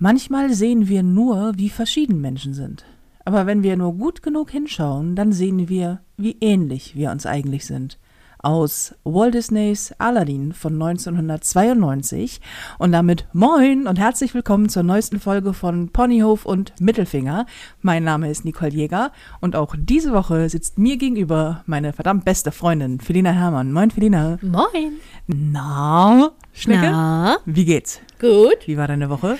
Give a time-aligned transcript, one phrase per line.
[0.00, 2.84] Manchmal sehen wir nur, wie verschieden Menschen sind.
[3.24, 7.66] Aber wenn wir nur gut genug hinschauen, dann sehen wir, wie ähnlich wir uns eigentlich
[7.66, 7.98] sind.
[8.40, 12.40] Aus Walt Disneys Aladdin von 1992
[12.78, 17.46] und damit moin und herzlich willkommen zur neuesten Folge von Ponyhof und Mittelfinger.
[17.82, 19.10] Mein Name ist Nicole Jäger
[19.40, 23.72] und auch diese Woche sitzt mir gegenüber meine verdammt beste Freundin Felina Herrmann.
[23.72, 24.38] Moin Felina.
[24.42, 24.92] Moin.
[25.26, 26.82] Na, Schnecke?
[26.92, 28.00] Na, Wie geht's?
[28.20, 28.58] gut.
[28.66, 29.36] Wie war deine Woche?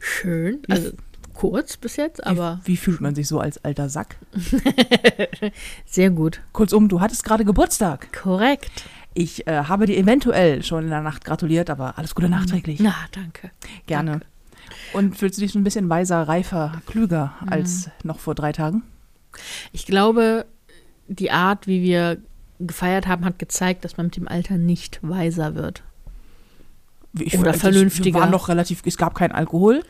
[0.00, 0.62] Schön.
[0.68, 0.90] Also
[1.34, 4.16] kurz bis jetzt, aber Wie, wie fühlt man sich so als alter Sack?
[5.86, 6.40] sehr gut.
[6.52, 8.12] Kurzum, du hattest gerade Geburtstag.
[8.12, 8.84] Korrekt.
[9.14, 12.80] Ich äh, habe dir eventuell schon in der Nacht gratuliert, aber alles Gute nachträglich.
[12.80, 13.50] Na, danke.
[13.86, 14.20] Gerne.
[14.92, 18.82] Und fühlst du dich so ein bisschen weiser, reifer, klüger als noch vor drei Tagen?
[19.72, 20.46] Ich glaube,
[21.08, 22.18] die Art, wie wir
[22.58, 25.82] gefeiert haben, hat gezeigt, dass man mit dem Alter nicht weiser wird.
[27.18, 28.16] Ich Oder das- vernünftiger.
[28.18, 29.82] Wir waren noch relativ, es gab keinen Alkohol,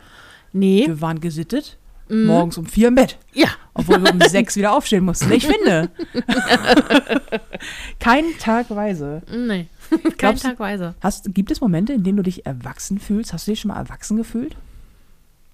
[0.52, 0.84] Nee.
[0.86, 1.76] wir waren gesittet,
[2.08, 2.26] Mhm.
[2.26, 3.48] morgens um vier im Bett, Ja.
[3.74, 5.30] obwohl wir um sechs wieder aufstehen mussten.
[5.32, 5.90] Ich finde.
[7.98, 9.22] Kein Tag weise.
[9.30, 9.66] Nee.
[9.90, 10.94] Kein Glaubst Tag weiser.
[11.00, 13.32] Hast, gibt es Momente, in denen du dich erwachsen fühlst?
[13.32, 14.56] Hast du dich schon mal erwachsen gefühlt?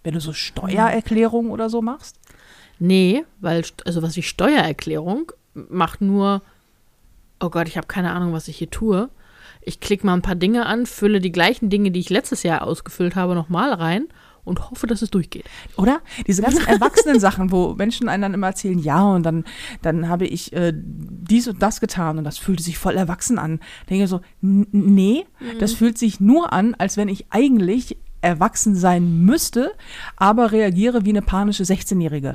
[0.04, 2.16] Wenn du so Steuererklärungen oder so machst?
[2.78, 6.42] Nee, weil, also was die Steuererklärung macht nur,
[7.40, 9.08] oh Gott, ich habe keine Ahnung, was ich hier tue.
[9.66, 12.62] Ich klicke mal ein paar Dinge an, fülle die gleichen Dinge, die ich letztes Jahr
[12.62, 14.06] ausgefüllt habe, nochmal rein
[14.44, 15.44] und hoffe, dass es durchgeht.
[15.76, 16.00] Oder?
[16.26, 19.44] Diese ganzen erwachsenen Sachen, wo Menschen einen dann immer erzählen, ja, und dann,
[19.82, 23.60] dann habe ich äh, dies und das getan und das fühlte sich voll erwachsen an.
[23.90, 25.26] Denke ich so, nee,
[25.58, 29.72] das fühlt sich nur an, als wenn ich eigentlich erwachsen sein müsste,
[30.16, 32.34] aber reagiere wie eine panische 16-Jährige.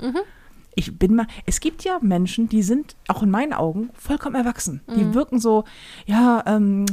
[0.76, 4.82] Ich bin mal, es gibt ja Menschen, die sind auch in meinen Augen vollkommen erwachsen.
[4.96, 5.66] Die wirken so,
[6.06, 6.86] ja, ähm,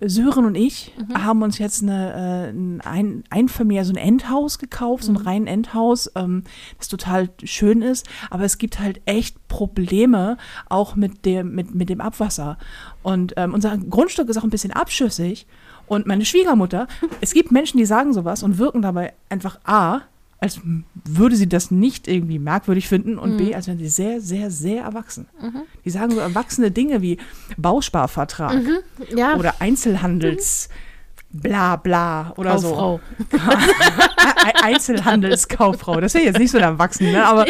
[0.00, 2.52] Sören und ich haben uns jetzt eine,
[2.84, 6.44] äh, ein ein Einfamilier, so ein Endhaus gekauft, so ein rein Endhaus, ähm,
[6.78, 10.36] das total schön ist, aber es gibt halt echt Probleme
[10.68, 12.58] auch mit dem, mit, mit dem Abwasser.
[13.02, 15.46] Und ähm, unser Grundstück ist auch ein bisschen abschüssig.
[15.86, 16.86] Und meine Schwiegermutter,
[17.20, 20.02] es gibt Menschen, die sagen sowas und wirken dabei einfach A,
[20.42, 20.60] als
[21.04, 24.82] würde sie das nicht irgendwie merkwürdig finden und B, als wären sie sehr, sehr, sehr
[24.82, 25.26] erwachsen.
[25.84, 27.16] Die sagen so erwachsene Dinge wie
[27.56, 28.60] Bausparvertrag
[29.16, 30.68] Ja, oder Einzelhandels
[31.34, 32.74] bla bla oder so.
[32.74, 33.00] Frau.
[34.44, 36.00] Ei- Einzelhandelskauffrau.
[36.00, 37.24] Das wäre jetzt nicht so erwachsen, ne?
[37.24, 37.46] aber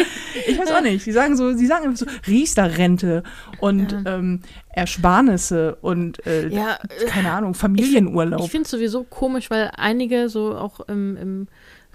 [0.47, 1.05] ich weiß auch nicht.
[1.05, 3.23] Die sagen so, sie sagen so Riester-Rente
[3.59, 8.49] und ähm, Ersparnisse und äh, Ja, äh, keine Ahnung, Ich Familienurlaub.
[8.49, 11.47] finde es sowieso komisch, weil einige so auch im, im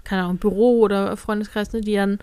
[0.09, 2.19] keine Ahnung, Büro oder Freundeskreis, ne, die dann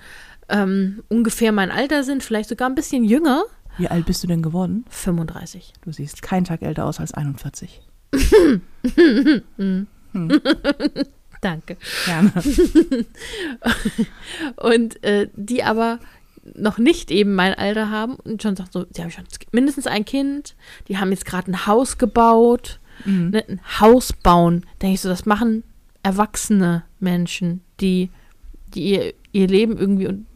[0.48, 3.44] ähm, ungefähr mein Alter sind, vielleicht sogar ein bisschen jünger.
[3.78, 4.84] Wie alt bist du denn geworden?
[4.90, 5.72] 35.
[5.82, 7.82] Du siehst keinen Tag älter aus als 41.
[11.42, 11.76] Danke.
[12.06, 12.32] Gerne.
[14.56, 15.98] Und äh, die aber
[16.54, 20.04] noch nicht eben mein Alter haben und schon sagt so, die haben schon mindestens ein
[20.04, 20.54] Kind,
[20.86, 23.30] die haben jetzt gerade ein Haus gebaut, Mhm.
[23.30, 24.64] ne, ein Haus bauen.
[24.80, 25.64] Denke ich so, das machen
[26.06, 28.10] erwachsene Menschen, die,
[28.68, 30.26] die ihr, ihr Leben irgendwie im,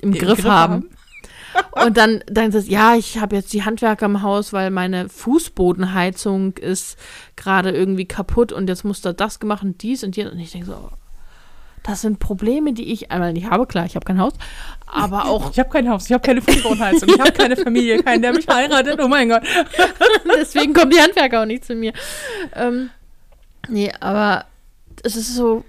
[0.00, 0.90] Im Griff, Griff haben.
[1.84, 5.08] Und dann, dann ist es, ja, ich habe jetzt die Handwerker im Haus, weil meine
[5.08, 6.98] Fußbodenheizung ist
[7.36, 10.32] gerade irgendwie kaputt und jetzt muss da das gemacht und dies und jenes.
[10.32, 10.90] Und ich denke so,
[11.82, 13.66] das sind Probleme, die ich einmal nicht habe.
[13.66, 14.32] Klar, ich habe kein Haus,
[14.86, 18.22] aber auch Ich habe kein Haus, ich habe keine Fußbodenheizung, ich habe keine Familie, keinen,
[18.22, 18.98] der mich heiratet.
[19.00, 19.42] Oh mein Gott.
[20.36, 21.92] deswegen kommen die Handwerker auch nicht zu mir.
[22.56, 22.88] Ähm,
[23.68, 24.46] nee, aber
[25.02, 25.64] es ist so,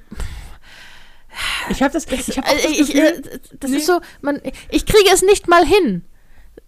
[1.69, 3.01] Ich habe das, ich habe Also das ich, Gefühl,
[3.31, 3.77] äh, das Nee.
[3.77, 4.39] ist so, man,
[4.69, 6.03] ich kriege es nicht mal hin.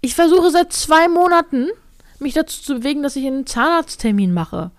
[0.01, 1.67] Ich versuche seit zwei Monaten,
[2.19, 4.71] mich dazu zu bewegen, dass ich einen Zahnarzttermin mache.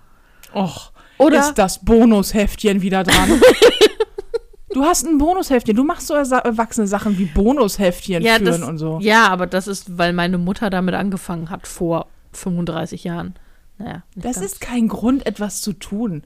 [0.54, 3.40] och, Oder- ist das Bonusheftchen wieder dran.
[4.72, 5.74] Du hast ein Bonusheftchen.
[5.74, 8.98] Du machst so erwachsene Sachen wie Bonusheftchen Ja, führen das, und so.
[9.00, 13.36] ja, aber das ist, weil meine Mutter damit angefangen hat vor 35 Jahren.
[13.78, 14.44] Naja, Das ganz.
[14.44, 16.24] ist kein Grund, etwas zu tun.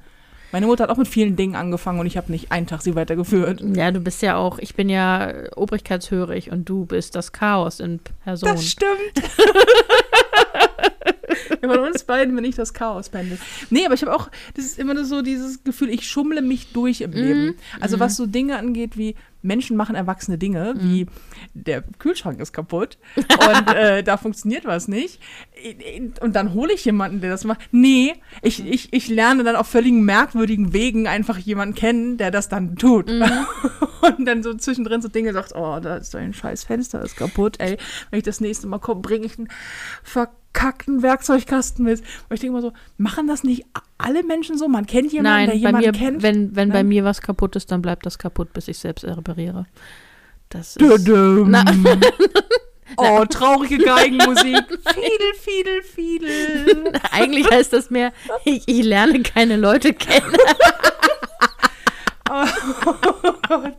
[0.52, 2.94] Meine Mutter hat auch mit vielen Dingen angefangen und ich habe nicht einen Tag sie
[2.96, 3.62] weitergeführt.
[3.74, 8.00] Ja, du bist ja auch, ich bin ja obrigkeitshörig und du bist das Chaos in
[8.24, 8.48] Person.
[8.50, 8.90] Das stimmt.
[11.60, 13.38] Von uns beiden bin ich das Chaospendel.
[13.68, 17.00] Nee, aber ich habe auch, das ist immer so dieses Gefühl, ich schummle mich durch
[17.02, 17.54] im Leben.
[17.80, 21.06] Also was so Dinge angeht wie Menschen machen erwachsene Dinge, wie
[21.54, 25.20] der Kühlschrank ist kaputt und äh, da funktioniert was nicht.
[26.20, 27.60] Und dann hole ich jemanden, der das macht.
[27.72, 32.48] Nee, ich, ich, ich lerne dann auf völligen merkwürdigen Wegen einfach jemanden kennen, der das
[32.48, 33.10] dann tut.
[34.00, 37.60] Und dann so zwischendrin so Dinge sagt, oh, da ist dein scheiß Fenster, ist kaputt,
[37.60, 37.76] ey.
[38.10, 39.48] Wenn ich das nächste Mal komme, bringe ich ein
[40.52, 42.00] verkackten Werkzeugkasten mit.
[42.00, 43.64] Und ich denke immer so, machen das nicht
[43.98, 44.68] alle Menschen so?
[44.68, 46.22] Man kennt jemanden, Nein, der jemanden mir, kennt.
[46.22, 46.88] wenn, wenn bei Nein?
[46.88, 49.66] mir was kaputt ist, dann bleibt das kaputt, bis ich selbst repariere.
[50.48, 50.80] Das ist,
[52.96, 54.56] Oh, traurige Geigenmusik.
[54.94, 56.92] Fiedel, Fiedel, Fiedel.
[57.12, 58.12] eigentlich heißt das mehr,
[58.44, 60.34] ich, ich lerne keine Leute kennen.
[62.28, 62.44] Oh
[63.48, 63.76] Gott.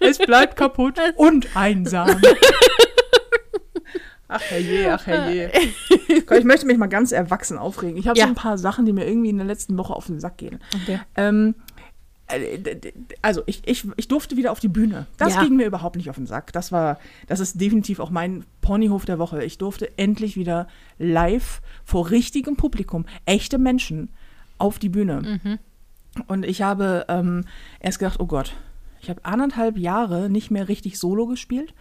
[0.00, 2.20] Es bleibt kaputt und einsam.
[4.28, 5.50] Ach herrje, ach herrje.
[6.38, 7.96] Ich möchte mich mal ganz erwachsen aufregen.
[7.96, 8.24] Ich habe Ja.
[8.24, 10.60] so ein paar Sachen, die mir irgendwie in der letzten Woche auf den Sack gehen.
[10.82, 11.00] Okay.
[11.16, 11.54] Ähm,
[12.28, 12.58] äh,
[13.20, 15.06] also ich, ich, ich durfte wieder auf die Bühne.
[15.18, 15.42] Das Ja.
[15.44, 16.52] ging mir überhaupt nicht auf den Sack.
[16.52, 19.44] Das war, das ist definitiv auch mein Ponyhof der Woche.
[19.44, 20.68] Ich durfte endlich wieder
[20.98, 24.08] live vor richtigem Publikum, echte Menschen,
[24.56, 25.58] auf die Bühne.
[26.28, 27.44] Und ich habe ähm,
[27.80, 28.54] erst gedacht, oh Gott,
[29.00, 31.74] ich habe anderthalb Jahre nicht mehr richtig Solo gespielt.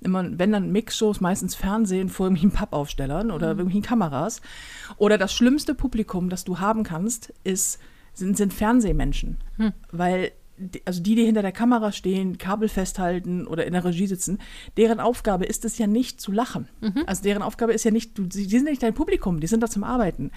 [0.00, 4.40] Immer, wenn dann Mixshows, meistens Fernsehen vor irgendwelchen Pappaufstellern oder irgendwelchen Kameras.
[4.98, 7.78] Oder das schlimmste Publikum, das du haben kannst, ist,
[8.12, 9.38] sind, sind Fernsehmenschen.
[9.90, 14.06] Weil, die, also die, die hinter der Kamera stehen, Kabel festhalten oder in der Regie
[14.06, 14.38] sitzen,
[14.76, 16.68] deren Aufgabe ist es ja nicht zu lachen.
[17.06, 19.68] Also deren Aufgabe ist ja nicht, du, die sind nicht dein Publikum, die sind da
[19.68, 20.30] zum Arbeiten.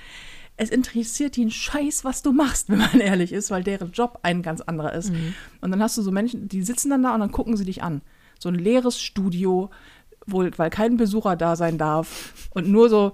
[0.57, 4.19] Es interessiert die einen Scheiß, was du machst, wenn man ehrlich ist, weil deren Job
[4.23, 5.09] ein ganz anderer ist.
[5.61, 7.81] Und dann hast du so Menschen, die sitzen dann da und dann gucken sie dich
[7.81, 8.01] an.
[8.39, 9.69] So ein leeres Studio,
[10.25, 13.13] wohl, weil kein Besucher da sein darf und nur so,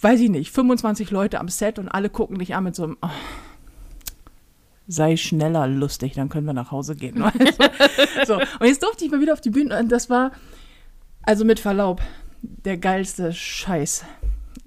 [0.00, 2.96] weiß ich nicht, 25 Leute am Set und alle gucken dich an mit so einem,
[3.02, 3.08] oh,
[4.86, 7.22] sei schneller lustig, dann können wir nach Hause gehen.
[7.22, 8.26] weißt du?
[8.26, 10.32] so, und jetzt durfte ich mal wieder auf die Bühne und das war,
[11.22, 12.00] also mit Verlaub,
[12.42, 14.04] der geilste Scheiß.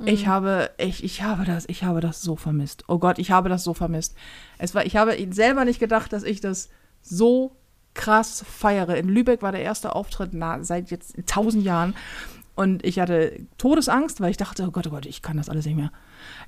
[0.06, 2.86] Ich habe, ich, ich habe das, ich habe das so vermisst.
[2.88, 4.16] Oh Gott, ich habe das so vermisst.
[4.58, 6.70] Es war, ich habe selber nicht gedacht, dass ich das
[7.02, 7.56] so
[7.94, 8.98] krass feiere.
[8.98, 11.96] In Lübeck war der erste Auftritt na, seit jetzt tausend Jahren.
[12.56, 15.66] Und ich hatte Todesangst, weil ich dachte, oh Gott, oh Gott, ich kann das alles
[15.66, 15.92] nicht mehr.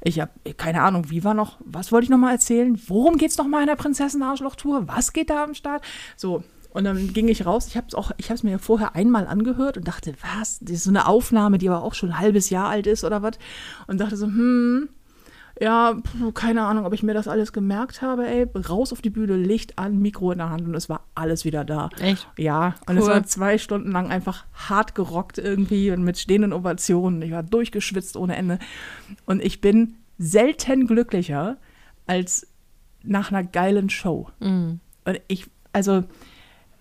[0.01, 2.79] Ich habe keine Ahnung, wie war noch, was wollte ich noch mal erzählen?
[2.87, 4.87] Worum geht's noch mal in der Prinzessin-Arschloch-Tour?
[4.87, 5.83] Was geht da am Start?
[6.17, 6.43] So,
[6.73, 7.67] und dann ging ich raus.
[7.67, 10.59] Ich habe es auch, ich habe es mir vorher einmal angehört und dachte, was?
[10.59, 13.21] Das ist so eine Aufnahme, die aber auch schon ein halbes Jahr alt ist oder
[13.21, 13.37] was?
[13.87, 14.89] Und dachte so, hm,
[15.61, 18.47] ja, puh, keine Ahnung, ob ich mir das alles gemerkt habe, ey.
[18.55, 21.63] Raus auf die Bühne, Licht an, Mikro in der Hand und es war alles wieder
[21.63, 21.89] da.
[21.99, 22.27] Echt?
[22.37, 23.11] Ja, und es Cool.
[23.11, 27.21] war zwei Stunden lang einfach hart gerockt irgendwie und mit stehenden Ovationen.
[27.21, 28.59] Ich war durchgeschwitzt ohne Ende.
[29.25, 31.57] Und ich bin selten glücklicher
[32.07, 32.47] als
[33.03, 34.29] nach einer geilen Show.
[34.39, 34.79] Mhm.
[35.05, 36.03] Und ich, also,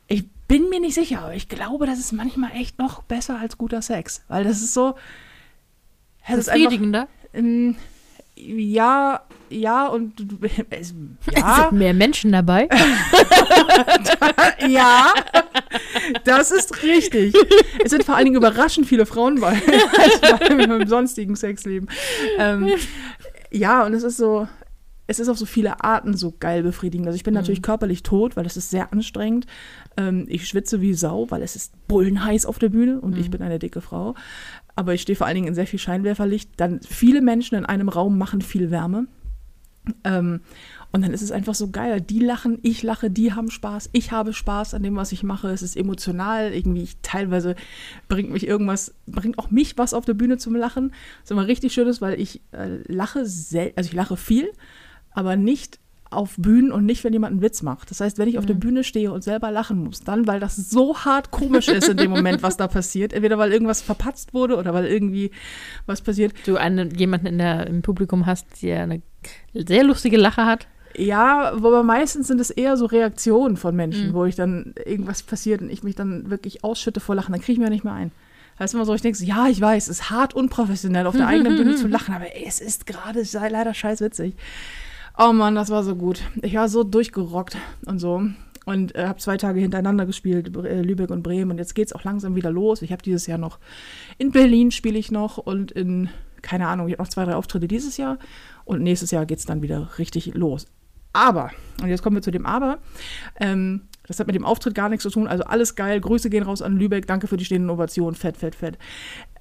[0.09, 3.59] ich bin mir nicht sicher, aber ich glaube, das ist manchmal echt noch besser als
[3.59, 4.23] guter Sex.
[4.29, 4.95] Weil das ist so.
[6.27, 7.09] Es ist einfach, Befriedigender?
[7.35, 7.77] ähm,
[8.37, 10.15] ja, ja und
[10.71, 10.95] es,
[11.37, 12.69] ja, Sind mehr Menschen dabei?
[14.69, 15.13] ja,
[16.25, 17.35] das ist richtig.
[17.85, 19.61] Es sind vor allen Dingen überraschend viele Frauen bei,
[19.99, 21.89] als bei meinem sonstigen Sexleben.
[22.39, 22.73] Ähm,
[23.51, 24.49] ja, und es ist so,
[25.07, 27.07] es ist auf so viele Arten so geil befriedigend.
[27.07, 29.47] Also ich bin natürlich körperlich tot, weil es ist sehr anstrengend.
[29.97, 33.43] Ähm, ich schwitze wie Sau, weil es ist bullenheiß auf der Bühne und ich bin
[33.43, 34.15] eine dicke Frau.
[34.75, 36.51] Aber ich stehe vor allen Dingen in sehr viel Scheinwerferlicht.
[36.57, 39.07] Dann viele Menschen in einem Raum machen viel Wärme.
[40.05, 40.41] Ähm,
[40.93, 42.01] und dann ist es einfach so geil.
[42.01, 45.49] Die lachen, ich lache, die haben Spaß, ich habe Spaß an dem, was ich mache.
[45.49, 46.53] Es ist emotional.
[46.53, 47.57] Irgendwie ich, teilweise
[48.09, 50.93] bringt mich irgendwas, bringt auch mich was auf der Bühne zum Lachen.
[51.23, 54.51] Was immer richtig schön ist, weil ich äh, lache also ich lache viel,
[55.11, 55.81] aber nicht
[56.13, 57.91] auf Bühnen und nicht, wenn jemand einen Witz macht.
[57.91, 60.57] Das heißt, wenn ich auf der Bühne stehe und selber lachen muss, dann, weil das
[60.57, 63.13] so hart komisch ist in dem Moment, was da passiert.
[63.13, 65.31] Entweder weil irgendwas verpatzt wurde oder weil irgendwie
[65.87, 66.35] was passiert.
[66.47, 69.03] Du einen, jemanden in der, im Publikum hast, der eine
[69.55, 70.67] sehr lustige Lache hat.
[70.97, 75.63] Ja, aber meistens sind es eher so Reaktionen von Menschen, wo ich dann irgendwas passiert
[75.63, 78.13] und ich mich dann wirklich ausschütte vor Lachen, dann kriege ich mir nicht mehr ein.
[78.59, 81.17] Das ist immer so, ich denke so, ja, ich weiß, es ist hart unprofessionell, auf
[81.17, 84.35] der eigenen Bühne zu lachen, aber ey, es ist gerade sei leider scheiß witzig.
[85.19, 86.23] Oh Mann, das war so gut.
[86.43, 88.23] Ich war so durchgerockt und so.
[88.65, 91.51] Und äh, habe zwei Tage hintereinander gespielt, äh, Lübeck und Bremen.
[91.51, 92.83] Und jetzt geht es auch langsam wieder los.
[92.83, 93.59] Ich habe dieses Jahr noch
[94.19, 96.09] in Berlin spiele ich noch und in,
[96.43, 98.19] keine Ahnung, ich habe noch zwei, drei Auftritte dieses Jahr.
[98.65, 100.67] Und nächstes Jahr geht es dann wieder richtig los.
[101.13, 101.51] Aber,
[101.83, 102.79] und jetzt kommen wir zu dem Aber,
[103.39, 105.29] ähm, das hat mit dem Auftritt gar nichts zu tun.
[105.29, 106.01] Also alles geil.
[106.01, 107.07] Grüße gehen raus an Lübeck.
[107.07, 108.15] Danke für die stehenden Ovationen.
[108.15, 108.79] Fett, fett, fett.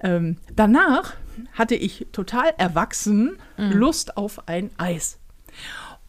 [0.00, 1.14] Ähm, danach
[1.52, 5.18] hatte ich total erwachsen Lust auf ein Eis.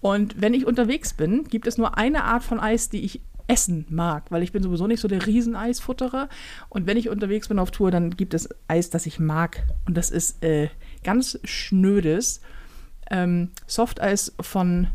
[0.02, 3.86] Und wenn ich unterwegs bin, gibt es nur eine Art von Eis, die ich essen
[3.90, 6.30] mag, weil ich bin sowieso nicht so der Rieseneisfutterer.
[6.70, 9.64] Und wenn ich unterwegs bin auf Tour, dann gibt es Eis, das ich mag.
[9.86, 10.70] Und das ist äh,
[11.04, 12.42] ganz schnödes
[13.12, 14.88] ähm, Softeis von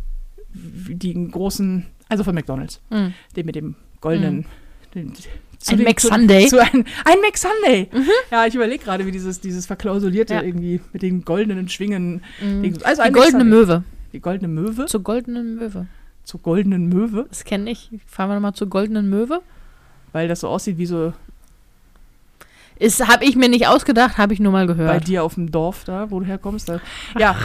[0.55, 2.81] den großen, also von McDonalds.
[2.91, 3.13] Mhm.
[3.37, 4.47] Den mit dem goldenen,
[4.95, 5.13] den
[5.59, 6.49] zu Ein McSunday.
[6.59, 7.89] Ein, ein McSunday.
[8.31, 10.43] Ja, ich überlege gerade, wie dieses, dieses Verklausulierte Ja.
[10.43, 12.23] irgendwie mit den goldenen Schwingen.
[12.41, 13.45] Ding- Also Die goldene.
[13.45, 13.85] Möwe.
[14.19, 14.87] Die goldene Möwe?
[14.87, 15.87] Zur goldenen Möwe.
[16.25, 17.89] Zur goldenen Möwe, Das kenne ich.
[18.05, 19.43] Fahren wir nochmal zur goldenen Möwe.
[20.11, 21.13] weil das so aussieht wie so
[22.81, 25.07] Ist, habe ich mir nicht ausgedacht, habe ich nur mal bei gehört.
[25.07, 26.69] dir auf dem Dorf da, wo du herkommst.
[26.69, 26.81] Da.
[27.17, 27.37] Ja,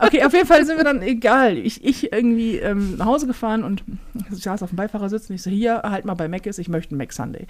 [0.00, 3.64] okay, auf jeden Fall sind wir dann, egal, ich, ich irgendwie ähm, nach Hause gefahren
[3.64, 3.82] und
[4.30, 6.68] ich saß auf dem Beifahrersitz und ich so, hier, halt mal bei Mac ist, ich
[6.68, 7.46] möchte einen Mac Sunday.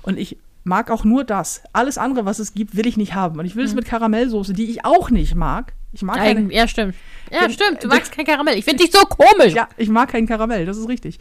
[0.00, 1.60] Und ich mag auch nur das.
[1.74, 3.38] Alles andere, was es gibt, will ich nicht haben.
[3.38, 5.74] Und ich will es mit Karamellsoße, die ich auch nicht mag.
[5.92, 6.94] Ich mag keine, Eigen, ja, stimmt.
[7.30, 7.84] Ja, Gen- stimmt.
[7.84, 8.58] Du magst kein Karamell.
[8.58, 9.52] Ich finde dich so komisch.
[9.54, 11.18] Ja, ich mag keinen Karamell, das ist richtig.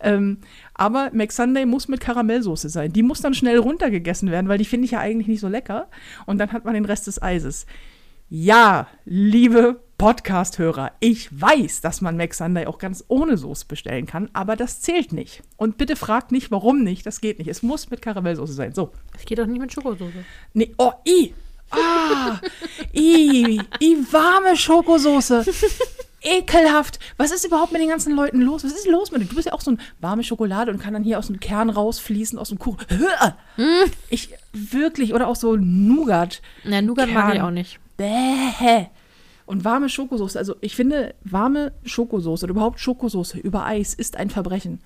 [0.00, 0.38] Ähm,
[0.74, 2.92] aber McSunday muss mit Karamellsoße sein.
[2.92, 5.88] Die muss dann schnell runtergegessen werden, weil die finde ich ja eigentlich nicht so lecker.
[6.26, 7.66] Und dann hat man den Rest des Eises.
[8.30, 14.56] Ja, liebe Podcast-Hörer, ich weiß, dass man McSunday auch ganz ohne Soße bestellen kann, aber
[14.56, 15.42] das zählt nicht.
[15.56, 17.48] Und bitte fragt nicht, warum nicht, das geht nicht.
[17.48, 18.74] Es muss mit Karamellsoße sein.
[18.74, 18.90] So.
[19.16, 20.24] Es geht doch nicht mit Schokosoße.
[20.54, 21.32] Nee, oh, i.
[21.76, 22.40] Ah,
[22.94, 25.44] i, i, warme Schokosoße.
[26.22, 26.98] Ekelhaft.
[27.18, 28.64] Was ist überhaupt mit den ganzen Leuten los?
[28.64, 29.26] Was ist los mit dir?
[29.26, 31.68] Du bist ja auch so ein warme Schokolade und kann dann hier aus dem Kern
[31.68, 32.86] rausfließen, aus dem Kuchen.
[34.08, 36.40] Ich, wirklich, oder auch so Nougat.
[36.64, 37.46] Na, Nougat mag ich Kern.
[37.46, 37.78] auch nicht.
[37.98, 38.86] Bäh.
[39.46, 40.38] Und warme Schokosoße.
[40.38, 44.80] Also ich finde, warme Schokosoße oder überhaupt Schokosoße über Eis ist ein Verbrechen.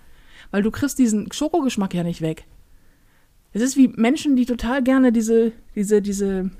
[0.50, 2.46] Weil du kriegst diesen Schokogeschmack ja nicht weg.
[3.52, 6.50] Es ist wie Menschen, die total gerne diese, diese, diese,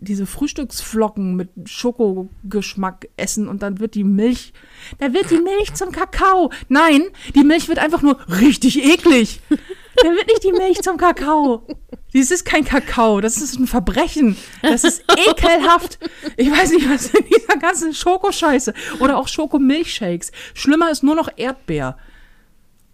[0.00, 4.52] diese Frühstücksflocken mit Schokogeschmack essen und dann wird die Milch,
[4.98, 6.50] da wird die Milch zum Kakao.
[6.68, 7.02] Nein,
[7.34, 9.40] die Milch wird einfach nur richtig eklig.
[9.48, 11.66] Da wird nicht die Milch zum Kakao.
[12.12, 14.36] Dies ist kein Kakao, das ist ein Verbrechen.
[14.62, 15.98] Das ist ekelhaft.
[16.36, 20.32] Ich weiß nicht, was in dieser ganzen Schokoscheiße oder auch Schokomilchshakes.
[20.54, 21.96] Schlimmer ist nur noch Erdbeer.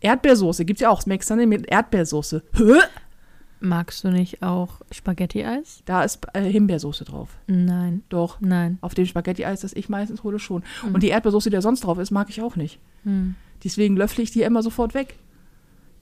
[0.00, 1.04] Erdbeersoße gibt's ja auch.
[1.06, 2.42] Mac Sunday mit Erdbeersoße.
[2.56, 2.80] Hä?
[3.60, 5.82] Magst du nicht auch Spaghetti-Eis?
[5.84, 7.36] Da ist äh, Himbeersoße drauf.
[7.46, 8.02] Nein.
[8.08, 8.40] Doch.
[8.40, 8.78] Nein.
[8.80, 10.62] Auf dem Spaghetti-Eis, das ich meistens hole, schon.
[10.92, 12.78] Und die Erdbeersoße, die da sonst drauf ist, mag ich auch nicht.
[13.04, 13.34] Hm.
[13.62, 15.16] Deswegen löffle ich die immer sofort weg.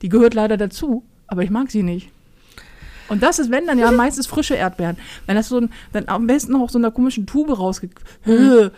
[0.01, 2.09] Die gehört leider dazu, aber ich mag sie nicht.
[3.09, 4.97] Und das ist, wenn dann ja meistens frische Erdbeeren.
[5.25, 7.89] Wenn das so ein, dann am besten noch aus so einer komischen Tube rausge...
[8.23, 8.69] Hö.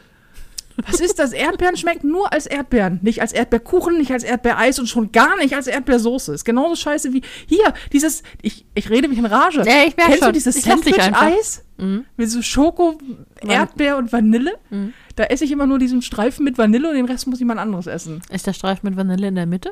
[0.89, 1.33] Was ist das?
[1.33, 2.99] Erdbeeren schmecken nur als Erdbeeren.
[3.01, 6.33] Nicht als Erdbeerkuchen, nicht als Erdbeereis und schon gar nicht als Erdbeersoße.
[6.33, 9.63] Ist genauso scheiße wie hier, dieses, ich, ich rede mich in Rage.
[9.65, 10.33] Ja, ich Kennst du schon.
[10.33, 11.21] dieses dich einfach.
[11.21, 11.65] Sandwich-Eis?
[11.77, 12.05] Mhm.
[12.17, 12.97] Mit so Schoko,
[13.41, 14.53] Erdbeer und Vanille?
[14.69, 14.93] Mhm.
[15.15, 17.87] Da esse ich immer nur diesen Streifen mit Vanille und den Rest muss jemand anderes
[17.87, 18.21] essen.
[18.29, 19.71] Ist der Streifen mit Vanille in der Mitte?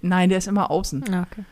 [0.00, 1.04] Nein, der ist immer außen.
[1.10, 1.44] Ja, okay.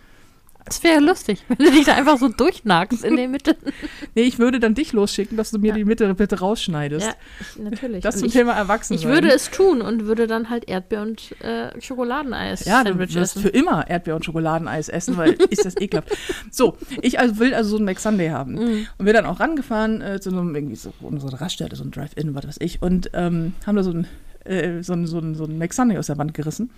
[0.65, 3.57] Das wäre lustig, wenn du dich da einfach so durchnagst in der Mitte.
[4.15, 5.75] Nee, ich würde dann dich losschicken, dass du mir Ja.
[5.75, 7.07] die Mitte bitte rausschneidest.
[7.07, 8.03] Ja, ich, natürlich.
[8.03, 11.03] Das Und zum ich, Thema Erwachsen ich würde es tun und würde dann halt Erdbeer-
[11.03, 13.43] und äh, Schokoladeneis ja, du Sandwich wirst essen.
[13.43, 16.17] für immer Erdbeer- und Schokoladeneis essen, weil ist das ekelhaft.
[16.51, 18.55] So, ich also will also so einen McSunday haben.
[18.55, 18.87] Mhm.
[18.99, 21.85] Und wir dann auch rangefahren äh, zu so einem, irgendwie so, so einer Raststätte, so
[21.85, 22.83] ein Drive-In, was weiß ich.
[22.83, 24.07] Und ähm, haben da so ein,
[24.45, 26.71] äh, so ein, so ein, so ein McSunday aus der Wand gerissen.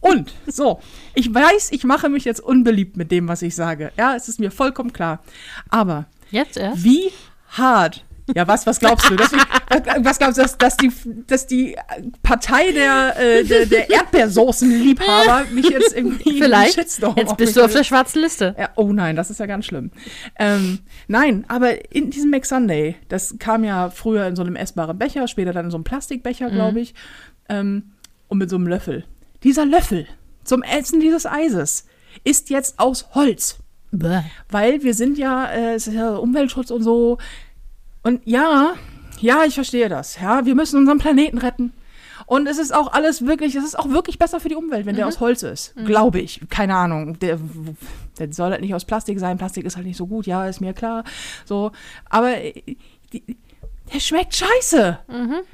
[0.00, 0.80] Und so,
[1.14, 3.92] ich weiß, ich mache mich jetzt unbeliebt mit dem, was ich sage.
[3.96, 5.22] Ja, es ist mir vollkommen klar.
[5.68, 6.84] Aber Jetzt erst?
[6.84, 7.10] wie
[7.48, 8.04] hart.
[8.34, 9.16] Ja, was, was glaubst du?
[9.16, 9.42] Deswegen,
[10.04, 10.92] was, glaubst du, dass, dass, die,
[11.26, 11.76] dass die
[12.22, 16.74] Partei der, äh, der, der Erdbeersoßenliebhaber mich jetzt irgendwie Vielleicht.
[16.74, 18.54] Shitstorm Jetzt bist du auf der schwarzen Liste.
[18.58, 19.90] ja, Oh nein, das ist ja ganz schlimm.
[20.38, 25.26] Ähm, nein, aber in diesem McSunday, das kam ja früher in so einem essbaren Becher,
[25.26, 26.94] später dann in so einem Plastikbecher, glaube ich,
[27.48, 27.92] ähm,
[28.28, 29.04] und mit so einem Löffel.
[29.42, 30.06] Dieser Löffel
[30.44, 31.86] zum Essen dieses Eises
[32.24, 33.58] ist jetzt aus Holz
[33.92, 34.22] Bäh.
[34.48, 37.18] weil wir sind ja, äh, es ist ja Umweltschutz und so.
[38.02, 38.74] Und ja,
[39.20, 40.20] ja, ich verstehe das.
[40.20, 41.72] Ja, wir müssen unseren Planeten retten.
[42.26, 44.94] Und es ist auch alles wirklich, es ist auch wirklich besser für die Umwelt, wenn
[44.94, 45.74] der aus Holz ist.
[45.84, 46.40] Glaube ich.
[46.48, 47.18] Keine Ahnung.
[47.18, 47.40] Der,
[48.18, 49.36] der soll halt nicht aus Plastik sein.
[49.36, 50.26] Plastik ist halt nicht so gut.
[50.26, 51.02] Ja, ist mir klar.
[51.44, 51.72] So.
[52.08, 52.62] Aber äh,
[53.12, 53.36] die,
[53.92, 54.98] der schmeckt scheiße.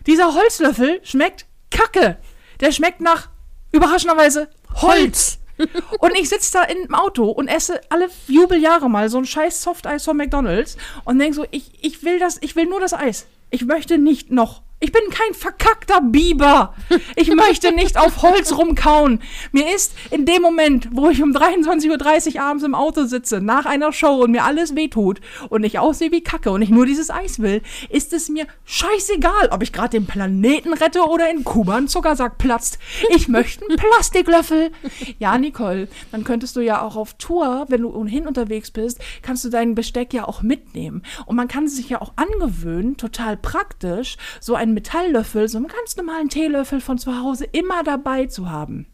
[0.07, 2.19] Dieser Holzlöffel schmeckt kacke.
[2.61, 3.31] Der schmeckt nach,
[3.77, 5.39] überraschenderweise, Holz.
[6.01, 10.05] Und ich sitze da im Auto und esse alle Jubeljahre mal so ein scheiß Softeis
[10.05, 13.27] von McDonalds und denke so, ich, ich will das, ich will nur das Eis.
[13.49, 14.61] Ich möchte nicht noch.
[14.79, 16.75] Ich bin kein verkackter Biber.
[17.17, 19.23] Ich möchte nicht auf Holz rumkauen.
[19.51, 23.65] Mir ist in dem Moment, wo ich um 23.30 Uhr abends im Auto sitze, nach
[23.65, 27.09] einer Show und mir alles wehtut und ich aussehe wie Kacke und ich nur dieses
[27.09, 31.77] Eis will, ist es mir scheißegal, ob ich gerade den Planeten rette oder in Kuba
[31.77, 32.79] ein Zuckersack platzt.
[33.15, 34.73] Ich möchte einen Plastiklöffel.
[35.19, 39.43] Ja, Nicole, dann könntest du ja auch auf Tour, wenn du ohnehin unterwegs bist, kannst
[39.43, 41.03] du dein Besteck ja auch mitnehmen.
[41.25, 45.97] Und man kann sich ja auch angewöhnen, total praktisch, so einen Metalllöffel, so einen ganz
[45.97, 48.87] normalen Teelöffel von zu Hause immer dabei zu haben.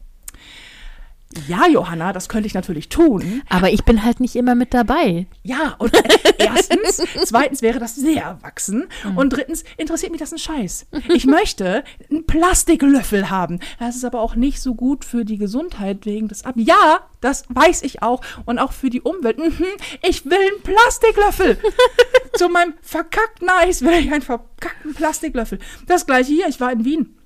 [1.49, 3.43] Ja, Johanna, das könnte ich natürlich tun.
[3.49, 5.27] Aber ich bin halt nicht immer mit dabei.
[5.43, 5.93] Ja, und
[6.39, 8.87] erstens, zweitens wäre das sehr erwachsen
[9.17, 10.87] und drittens interessiert mich das ein Scheiß.
[11.15, 13.61] Ich möchte einen Plastiklöffel haben.
[13.79, 16.55] Das ist aber auch nicht so gut für die Gesundheit wegen des Ab.
[16.57, 19.39] Ja, das weiß ich auch und auch für die Umwelt.
[19.39, 19.65] Mhm,
[20.03, 21.59] ich will einen Plastiklöffel.
[22.35, 25.59] Zu meinem verkackten Eis will ich einen verkackten Plastiklöffel.
[25.87, 27.17] Das gleiche hier, ich war in Wien.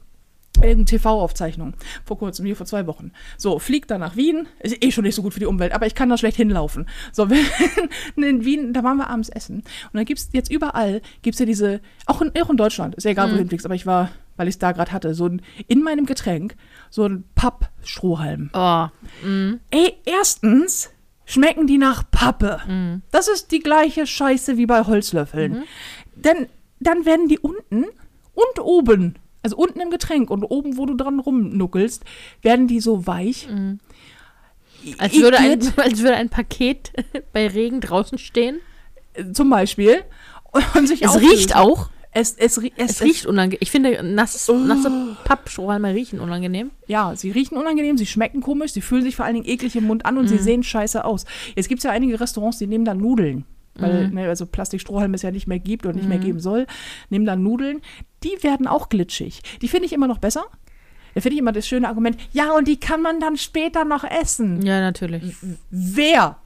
[0.56, 3.12] Irgendeine TV-Aufzeichnung vor kurzem, hier vor zwei Wochen.
[3.36, 4.48] So, fliegt dann nach Wien.
[4.60, 6.88] Ist eh schon nicht so gut für die Umwelt, aber ich kann da schlecht hinlaufen.
[7.12, 7.44] So, wir-
[8.16, 9.56] in Wien, da waren wir abends essen.
[9.58, 13.10] Und dann gibt's jetzt überall, gibt's ja diese, auch in, auch in Deutschland, ist ja
[13.12, 15.42] egal, wo du hinfliegst, aber ich war, weil ich es da gerade hatte, so ein,
[15.68, 16.56] in meinem Getränk,
[16.90, 18.50] so ein Pappstrohhalm.
[18.52, 18.86] Oh,
[19.70, 20.90] Ey, erstens
[21.24, 22.60] schmecken die nach Pappe.
[23.10, 25.64] Das ist die gleiche Scheiße wie bei Holzlöffeln.
[26.14, 26.46] Denn
[26.80, 27.84] dann werden die unten
[28.34, 32.04] und oben, also unten im Getränk und oben, wo du dran rumnuckelst,
[32.42, 33.48] werden die so weich.
[34.98, 36.92] als würde, ein, als würde ein Paket
[37.32, 38.58] bei Regen draußen stehen.
[39.32, 40.02] zum Beispiel
[40.74, 41.30] und sich Es auflösen.
[41.30, 41.90] riecht auch.
[42.18, 43.58] Es, es, es, Es riecht unangenehm.
[43.60, 44.56] Ich finde, nasses, Oh.
[44.56, 44.90] nasse
[45.24, 46.70] Pappstrohhalme riechen unangenehm.
[46.86, 49.84] Ja, sie riechen unangenehm, sie schmecken komisch, sie fühlen sich vor allen Dingen eklig im
[49.84, 51.26] Mund an und sie sehen scheiße aus.
[51.56, 53.44] Jetzt gibt es ja einige Restaurants, die nehmen dann Nudeln.
[53.78, 56.66] Weil, ne, also Plastikstrohhalm es ja nicht mehr gibt und nicht mehr geben soll,
[57.10, 57.80] nehmen dann Nudeln.
[58.24, 59.42] Die werden auch glitschig.
[59.62, 60.44] Die finde ich immer noch besser.
[61.14, 64.04] Da finde ich immer das schöne Argument, ja, und die kann man dann später noch
[64.04, 64.60] essen.
[64.60, 65.34] Ja, natürlich.
[65.70, 66.36] Wer?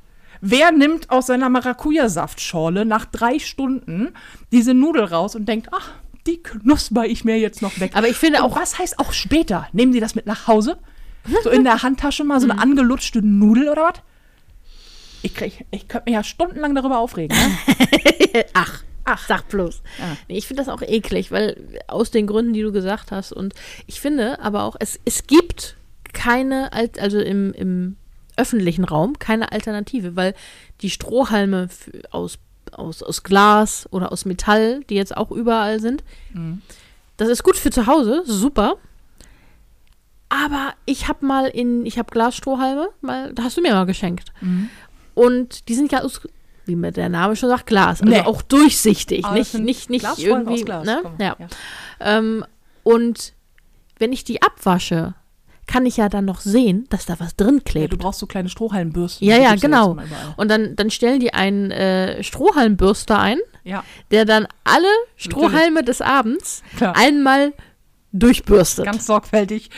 [0.40, 4.10] Wer nimmt aus seiner Maracuja-Saftschorle nach drei Stunden
[4.52, 5.90] diese Nudel raus und denkt, ach,
[6.26, 7.92] die knusper ich mir jetzt noch weg.
[7.94, 9.66] Aber ich finde Und auch- was heißt auch später?
[9.72, 10.78] Nehmen Sie das mit nach Hause?
[11.44, 14.02] So in der Handtasche mal so eine angelutschte Nudel oder was?
[15.22, 17.36] Ich, krieg, ich könnte mich ja stundenlang darüber aufregen.
[17.36, 18.44] Ne?
[18.54, 19.82] Ach, ach, sag bloß.
[19.98, 20.16] Ja.
[20.28, 23.32] Nee, ich finde das auch eklig, weil aus den Gründen, die du gesagt hast.
[23.32, 23.54] Und
[23.86, 25.76] ich finde aber auch, es, es gibt
[26.12, 27.96] keine, also im, im
[28.36, 30.34] öffentlichen Raum, keine Alternative, weil
[30.80, 31.68] die Strohhalme
[32.10, 32.38] aus,
[32.72, 36.04] aus, aus Glas oder aus Metall, die jetzt auch überall sind,
[37.16, 38.76] das ist gut für zu Hause, super.
[40.28, 44.32] Aber ich habe mal in, ich habe Glasstrohhalme, mal, da hast du mir mal geschenkt.
[45.20, 46.20] Und die sind ja aus,
[46.64, 48.00] wie mir der Name schon sagt, Glas.
[48.00, 48.20] Also Nee.
[48.22, 49.24] auch durchsichtig.
[49.24, 50.64] Aber nicht, nicht, nicht irgendwie.
[50.64, 51.02] ne?
[51.18, 51.36] ja.
[51.38, 51.48] ja.
[52.00, 52.44] Ähm,
[52.82, 53.34] und
[53.98, 55.14] wenn ich die abwasche,
[55.66, 57.92] kann ich ja dann noch sehen, dass da was drin Ja, klebt.
[57.92, 59.26] du brauchst so kleine Strohhalmbürsten.
[59.28, 59.96] Ja, ja, genau.
[60.36, 66.00] Und dann, dann stellen die einen äh, Strohhalmbürster ein, Ja, der dann alle Strohhalme des
[66.00, 66.96] Abends Klar.
[66.96, 67.52] einmal
[68.12, 68.84] durchbürstet.
[68.84, 69.70] ganz sorgfältig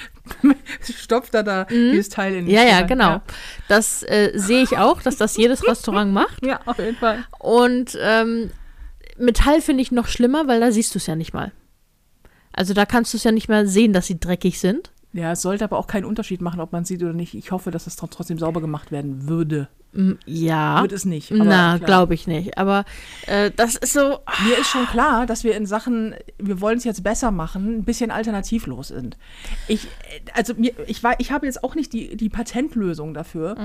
[0.83, 2.51] stopft er da dieses Teil in den Mhm.
[2.51, 2.87] ja, ja, Strohhalm.
[2.89, 3.23] genau.
[3.69, 6.41] Das äh, sehe ich auch, dass das jedes Restaurant macht.
[6.45, 6.49] Ja.
[6.53, 7.25] ja, auf jeden Fall.
[7.39, 8.51] Und ähm,
[9.19, 11.53] Metall finde ich noch schlimmer, weil da siehst du es ja nicht mal.
[12.53, 14.91] Also da kannst du es ja nicht mal sehen, dass sie dreckig sind.
[15.13, 17.35] Ja, es sollte aber auch keinen Unterschied machen, ob man sieht oder nicht.
[17.35, 19.69] Ich hoffe, dass es tr- trotzdem sauber gemacht werden würde.
[19.93, 20.81] Mm, Ja.
[20.83, 21.31] Wird es nicht.
[21.31, 22.57] Na, glaube ich nicht.
[22.59, 22.85] Aber
[23.27, 24.21] äh, das ist so.
[24.45, 27.85] Mir ist schon klar, dass wir in Sachen, wir wollen es jetzt besser machen, ein
[27.85, 29.17] bisschen alternativlos sind.
[29.69, 29.89] Ich, äh,
[30.35, 33.57] also mir, ich, war, ich habe jetzt auch nicht die, die Patentlösung dafür,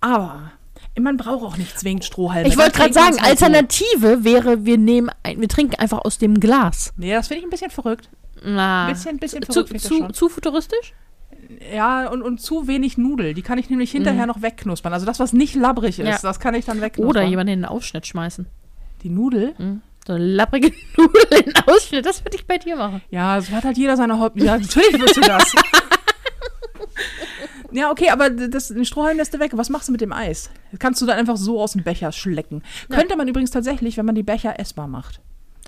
[0.00, 0.52] aber
[0.98, 2.48] man braucht auch nicht zwingend Strohhalme.
[2.48, 3.18] Ich wollte gerade sagen.
[3.20, 6.92] Alternative wäre, wir nehmen, ein, wir trinken einfach aus dem Glas.
[6.96, 8.08] Nee, das finde ich ein bisschen verrückt.
[8.42, 10.14] Na, Bisschen- bisschen zu, verrückt zu, schon.
[10.14, 10.94] zu futuristisch?
[11.74, 13.34] Ja, und, und zu wenig Nudel.
[13.34, 14.92] Die kann ich nämlich hinterher noch wegknuspern.
[14.92, 16.18] Also das, was nicht labbrig ist, Ja.
[16.22, 17.10] das kann ich dann wegknuspern.
[17.10, 18.46] Oder jemanden in den Ausschnitt schmeißen.
[19.02, 19.54] Die Nudel?
[20.06, 23.02] So eine lapprige Nudel in den Ausschnitt, das würde ich bei dir machen.
[23.10, 24.44] Ja, so hat halt jeder seine Hobby.
[24.44, 25.54] Ja, natürlich willst du das.
[27.72, 29.52] ja, okay, aber das, den Strohhalm lässt du weg.
[29.54, 30.50] Was machst du mit dem Eis?
[30.70, 32.62] Das kannst du dann einfach so aus dem Becher schlecken.
[32.88, 32.96] Ja.
[32.96, 35.20] Könnte man übrigens tatsächlich, wenn man die Becher essbar macht.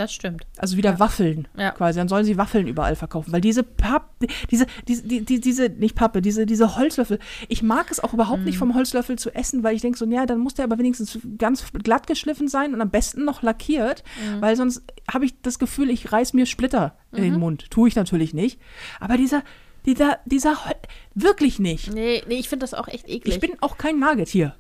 [0.03, 0.45] Das stimmt.
[0.57, 1.71] Also wieder Waffeln Ja.
[1.71, 1.99] quasi.
[2.01, 3.33] Dann sollen sie Waffeln überall verkaufen.
[3.33, 4.11] Weil diese Papp,
[4.51, 7.21] diese, diese, die, die, diese, nicht Pappe, diese, diese Holzlöffel.
[7.49, 8.47] Ich mag es auch überhaupt Mhm.
[8.47, 11.21] nicht vom Holzlöffel zu essen, weil ich denke so, ja, dann muss der aber wenigstens
[11.39, 14.03] ganz glatt geschliffen sein und am besten noch lackiert.
[14.35, 14.41] Mhm.
[14.43, 17.23] Weil sonst habe ich das Gefühl, ich reiß mir Splitter in Mhm.
[17.31, 17.71] den Mund.
[17.71, 18.59] Tue ich natürlich nicht.
[18.99, 19.45] Aber dieser,
[19.87, 20.73] dieser, dieser, Hol
[21.15, 21.93] wirklich nicht.
[21.95, 23.35] Nee, nee, ich finde das auch echt eklig.
[23.35, 24.57] Ich bin auch kein Nagetier.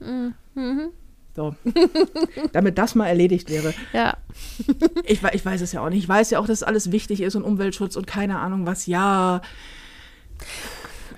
[0.54, 0.90] Mhm.
[1.34, 1.54] So.
[2.52, 3.72] Damit das mal erledigt wäre.
[3.92, 4.16] ja.
[5.04, 6.02] Ich, ich weiß es ja auch nicht.
[6.02, 8.86] Ich weiß ja auch, dass alles wichtig ist und Umweltschutz und keine Ahnung was.
[8.86, 9.40] Ja,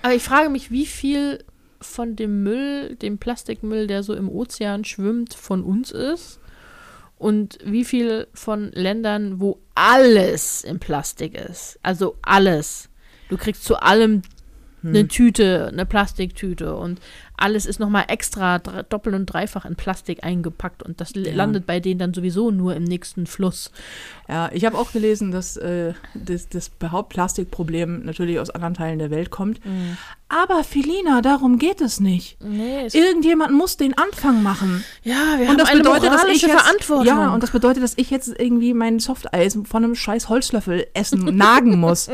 [0.02, 1.44] Aber ich frage mich, wie viel
[1.80, 6.40] von dem Müll, dem Plastikmüll, der so im Ozean schwimmt, von uns ist
[7.18, 11.78] und wie viel von Ländern, wo alles in Plastik ist.
[11.82, 12.88] Also alles.
[13.28, 14.22] Du kriegst zu allem
[14.82, 17.00] eine Tüte, eine Plastiktüte und
[17.36, 21.32] alles ist nochmal extra doppelt und dreifach in Plastik eingepackt und das Ja.
[21.34, 23.70] landet bei denen dann sowieso nur im nächsten Fluss.
[24.28, 29.10] Ja, ich habe auch gelesen, dass äh, das, das Hauptplastikproblem natürlich aus anderen Teilen der
[29.10, 29.60] Welt kommt.
[30.28, 32.38] Aber Felina, darum geht es nicht.
[32.42, 34.84] Nee, es Irgendjemand muss den Anfang machen.
[35.02, 37.06] ja, wir Und das haben eine bedeutet, dass ich moralische jetzt, Verantwortung.
[37.06, 41.28] ja, und das bedeutet, dass ich jetzt irgendwie mein Softeis von einem scheiß Holzlöffel essen
[41.28, 42.08] und nagen muss.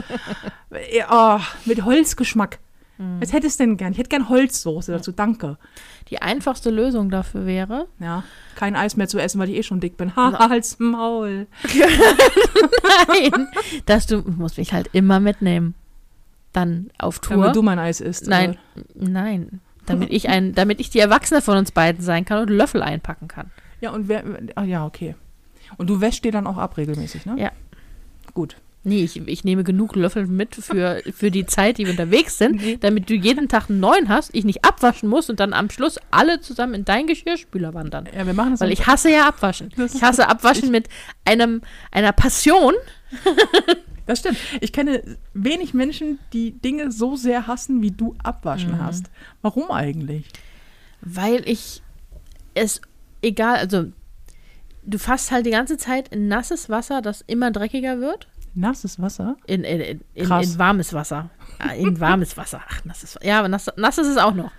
[1.11, 2.59] oh, mit Holzgeschmack.
[3.19, 3.93] Was hättest du denn gern?
[3.93, 5.57] Ich hätte gern Holzsoße dazu, danke.
[6.11, 8.25] Die einfachste Lösung dafür wäre, Ja,
[8.57, 10.13] kein Eis mehr zu essen, weil ich eh schon dick bin.
[10.17, 11.47] Ha, als Maul.
[13.09, 13.49] nein,
[13.87, 15.75] dass du musst mich halt immer mitnehmen.
[16.53, 17.37] Dann auf Tour.
[17.39, 18.27] Damit du mein Eis isst.
[18.27, 18.59] Nein,
[18.95, 19.61] nein.
[19.87, 23.29] Damit ich ein, damit ich die Erwachsene von uns beiden sein kann und Löffel einpacken
[23.29, 23.51] kann.
[23.81, 24.25] Ja, und wer,
[24.57, 25.15] ah, ja, okay.
[25.79, 27.37] Und du wäschst dir dann auch ab regelmäßig, ne?
[27.39, 27.53] Ja.
[28.35, 28.57] Gut.
[28.83, 32.83] Nee, ich, ich nehme genug Löffel mit für, für die Zeit, die wir unterwegs sind,
[32.83, 35.99] damit du jeden Tag einen neuen hast, ich nicht abwaschen muss und dann am Schluss
[36.11, 38.09] alle zusammen in deinen Geschirrspüler wandern.
[38.17, 39.71] Ja, wir machen das Weil ich hasse ja Abwaschen.
[39.95, 40.89] Ich hasse Abwaschen mit
[41.25, 42.75] einem, einer Passion.
[44.07, 44.39] Das stimmt.
[44.61, 48.83] Ich kenne wenig Menschen, die Dinge so sehr hassen, wie du abwaschen Mhm.
[48.83, 49.05] hast.
[49.41, 50.25] Warum eigentlich?
[51.01, 51.81] Weil ich
[52.55, 52.81] es
[53.23, 53.85] egal, also
[54.83, 58.27] du fasst halt die ganze Zeit in nasses Wasser, das immer dreckiger wird.
[58.55, 59.37] Nasses Wasser?
[59.47, 60.53] In, in, in, Krass.
[60.55, 61.31] in warmes Wasser.
[61.59, 62.61] Ah, In warmes Wasser.
[62.69, 64.51] Ach, nasses Ja, aber nass, nass ist es auch noch.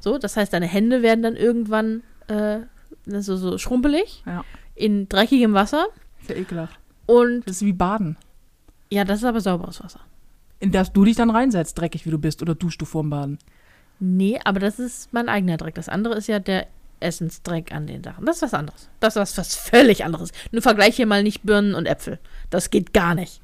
[0.00, 2.58] So, das heißt, deine Hände werden dann irgendwann äh,
[3.06, 4.44] so, so schrumpelig Ja.
[4.74, 5.86] in dreckigem Wasser.
[6.28, 6.78] Ja ekelhaft.
[7.06, 8.16] Und Das ist wie Baden.
[8.90, 10.00] ja, das ist aber sauberes Wasser.
[10.58, 13.38] In das du dich dann reinsetzt, dreckig wie du bist, oder duschst du vorm Baden.
[14.00, 15.74] Nee, aber das ist mein eigener Dreck.
[15.76, 16.66] Das andere ist ja der
[17.00, 18.24] Essensdreck an den Sachen.
[18.24, 18.88] Das ist was anderes.
[19.00, 20.30] Das ist was, völlig anderes.
[20.50, 22.18] Nur vergleich hier mal nicht Birnen und Äpfel.
[22.50, 23.40] Das geht gar nicht.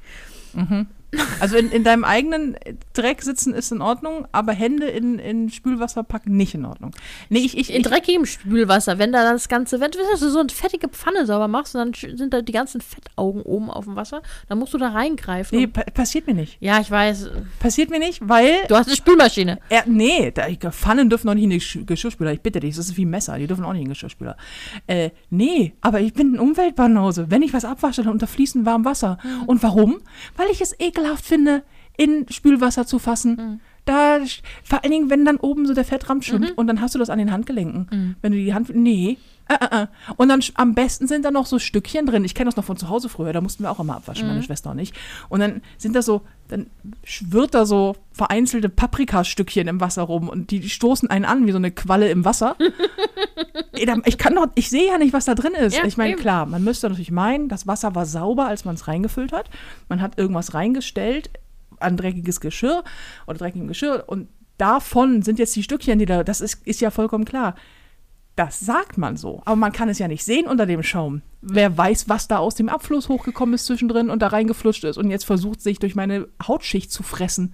[1.39, 2.55] Also in, in deinem eigenen
[2.93, 6.91] Dreck sitzen ist in Ordnung, aber Hände in, in Spülwasser packen nicht in Ordnung.
[7.29, 10.87] Nee, ich, ich, In dreckigem Spülwasser, wenn da das Ganze, wenn du so eine fettige
[10.89, 14.57] Pfanne sauber machst und dann sind da die ganzen Fettaugen oben auf dem Wasser, dann
[14.59, 15.57] musst du da reingreifen.
[15.59, 16.57] nee, pa passiert mir nicht.
[16.59, 17.29] ja, ich weiß.
[17.59, 19.59] Passiert mir nicht, weil Du hast eine Spülmaschine.
[19.69, 22.33] Er, nee, da, Pfannen dürfen auch nicht in die Sch- Geschirrspüler.
[22.33, 24.35] Ich bitte dich, das ist wie Messer, die dürfen auch nicht in den Geschirrspüler.
[24.87, 27.27] Äh, nee, aber ich bin ein Umweltbanause.
[27.29, 29.17] Wenn ich was abwasche, dann unter fließend warmem Wasser.
[29.45, 29.99] Und warum?
[30.37, 31.63] Weil ich es ekelhaft finde,
[31.97, 33.61] in Spülwasser zu fassen.
[33.85, 36.95] Da, sch- vor allen Dingen, wenn dann oben so der Fettramm schwimmt und dann hast
[36.95, 38.15] du das an den Handgelenken.
[38.21, 39.17] Wenn du die Hand, nee.
[39.47, 39.87] Äh, äh, äh.
[40.15, 42.23] Und dann am besten sind da noch so Stückchen drin.
[42.23, 44.43] Ich kenne das noch von zu Hause früher, da mussten wir auch immer abwaschen, meine
[44.43, 44.93] Schwester und ich.
[45.29, 46.67] Und dann sind da so, dann
[47.03, 51.57] schwirrt da so vereinzelte Paprikastückchen im Wasser rum und die stoßen einen an wie so
[51.57, 52.55] eine Qualle im Wasser.
[54.05, 55.75] Ich kann doch, ich sehe ja nicht, was da drin ist.
[55.75, 58.87] Ja, ich meine, klar, man müsste natürlich meinen, das Wasser war sauber, als man es
[58.87, 59.49] reingefüllt hat.
[59.89, 61.31] Man hat irgendwas reingestellt
[61.79, 62.83] an dreckiges Geschirr
[63.27, 66.91] oder dreckigem Geschirr und davon sind jetzt die Stückchen, die da, das ist, ist ja
[66.91, 67.55] vollkommen klar.
[68.35, 71.21] Das sagt man so, aber man kann es ja nicht sehen unter dem Schaum.
[71.41, 75.11] Wer weiß, was da aus dem Abfluss hochgekommen ist zwischendrin und da reingeflutscht ist und
[75.11, 77.53] jetzt versucht, sich durch meine Hautschicht zu fressen.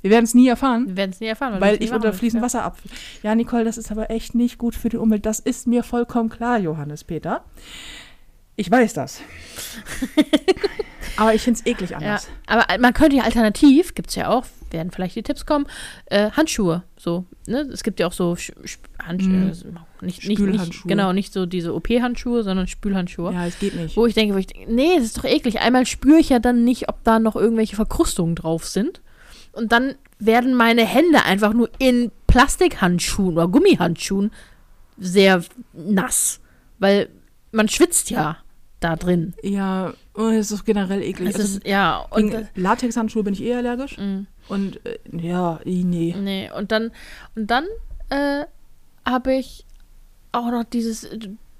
[0.00, 1.60] Wir werden es nie erfahren, Wir werden es nie erfahren.
[1.60, 2.44] weil nie ich unter fließend ja.
[2.46, 2.78] Wasser ab.
[3.22, 5.26] Ja, Nicole, das ist aber echt nicht gut für die Umwelt.
[5.26, 7.44] Das ist mir vollkommen klar, Johannes Peter.
[8.56, 9.20] Ich weiß das.
[11.16, 12.28] aber ich finde es eklig Ja, anders.
[12.46, 14.44] aber man könnte ja alternativ, gibt es ja auch,
[14.74, 15.66] werden vielleicht die Tipps kommen,
[16.06, 16.82] äh, Handschuhe.
[16.98, 17.60] So, ne?
[17.72, 19.30] Es gibt ja auch so Sch Sch Handschuhe.
[19.32, 19.46] Mhm.
[19.46, 19.64] Nicht,
[20.02, 20.88] nicht, nicht, Spülhandschuhe.
[20.88, 23.32] genau, nicht so diese OP-Handschuhe, sondern Spülhandschuhe.
[23.32, 23.96] Ja, es geht nicht.
[23.96, 25.60] Wo ich denke, wo ich nee, das ist doch eklig.
[25.60, 29.00] Einmal spüre ich ja dann nicht, ob da noch irgendwelche Verkrustungen drauf sind.
[29.52, 34.30] Und dann werden meine Hände einfach nur in Plastikhandschuhen oder Gummihandschuhen
[34.98, 36.40] sehr nass.
[36.78, 37.08] Weil
[37.52, 38.38] man schwitzt ja
[38.80, 39.34] da drin.
[39.42, 41.30] Ja, oh, es ist generell eklig.
[41.30, 43.96] Es Also, ist, ja, und Latexhandschuhe bin ich eh allergisch.
[43.96, 44.26] Mm.
[44.48, 46.14] Und äh, ja, eh, nee.
[46.18, 46.90] Nee, und dann,
[47.34, 47.64] und dann
[48.10, 48.44] äh,
[49.04, 49.64] habe ich
[50.32, 51.08] auch noch dieses,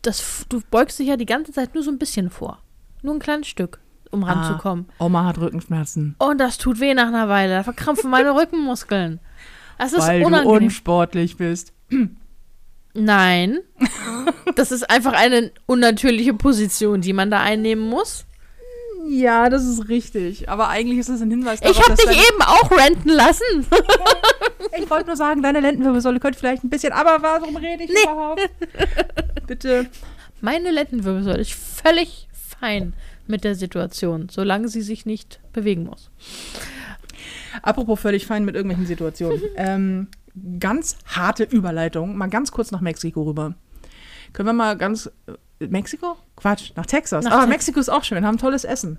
[0.02, 2.58] das, du beugst dich ja die ganze Zeit nur so ein bisschen vor.
[3.02, 4.86] Nur ein kleines Stück, um ranzukommen.
[4.98, 6.16] Ah, Oma hat Rückenschmerzen.
[6.18, 7.54] Und das tut weh nach einer Weile.
[7.54, 9.20] Da verkrampfen meine Rückenmuskeln.
[9.78, 10.64] Das ist weil du unangenehm.
[10.64, 11.72] unsportlich bist.
[12.94, 13.58] Nein.
[14.56, 18.24] Das ist einfach eine unnatürliche Position, die man da einnehmen muss.
[19.08, 20.48] Ja, das ist richtig.
[20.48, 23.66] Aber eigentlich ist es ein Hinweis Ich habe dich eben auch renten lassen.
[24.76, 28.40] Ich wollte nur sagen, deine Lendenwirbelsäule könnte vielleicht ein bisschen, aber warum rede ich überhaupt?
[29.46, 29.86] Bitte.
[30.40, 32.92] Meine Lendenwirbelsäule ist völlig fein
[33.26, 36.10] mit der Situation, solange sie sich nicht bewegen muss.
[37.62, 39.40] Apropos völlig fein mit irgendwelchen Situationen.
[39.56, 40.08] ähm,
[40.58, 42.16] ganz harte Überleitung.
[42.16, 43.54] Mal ganz kurz nach Mexiko rüber.
[44.32, 45.10] Können wir mal ganz.
[45.60, 46.16] äh, Mexiko?
[46.36, 47.24] Quatsch, nach Texas.
[47.24, 48.98] Nach Aber Tex- Mexiko ist auch schön, haben tolles Essen.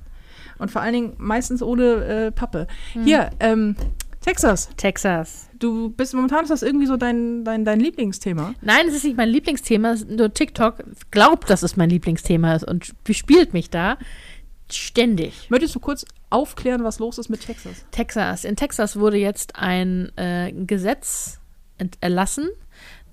[0.57, 2.67] Und vor allen Dingen meistens ohne äh, Pappe.
[2.93, 3.03] Hm.
[3.03, 3.75] Hier, ähm,
[4.21, 4.69] Texas.
[4.77, 5.49] Texas.
[5.59, 8.55] Du bist momentan ist das irgendwie so dein, dein, dein Lieblingsthema.
[8.61, 12.91] Nein, es ist nicht mein Lieblingsthema, nur TikTok glaubt, dass es mein Lieblingsthema ist und
[13.03, 13.97] bespielt mich da
[14.71, 15.49] ständig.
[15.49, 17.85] Möchtest du kurz aufklären, was los ist mit Texas?
[17.91, 18.45] Texas.
[18.45, 21.39] In Texas wurde jetzt ein äh, Gesetz
[22.01, 22.49] erlassen,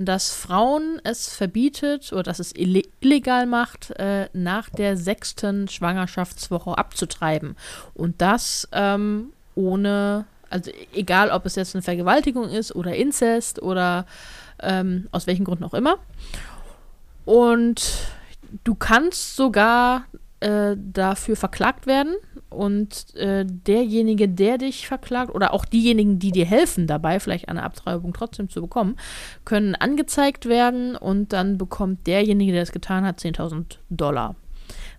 [0.04, 6.76] das Frauen es verbietet oder dass es ille- illegal macht, äh, nach der sechsten Schwangerschaftswoche
[6.76, 7.56] abzutreiben.
[7.94, 14.06] Und das ähm, ohne, also egal ob es jetzt eine Vergewaltigung ist oder Inzest oder
[14.60, 15.96] ähm, aus welchen Gründen auch immer.
[17.24, 17.82] Und
[18.64, 20.04] du kannst sogar
[20.42, 22.16] äh, dafür verklagt werden
[22.50, 27.62] und äh, derjenige, der dich verklagt oder auch diejenigen, die dir helfen dabei, vielleicht eine
[27.62, 28.96] Abtreibung trotzdem zu bekommen,
[29.44, 34.34] können angezeigt werden und dann bekommt derjenige, der es getan hat, 10.000 Dollar.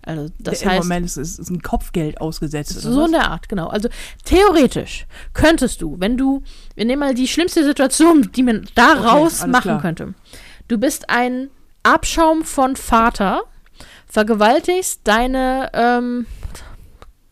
[0.01, 2.71] Also das Im heißt, Moment ist, ist, ein Kopfgeld ausgesetzt.
[2.79, 3.05] So was?
[3.07, 3.67] in der Art, genau.
[3.67, 3.89] Also
[4.25, 6.41] theoretisch könntest du, wenn du,
[6.75, 9.81] wir nehmen mal die schlimmste Situation, die man daraus alles machen klar.
[9.81, 10.13] könnte.
[10.67, 11.49] Du bist ein
[11.83, 13.43] Abschaum von Vater,
[14.13, 16.27] vergewaltigst deine ähm,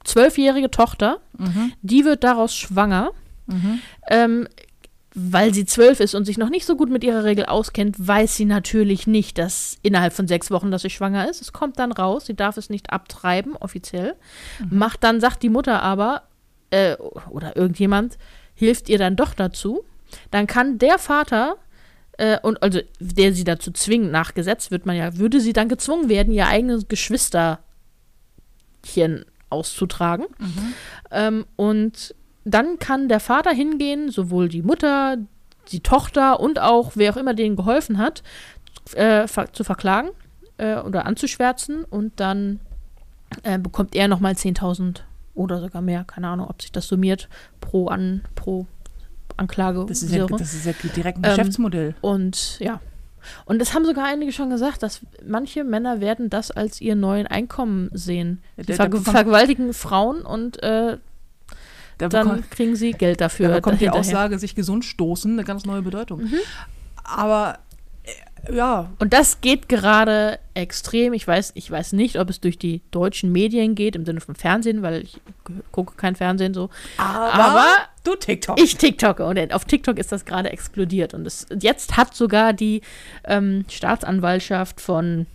[0.03, 1.73] zwölfjährige Tochter, Mhm.
[1.83, 3.11] die wird daraus schwanger.
[3.45, 3.79] Mhm.
[4.09, 4.47] Ähm,
[5.13, 8.35] weil sie zwölf ist und sich noch nicht so gut mit ihrer Regel auskennt, weiß
[8.35, 11.41] sie natürlich nicht, dass innerhalb von sechs Wochen, dass sie schwanger ist.
[11.41, 14.15] Es kommt dann raus, sie darf es nicht abtreiben, offiziell.
[14.69, 16.23] Macht dann, sagt die Mutter aber,
[16.71, 16.95] äh,
[17.29, 18.17] oder irgendjemand,
[18.55, 19.83] hilft ihr dann doch dazu.
[20.31, 21.57] Dann kann der Vater,
[22.21, 25.69] äh, und also der sie dazu zwingt, nach Gesetz wird man ja, würde sie dann
[25.69, 27.57] gezwungen werden, ihr eigenes Geschwisterchen
[29.49, 30.27] auszutragen.
[31.09, 32.13] Ähm, und
[32.45, 35.17] dann kann der Vater hingehen, sowohl die Mutter,
[35.71, 38.21] die Tochter und auch wer auch immer denen geholfen hat,
[38.93, 40.09] äh, ver zu verklagen
[40.57, 42.59] äh, oder anzuschwärzen und dann
[43.41, 45.01] äh, bekommt er nochmal 10.000
[45.33, 47.29] oder sogar mehr, keine Ahnung, ob sich das summiert
[47.61, 48.67] pro, an, pro
[49.41, 49.85] Anklage.
[49.87, 51.95] Das ist ja, das ist ja direkt ein Ähm, Geschäftsmodell.
[52.01, 52.79] Und ja.
[53.45, 57.27] Und es haben sogar einige schon gesagt, dass manche Männer werden das als ihren neuen
[57.27, 58.41] Einkommen sehen.
[58.57, 60.97] Die der bekommt- vergewaltigen Frauen und äh,
[61.99, 63.49] Da dann bekommt, kriegen sie Geld dafür.
[63.49, 63.89] da bekommt die.
[63.91, 66.23] Aussage, sich gesund stoßen, eine ganz neue Bedeutung.
[66.23, 66.39] Mhm.
[67.03, 67.59] Aber
[68.47, 71.13] äh, ja, Und das geht gerade extrem.
[71.13, 74.33] Ich weiß, ich weiß nicht, ob es durch die deutschen Medien geht, im Sinne von
[74.33, 75.21] Fernsehen, weil ich
[75.71, 76.71] gucke kein Fernsehen so.
[76.97, 77.65] aber, Aber
[78.03, 78.59] du TikTok.
[78.59, 81.13] ich TikToke und auf TikTok ist das gerade explodiert.
[81.13, 82.81] Und es, jetzt hat sogar die
[83.25, 85.27] ähm, Staatsanwaltschaft von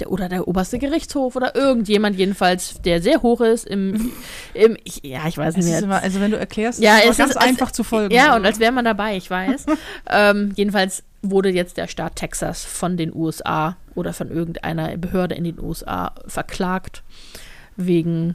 [0.00, 4.10] der, oder der oberste Gerichtshof oder irgendjemand jedenfalls, der sehr hoch ist im,
[4.54, 5.82] im ich, ja, ich weiß es nicht mehr.
[5.82, 8.12] immer, also wenn du erklärst, Ja, ist es es ganz ist- einfach zu folgen.
[8.12, 9.66] Ja, und als wäre man dabei, ich weiß.
[10.10, 15.44] ähm, jedenfalls wurde jetzt der Staat Texas von den USA oder von irgendeiner Behörde in
[15.44, 17.02] den USA verklagt
[17.76, 18.34] wegen,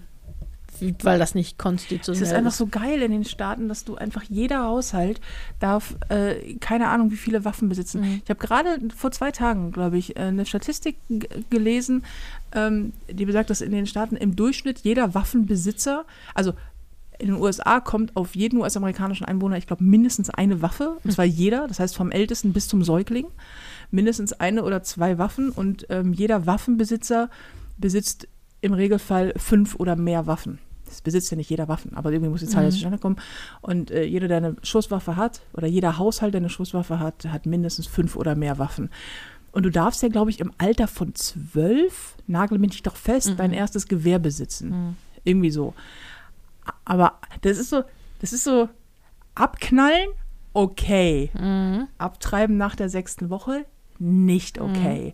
[1.03, 4.23] weil das nicht Es konstitutionell ist einfach so geil in den Staaten, dass du einfach
[4.23, 5.21] jeder Haushalt
[5.59, 8.01] darf, äh, keine Ahnung, wie viele Waffen besitzen.
[8.01, 8.21] Mhm.
[8.23, 10.97] Ich habe gerade vor zwei Tagen, glaube ich, äh, eine Statistik
[11.49, 12.03] gelesen,
[12.53, 16.53] ähm, die besagt, dass in den Staaten im Durchschnitt jeder Waffenbesitzer, also
[17.19, 21.25] in den USA kommt auf jeden US-amerikanischen Einwohner, ich glaube, mindestens eine Waffe, und zwar
[21.25, 23.27] jeder, das heißt vom Ältesten bis zum Säugling,
[23.91, 27.29] mindestens eine oder zwei Waffen und ähm, jeder Waffenbesitzer
[27.77, 28.27] besitzt
[28.61, 30.59] im Regelfall fünf oder mehr Waffen.
[30.89, 32.71] Das besitzt ja nicht jeder Waffen, aber irgendwie muss die Zahl Mhm.
[32.71, 33.15] zustande kommen.
[33.61, 37.45] Und äh, jeder, der eine Schusswaffe hat, oder jeder Haushalt, der eine Schusswaffe hat, hat
[37.45, 38.89] mindestens fünf oder mehr Waffen.
[39.51, 43.37] Und du darfst ja, glaube ich, im Alter von zwölf, nagel mich doch fest, Mhm.
[43.37, 44.69] dein erstes Gewehr besitzen.
[44.69, 44.95] Mhm.
[45.23, 45.73] Irgendwie so.
[46.85, 47.83] Aber das ist so,
[48.21, 48.69] das ist so,
[49.35, 50.09] abknallen,
[50.53, 51.31] okay.
[51.39, 51.87] Mhm.
[51.97, 53.65] Abtreiben nach der sechsten Woche,
[53.97, 55.13] nicht okay.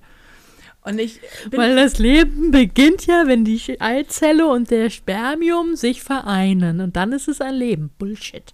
[0.85, 1.19] Und ich
[1.51, 6.79] Weil das Leben beginnt ja, wenn die Eizelle und der Spermium sich vereinen.
[6.79, 7.89] Und dann ist es ein Leben.
[7.97, 8.53] Bullshit.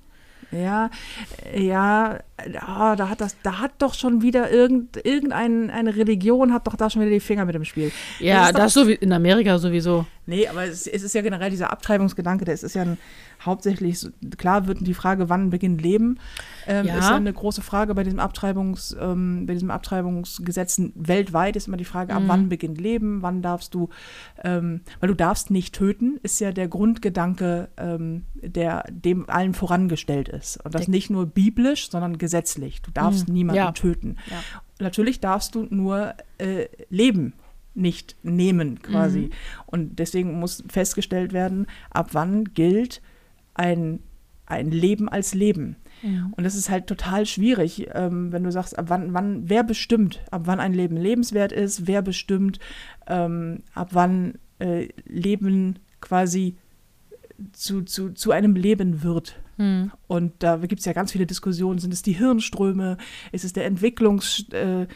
[0.52, 0.90] Ja,
[1.56, 2.20] ja,
[2.60, 6.76] ah, da hat das, da hat doch schon wieder irgend, irgendeine eine Religion hat doch
[6.76, 7.92] da schon wieder die Finger mit im Spiel.
[8.20, 10.06] Ja, doch- das so wie in Amerika sowieso.
[10.26, 12.98] Nee, aber es, es ist ja generell dieser Abtreibungsgedanke, der ist, ist ja ein,
[13.44, 14.06] hauptsächlich,
[14.38, 16.20] klar wird die Frage, wann beginnt Leben,
[16.68, 16.98] ähm, Ja.
[16.98, 21.78] ist ja eine große Frage bei diesem Abtreibungs, ähm, bei diesem Abtreibungsgesetzen weltweit ist immer
[21.78, 22.28] die Frage, ab Mhm.
[22.28, 23.90] wann beginnt Leben, wann darfst du,
[24.44, 30.30] ähm, weil du darfst nicht töten, ist ja der Grundgedanke, ähm, der dem allen vorangestellt
[30.30, 30.58] ist.
[30.64, 32.82] Und das nicht nur biblisch, sondern gesetzlich.
[32.82, 33.34] Du darfst Mhm.
[33.34, 33.72] niemanden Ja.
[33.72, 34.18] töten.
[34.30, 34.38] Ja.
[34.80, 37.34] Natürlich darfst du nur äh, Leben
[37.74, 39.20] nicht nehmen, quasi.
[39.20, 39.30] Mhm.
[39.68, 43.02] Und deswegen muss festgestellt werden, ab wann gilt
[43.54, 44.00] ein,
[44.46, 45.78] ein Leben als Leben.
[46.36, 50.22] Und das ist halt total schwierig, ähm, wenn du sagst, ab wann, wann, wer bestimmt,
[50.32, 52.60] ab wann ein Leben lebenswert ist, wer bestimmt,
[53.08, 56.58] ähm, ab wann äh, Leben quasi
[57.54, 59.40] zu, zu, zu einem Leben wird.
[59.58, 59.92] Hm.
[60.08, 61.80] Und da gibt es ja ganz viele Diskussionen.
[61.80, 62.98] Sind es die Hirnströme?
[63.32, 64.46] Ist es der Entwicklungs...
[64.52, 64.88] Äh,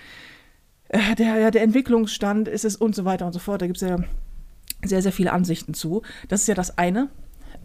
[0.90, 3.62] äh, der, ja, der Entwicklungsstand ist es und so weiter und so fort.
[3.62, 3.98] Da gibt es ja
[4.84, 6.02] sehr, sehr viele Ansichten zu.
[6.28, 7.10] Das ist ja das eine.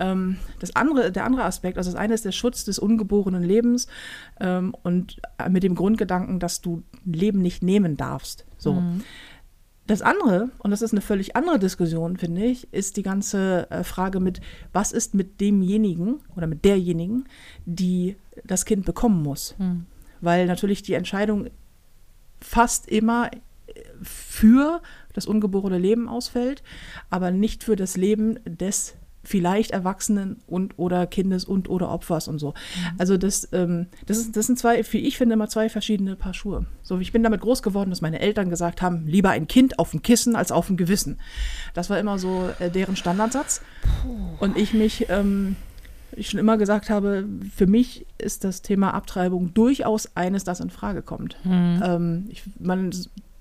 [0.01, 3.87] Ähm, das andere, der andere Aspekt, also das eine ist der Schutz des ungeborenen Lebens
[4.41, 8.47] ähm, und mit dem Grundgedanken, dass du Leben nicht nehmen darfst.
[8.59, 8.75] So.
[8.75, 9.03] Mhm.
[9.87, 13.85] Das andere, und das ist eine völlig andere Diskussion, finde ich, ist die ganze äh,
[13.85, 14.41] Frage mit,
[14.73, 17.25] was ist mit demjenigen oder mit derjenigen,
[17.67, 19.55] die das Kind bekommen muss.
[19.59, 19.87] Mhm.
[20.21, 21.49] Weil natürlich die Entscheidung
[22.41, 23.31] fast immer
[24.03, 24.81] für
[25.13, 26.63] das ungeborene Leben ausfällt,
[27.11, 32.39] aber nicht für das Leben des vielleicht Erwachsenen und oder Kindes und oder Opfers und
[32.39, 32.49] so.
[32.49, 32.97] Mhm.
[32.99, 36.35] Also das, ähm, das, ist, das sind zwei, wie ich finde, immer zwei verschiedene Paar
[36.35, 36.67] Schuhe.
[36.83, 39.91] So, ich bin damit groß geworden, dass meine Eltern gesagt haben, lieber ein Kind auf
[39.91, 41.19] dem Kissen als auf dem Gewissen.
[41.75, 43.63] Das war immer so äh, deren Standardsatz.
[44.03, 44.45] Puh.
[44.45, 45.57] Und ich mich ähm,
[46.17, 50.71] ich schon immer gesagt habe, für mich ist das Thema Abtreibung durchaus eines, das in
[50.71, 51.37] Frage kommt.
[51.45, 51.83] Mhm.
[51.85, 52.91] Ähm, ich, man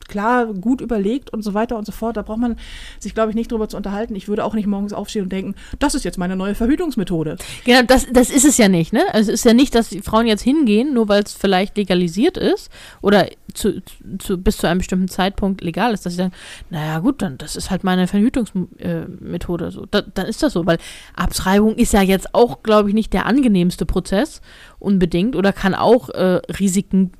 [0.09, 2.17] klar gut überlegt und so weiter und so fort.
[2.17, 2.57] Da braucht man
[2.99, 4.15] sich, glaube ich, nicht drüber zu unterhalten.
[4.15, 7.37] Ich würde auch nicht morgens aufstehen und denken, das ist jetzt meine neue Verhütungsmethode.
[7.63, 9.03] Genau, das, das ist es ja nicht, ne?
[9.13, 12.37] Also es ist ja nicht, dass die Frauen jetzt hingehen, nur weil es vielleicht legalisiert
[12.37, 12.69] ist
[13.01, 13.81] oder zu,
[14.19, 16.33] zu, bis zu einem bestimmten Zeitpunkt legal ist, dass sie sagen,
[16.69, 19.71] naja gut, dann das ist halt meine Verhütungsmethode.
[19.71, 19.85] So.
[19.89, 20.77] Da, dann ist das so, weil
[21.15, 24.41] Abtreibung ist ja jetzt auch, glaube ich, nicht der angenehmste Prozess
[24.79, 27.11] unbedingt oder kann auch äh, Risiken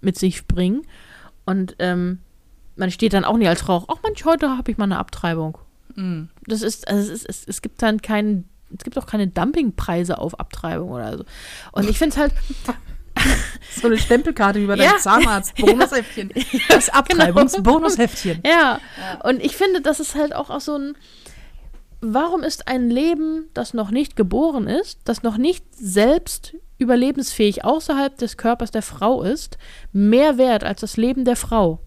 [0.00, 0.82] mit sich bringen.
[1.48, 2.18] Und ähm,
[2.76, 5.56] man steht dann auch nicht als Frau, ach Mensch, heute habe ich mal eine Abtreibung.
[5.94, 6.24] Mm.
[6.46, 10.38] Das ist, also es, ist, es gibt dann keinen, es gibt auch keine Dumpingpreise auf
[10.38, 11.24] Abtreibung oder so.
[11.72, 12.34] Und ich finde es halt.
[13.80, 14.98] so eine Stempelkarte über dein ja.
[14.98, 16.34] Zahnarzt, Bonusheftchen.
[16.68, 18.42] Das Abtreibungsbonusheftchen.
[18.44, 18.78] Ja.
[18.98, 19.20] ja.
[19.24, 20.96] Und ich finde, das ist halt auch, auch so ein.
[22.00, 28.16] Warum ist ein Leben, das noch nicht geboren ist, das noch nicht selbst überlebensfähig außerhalb
[28.16, 29.58] des Körpers der Frau ist,
[29.92, 31.80] mehr wert als das Leben der Frau.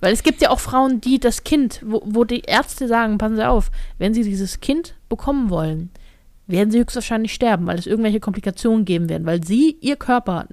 [0.00, 3.36] Weil es gibt ja auch Frauen, die das Kind, wo, wo die Ärzte sagen, passen
[3.36, 5.90] Sie auf, wenn Sie dieses Kind bekommen wollen,
[6.46, 10.46] werden Sie höchstwahrscheinlich sterben, weil es irgendwelche Komplikationen geben werden, weil Sie, Ihr Körper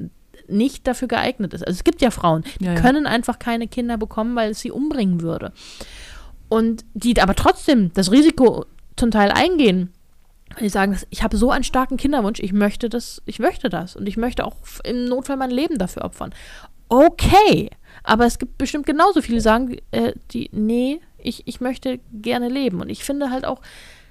[0.48, 1.66] nicht dafür geeignet ist.
[1.66, 2.82] Also es gibt ja Frauen, die ja, ja.
[2.82, 5.52] können einfach keine Kinder bekommen, weil es sie umbringen würde.
[6.50, 8.66] Und die aber trotzdem das Risiko
[8.98, 9.94] zum Teil eingehen,
[10.60, 14.08] die sagen, ich habe so einen starken Kinderwunsch, ich möchte das, ich möchte das und
[14.08, 16.34] ich möchte auch im Notfall mein Leben dafür opfern.
[16.90, 17.70] Okay,
[18.04, 22.48] aber es gibt bestimmt genauso viele, die sagen, äh, die, nee, ich, ich möchte gerne
[22.48, 22.82] leben.
[22.82, 23.62] Und ich finde halt auch,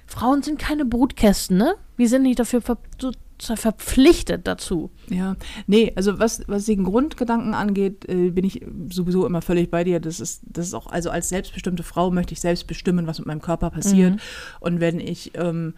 [0.05, 1.75] Frauen sind keine Brutkästen, ne?
[1.97, 2.61] Wir sind nicht dafür
[2.99, 4.89] so verpflichtet dazu.
[5.09, 5.35] Ja,
[5.67, 9.99] nee, also was, was den Grundgedanken angeht, äh, bin ich sowieso immer völlig bei dir.
[9.99, 13.27] Das ist, das ist auch, also als selbstbestimmte Frau möchte ich selbst bestimmen, was mit
[13.27, 14.13] meinem Körper passiert.
[14.13, 14.19] Mhm.
[14.59, 15.75] Und wenn ich ähm,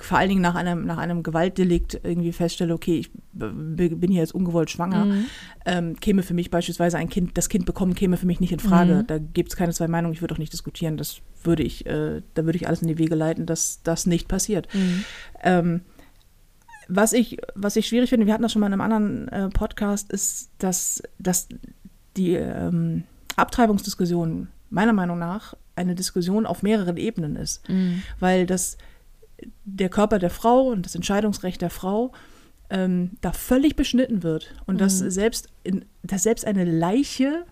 [0.00, 4.34] vor allen Dingen nach einem, nach einem Gewaltdelikt irgendwie feststelle, okay, ich bin hier jetzt
[4.34, 5.24] ungewollt schwanger, mhm.
[5.64, 8.58] ähm, käme für mich beispielsweise ein Kind, das Kind bekommen, käme für mich nicht in
[8.58, 8.94] Frage.
[8.94, 9.06] Mhm.
[9.06, 10.96] Da gibt es keine zwei Meinungen, ich würde auch nicht diskutieren.
[10.96, 14.26] Das würde ich, äh, da würde ich alles in die Wege leiten, dass das nicht
[14.28, 14.66] passiert.
[14.74, 15.04] Mhm.
[15.42, 15.80] Ähm,
[16.88, 19.48] was ich, was ich schwierig finde, wir hatten das schon mal in einem anderen äh,
[19.48, 21.48] Podcast, ist, dass, dass
[22.16, 23.04] die ähm,
[23.36, 27.68] Abtreibungsdiskussion meiner Meinung nach eine Diskussion auf mehreren Ebenen ist.
[27.68, 28.02] Mhm.
[28.18, 28.78] Weil das,
[29.64, 32.12] der Körper der Frau und das Entscheidungsrecht der Frau
[32.70, 34.54] ähm, da völlig beschnitten wird.
[34.66, 34.78] Und mhm.
[34.78, 37.44] dass, selbst in, dass selbst eine Leiche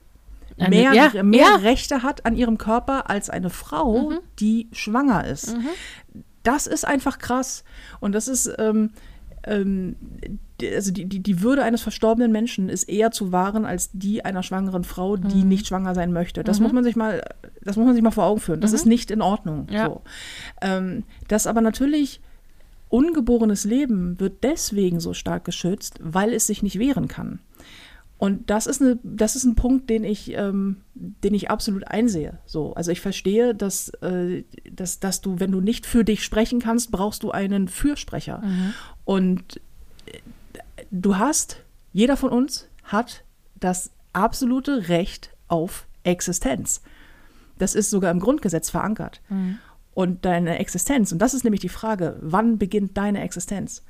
[0.58, 1.56] eine, mehr, ja, mehr ja.
[1.56, 4.18] Rechte hat an ihrem Körper als eine Frau, mhm.
[4.38, 5.56] die schwanger ist.
[5.56, 5.68] Mhm.
[6.42, 7.64] Das ist einfach krass.
[8.00, 8.90] Und das ist, ähm,
[9.46, 9.96] ähm,
[10.74, 14.42] also die, die, die Würde eines verstorbenen Menschen ist eher zu wahren als die einer
[14.42, 15.48] schwangeren Frau, die mhm.
[15.48, 16.44] nicht schwanger sein möchte.
[16.44, 16.64] Das mhm.
[16.64, 17.22] muss man sich mal,
[17.62, 18.60] das muss man sich mal vor Augen führen.
[18.60, 18.76] Das mhm.
[18.76, 19.66] ist nicht in Ordnung.
[19.70, 19.86] Ja.
[19.86, 20.02] So.
[20.62, 22.20] Ähm, das aber natürlich
[22.88, 27.40] ungeborenes Leben wird deswegen so stark geschützt, weil es sich nicht wehren kann.
[28.24, 32.38] Und das ist, eine, das ist ein Punkt, den ich, ähm, den ich absolut einsehe.
[32.46, 36.58] So, also ich verstehe, dass, äh, dass, dass du, wenn du nicht für dich sprechen
[36.58, 38.38] kannst, brauchst du einen Fürsprecher.
[38.38, 38.74] Mhm.
[39.04, 39.60] Und
[40.06, 40.20] äh,
[40.90, 41.58] du hast,
[41.92, 43.24] jeder von uns hat
[43.60, 46.80] das absolute Recht auf Existenz.
[47.58, 49.20] Das ist sogar im Grundgesetz verankert.
[49.28, 49.58] Mhm.
[49.92, 53.82] Und deine Existenz, und das ist nämlich die Frage, wann beginnt deine Existenz?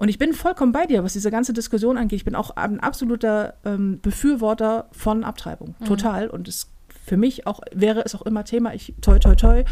[0.00, 2.16] Und ich bin vollkommen bei dir, was diese ganze Diskussion angeht.
[2.16, 5.74] Ich bin auch ein absoluter ähm, Befürworter von Abtreibung.
[5.78, 5.84] Mhm.
[5.84, 6.28] Total.
[6.28, 6.70] Und es
[7.04, 8.72] für mich auch wäre es auch immer Thema.
[8.72, 9.64] Ich toi toi toi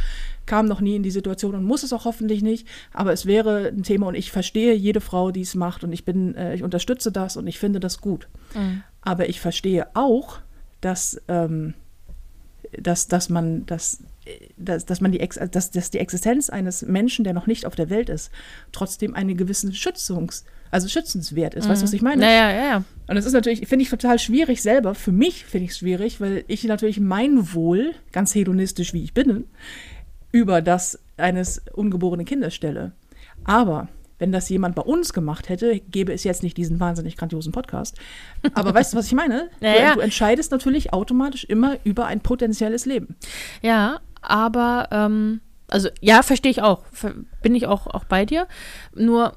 [0.44, 2.68] kam noch nie in die Situation und muss es auch hoffentlich nicht.
[2.92, 6.04] Aber es wäre ein Thema und ich verstehe jede Frau, die es macht und ich
[6.04, 8.28] bin, äh, ich unterstütze das und ich finde das gut.
[8.54, 8.82] Mhm.
[9.00, 10.40] Aber ich verstehe auch,
[10.82, 11.72] dass, ähm,
[12.78, 14.02] dass, dass man, dass
[14.56, 17.74] dass, dass man die, Ex dass, dass die Existenz eines Menschen, der noch nicht auf
[17.74, 18.30] der Welt ist,
[18.72, 21.64] trotzdem einen gewissen Schützungs, also schützenswert ist.
[21.64, 21.70] Mhm.
[21.70, 22.24] Weißt du, was ich meine?
[22.24, 22.84] Ja, ja, ja.
[23.06, 24.94] Und das ist natürlich, finde ich total schwierig selber.
[24.94, 29.14] Für mich finde ich es schwierig, weil ich natürlich mein Wohl, ganz hedonistisch wie ich
[29.14, 29.44] bin,
[30.30, 32.92] über das eines ungeborenen Kindes stelle.
[33.44, 37.52] Aber wenn das jemand bei uns gemacht hätte, gäbe es jetzt nicht diesen wahnsinnig grandiosen
[37.52, 37.96] Podcast.
[38.54, 39.48] Aber weißt du, was ich meine?
[39.60, 43.16] Ja, du, du, entscheidest natürlich automatisch immer über ein potenzielles Leben.
[43.62, 46.84] Ja, aber ähm, also ja, verstehe ich auch.
[47.42, 48.46] Bin ich auch, auch bei dir.
[48.94, 49.36] Nur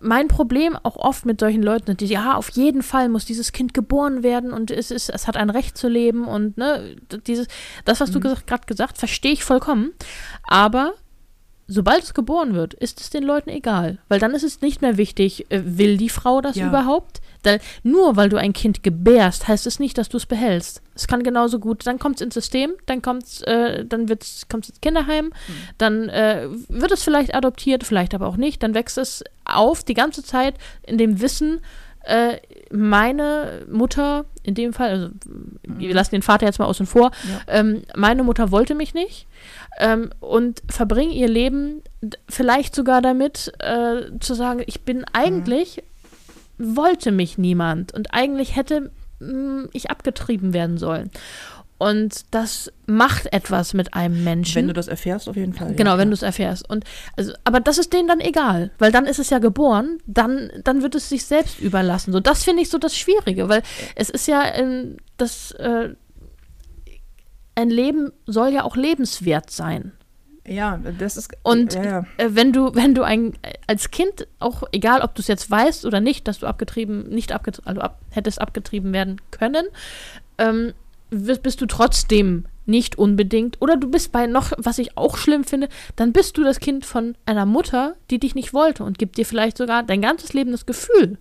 [0.00, 3.74] mein Problem auch oft mit solchen Leuten, die ja, auf jeden Fall muss dieses Kind
[3.74, 6.96] geboren werden und es ist, es hat ein Recht zu leben und ne,
[7.26, 7.46] dieses,
[7.84, 8.20] das, was mhm.
[8.20, 9.92] du gerade gesagt, verstehe ich vollkommen.
[10.44, 10.94] Aber
[11.66, 13.98] sobald es geboren wird, ist es den Leuten egal.
[14.08, 16.68] Weil dann ist es nicht mehr wichtig, äh, will die Frau das ja.
[16.68, 17.20] überhaupt?
[17.46, 20.82] Da, nur weil du ein Kind gebärst, heißt es nicht, dass du es behältst.
[20.94, 24.64] Es kann genauso gut, dann kommt es ins System, dann kommt's, äh, dann wird's, kommt
[24.64, 25.32] es ins Kinderheim, mhm.
[25.78, 29.94] dann äh, wird es vielleicht adoptiert, vielleicht aber auch nicht, dann wächst es auf die
[29.94, 31.60] ganze Zeit in dem Wissen,
[32.06, 32.38] äh,
[32.70, 35.58] meine Mutter, in dem Fall, also mhm.
[35.78, 37.40] wir lassen den Vater jetzt mal außen vor, ja.
[37.60, 39.26] ähm, meine Mutter wollte mich nicht
[39.78, 41.82] ähm, und verbringen ihr Leben
[42.28, 45.82] vielleicht sogar damit äh, zu sagen, ich bin eigentlich, mhm.
[46.58, 48.90] Wollte mich niemand und eigentlich hätte
[49.20, 51.10] mh, mm, ich abgetrieben werden sollen.
[51.78, 54.54] Und das macht etwas mit einem Menschen.
[54.54, 55.74] Wenn du das erfährst, auf jeden Fall.
[55.74, 55.98] Genau, ja.
[55.98, 56.68] wenn du es erfährst.
[56.68, 56.84] Und
[57.16, 60.82] also, aber das ist denen dann egal, weil dann ist es ja geboren, dann, dann
[60.82, 62.12] wird es sich selbst überlassen.
[62.12, 63.62] So, das finde ich so das Schwierige, weil
[63.94, 65.90] es ist ja ähm, das äh,
[67.54, 69.92] ein Leben soll ja auch lebenswert sein.
[70.48, 71.30] Ja, das ist.
[71.42, 72.06] Und ja, ja.
[72.18, 73.34] Äh, wenn du, wenn du ein
[73.66, 77.32] als Kind, auch egal ob du es jetzt weißt oder nicht, dass du abgetrieben, nicht
[77.32, 79.66] abgetrieben, also ab, hättest abgetrieben werden können,
[80.38, 80.72] ähm,
[81.10, 83.60] bist du trotzdem nicht unbedingt.
[83.60, 86.84] Oder du bist bei noch, was ich auch schlimm finde, dann bist du das Kind
[86.84, 90.50] von einer Mutter, die dich nicht wollte und gibt dir vielleicht sogar dein ganzes Leben
[90.50, 91.18] das Gefühl,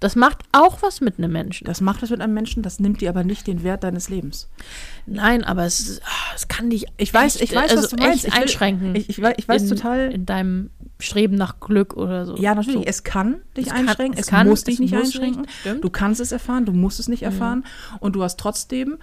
[0.00, 1.64] das macht auch was mit einem Menschen.
[1.64, 4.48] Das macht was mit einem Menschen, das nimmt dir aber nicht den Wert deines Lebens.
[5.06, 6.86] Nein, aber es, ah, es kann dich.
[6.96, 8.26] Ich weiß, echt, ich weiß, also was du meinst.
[8.26, 8.94] Ich will, einschränken.
[8.94, 10.12] Ich, ich, ich weiß in, total.
[10.12, 10.70] In deinem
[11.00, 12.36] Streben nach Glück oder so.
[12.36, 12.80] Ja, natürlich.
[12.80, 12.86] So.
[12.86, 14.14] Es kann dich es einschränken.
[14.14, 15.46] Kann, es, kann, muss dich nicht einschränken.
[15.64, 17.60] Nicht, du kannst es erfahren, du musst es nicht erfahren.
[17.60, 17.98] Mhm.
[17.98, 18.98] Und du hast trotzdem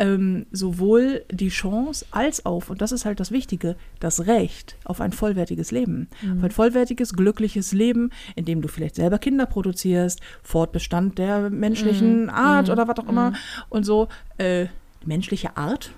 [0.00, 5.02] ähm, sowohl die Chance als auch, und das ist halt das Wichtige, das Recht auf
[5.02, 6.08] ein vollwertiges Leben.
[6.22, 6.38] Mhm.
[6.38, 12.24] Auf ein vollwertiges, glückliches Leben, in dem du vielleicht selber Kinder produzierst, Fortbestand der menschlichen
[12.24, 12.30] mhm.
[12.30, 12.72] Art mhm.
[12.72, 13.32] oder was auch immer.
[13.32, 13.36] Mhm.
[13.68, 14.66] Und so, äh,
[15.04, 15.92] menschliche Art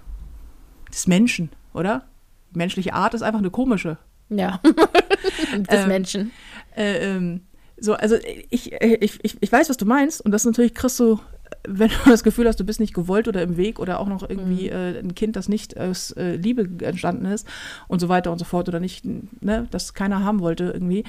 [0.90, 2.04] des Menschen, oder?
[2.52, 3.98] Menschliche Art ist einfach eine komische.
[4.28, 4.60] Ja,
[5.56, 6.32] des ähm, Menschen.
[6.76, 7.42] Äh, ähm,
[7.78, 8.16] so, also
[8.50, 11.20] ich, ich, ich, ich weiß, was du meinst, und das natürlich kriegst du
[11.66, 14.28] wenn du das Gefühl hast, du bist nicht gewollt oder im Weg oder auch noch
[14.28, 14.76] irgendwie mhm.
[14.76, 17.46] äh, ein Kind, das nicht aus äh, Liebe entstanden ist
[17.88, 21.04] und so weiter und so fort oder nicht, ne, das keiner haben wollte irgendwie,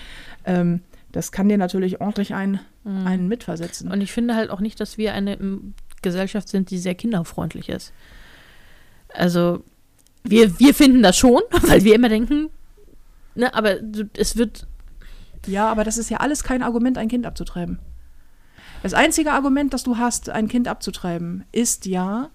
[0.45, 0.81] ähm,
[1.11, 3.07] das kann dir natürlich ordentlich ein, mhm.
[3.07, 3.91] einen mitversetzen.
[3.91, 5.37] Und ich finde halt auch nicht, dass wir eine
[6.01, 7.93] Gesellschaft sind, die sehr kinderfreundlich ist.
[9.13, 9.63] Also
[10.23, 12.49] wir, wir finden das schon, weil wir immer denken,
[13.35, 13.77] ne, aber
[14.17, 14.67] es wird.
[15.45, 17.79] Ja, aber das ist ja alles kein Argument, ein Kind abzutreiben.
[18.83, 22.29] Das einzige Argument, das du hast, ein Kind abzutreiben, ist ja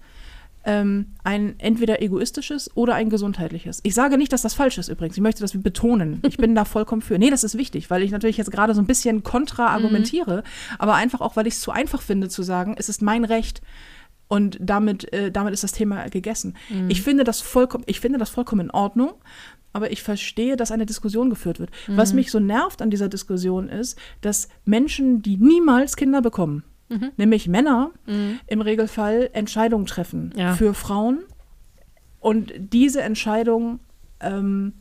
[0.65, 3.79] ähm, ein entweder egoistisches oder ein gesundheitliches.
[3.83, 5.15] Ich sage nicht, dass das falsch ist übrigens.
[5.15, 6.21] Ich möchte das betonen.
[6.27, 7.17] Ich bin da vollkommen für.
[7.17, 10.75] Nee, das ist wichtig, weil ich natürlich jetzt gerade so ein bisschen kontra argumentiere, mhm.
[10.79, 13.61] aber einfach auch, weil ich es zu einfach finde zu sagen, es ist mein Recht.
[14.27, 16.55] Und damit, äh, damit ist das Thema gegessen.
[16.69, 16.89] Mhm.
[16.89, 19.13] Ich, finde das vollkommen, ich finde das vollkommen in Ordnung,
[19.73, 21.71] aber ich verstehe, dass eine Diskussion geführt wird.
[21.87, 21.97] Mhm.
[21.97, 27.11] Was mich so nervt an dieser Diskussion ist, dass Menschen, die niemals Kinder bekommen, mhm.
[27.17, 28.39] nämlich Männer, mhm.
[28.47, 30.55] im Regelfall Entscheidungen treffen ja.
[30.55, 31.19] für Frauen
[32.19, 33.79] und diese Entscheidung
[34.19, 34.73] ähm,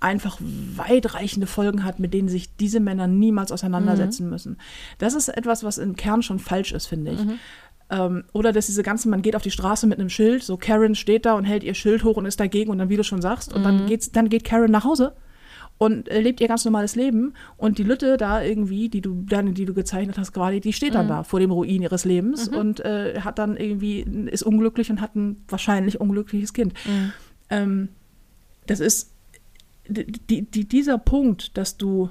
[0.00, 4.30] einfach weitreichende Folgen hat, mit denen sich diese Männer niemals auseinandersetzen mhm.
[4.30, 4.58] müssen.
[4.98, 7.20] Das ist etwas, was im Kern schon falsch ist, finde ich.
[7.90, 7.96] Mhm.
[7.96, 10.94] Ähm, oder dass diese ganzen, man geht auf die Straße mit einem Schild, so Karen
[10.94, 13.22] steht da und hält ihr Schild hoch und ist dagegen und dann, wie du schon
[13.22, 13.64] sagst, und mhm.
[13.64, 15.14] dann, geht's, dann geht Karen nach Hause
[15.78, 19.54] und äh, lebt ihr ganz normales Leben und die Lütte da irgendwie, die du dann,
[19.54, 21.10] die du gezeichnet hast, gerade, die steht dann mhm.
[21.10, 22.56] da vor dem Ruin ihres Lebens mhm.
[22.56, 26.74] und äh, hat dann irgendwie, ist unglücklich und hat ein wahrscheinlich unglückliches Kind.
[26.86, 27.12] Mhm.
[27.50, 27.88] Ähm,
[28.66, 29.12] das ist
[29.86, 32.08] die, die, dieser Punkt, dass du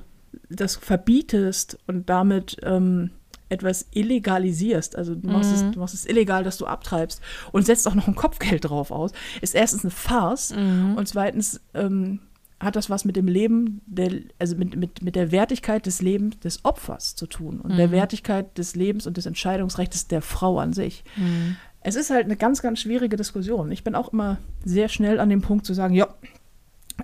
[0.50, 3.12] das verbietest und damit ähm,
[3.54, 5.56] etwas illegalisierst, also du machst, mhm.
[5.56, 8.91] es, du machst es illegal, dass du abtreibst und setzt auch noch ein Kopfgeld drauf
[8.91, 10.95] aus, ist erstens eine Farce mhm.
[10.97, 12.20] und zweitens ähm,
[12.60, 16.39] hat das was mit dem Leben, der, also mit, mit, mit der Wertigkeit des Lebens
[16.39, 17.78] des Opfers zu tun und mhm.
[17.78, 21.04] der Wertigkeit des Lebens und des Entscheidungsrechts der Frau an sich.
[21.16, 21.58] Mhm.
[21.82, 23.72] es ist halt eine ganz, ganz schwierige Diskussion.
[23.72, 26.08] Ich bin auch immer sehr schnell an dem Punkt zu sagen, ja,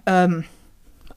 [0.05, 0.43] ähm,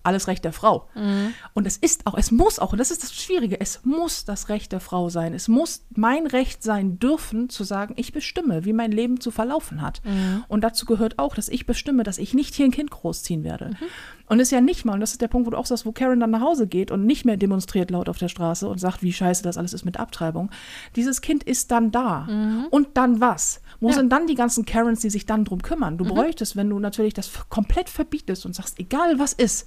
[0.03, 0.89] alles Recht der Frau.
[0.95, 1.35] Mhm.
[1.55, 4.49] Und es ist auch, es muss auch, und das ist das Schwierige, es muss das
[4.49, 5.35] Recht der Frau sein.
[5.35, 9.81] Es muss mein Recht sein dürfen, zu sagen, ich bestimme, wie mein Leben zu verlaufen
[9.81, 10.03] hat.
[10.05, 10.45] Mhm.
[10.49, 13.69] Und dazu gehört auch, dass ich bestimme, dass ich nicht hier ein Kind großziehen werde.
[13.71, 13.87] Mhm.
[14.27, 15.87] Und es ist ja nicht mal, und das ist der Punkt, wo du auch sagst,
[15.87, 18.79] wo Karen dann nach Hause geht und nicht mehr demonstriert laut auf der Straße und
[18.79, 20.51] sagt, wie scheiße das alles ist mit Abtreibung.
[20.97, 22.27] Dieses Kind ist dann da.
[22.71, 23.61] Und dann was?
[23.83, 23.91] Wo Mhm.
[23.91, 23.97] Ja.
[23.97, 24.01] Mhm.
[24.01, 25.99] sind dann die ganzen Karens, die sich dann drum kümmern?
[25.99, 29.67] Du bräuchtest, wenn du natürlich das komplett verbietest und sagst, egal was ist,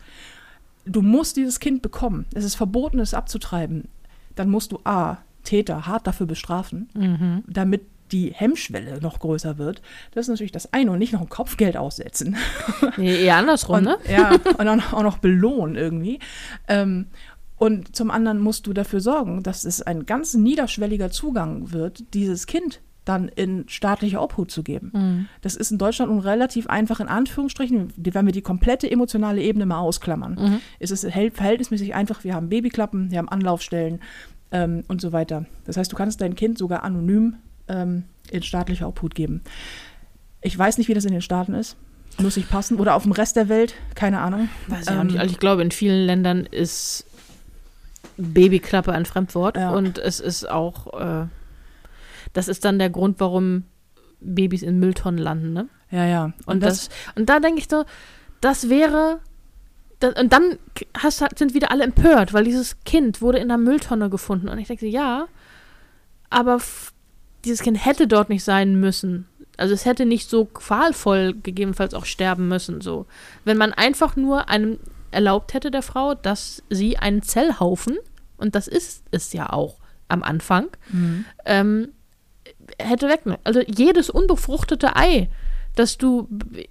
[0.86, 2.26] du musst dieses Kind bekommen.
[2.34, 3.89] Es ist verboten, es abzutreiben.
[4.36, 7.43] Dann musst du A, Täter hart dafür bestrafen, Mhm.
[7.47, 9.82] damit die Hemmschwelle noch größer wird.
[10.11, 12.36] Das ist natürlich das eine und nicht noch ein Kopfgeld aussetzen.
[12.97, 13.97] Nee, eher andersrum, Und, ne?
[14.09, 16.20] Ja, und dann auch noch belohnen irgendwie.
[16.68, 17.07] Ähm,
[17.57, 22.45] und zum anderen musst du dafür sorgen, dass es ein ganz niederschwelliger Zugang wird, dieses
[22.47, 24.91] Kind dann in staatliche Obhut zu geben.
[24.93, 25.26] Mhm.
[25.41, 29.66] Das ist in Deutschland nun relativ einfach, in Anführungsstrichen, wenn wir die komplette emotionale Ebene
[29.66, 30.36] mal ausklammern.
[30.36, 30.62] Mhm.
[30.80, 33.99] ist es verhältnismäßig einfach, wir haben Babyklappen, wir haben Anlaufstellen
[34.51, 35.45] ähm, und so weiter.
[35.66, 37.36] Das heißt, du kannst dein Kind sogar anonym
[37.68, 39.41] ähm, in staatliche Obhut geben.
[40.41, 41.76] Ich weiß nicht, wie das in den Staaten ist.
[42.22, 42.78] Muss ich passen.
[42.78, 44.47] Oder auf dem Rest der Welt, keine Ahnung.
[44.68, 45.20] Weiß ich Ähm, nicht.
[45.20, 47.06] Also ich glaube, in vielen Ländern ist
[48.18, 49.72] Babyklappe ein Fremdwort Ja.
[49.72, 51.26] und es ist auch, äh,
[52.36, 53.64] das ist dann der Grund, warum
[54.20, 55.68] Babys in Mülltonnen landen, ne?
[55.90, 56.34] Ja, ja.
[56.46, 57.86] Und, das, und da denke ich so,
[58.42, 59.20] das wäre,
[60.00, 60.58] da, und dann
[60.98, 64.68] hast, sind wieder alle empört, weil dieses Kind wurde in der Mülltonne gefunden und ich
[64.68, 65.28] denke, ja,
[66.30, 66.60] aber
[67.46, 69.28] dieses Kind hätte dort nicht sein müssen.
[69.58, 73.06] Also es hätte nicht so qualvoll gegebenenfalls auch sterben müssen, so.
[73.46, 74.80] Wenn man einfach nur einem
[75.12, 77.96] erlaubt hätte der Frau, dass sie einen Zellhaufen,
[78.38, 79.78] und das ist es ja auch
[80.10, 81.26] am Anfang, Mhm.
[81.46, 81.88] ähm,
[82.80, 83.21] hätte weg.
[83.43, 85.30] Also jedes unbefruchtete Ei,
[85.76, 86.28] das du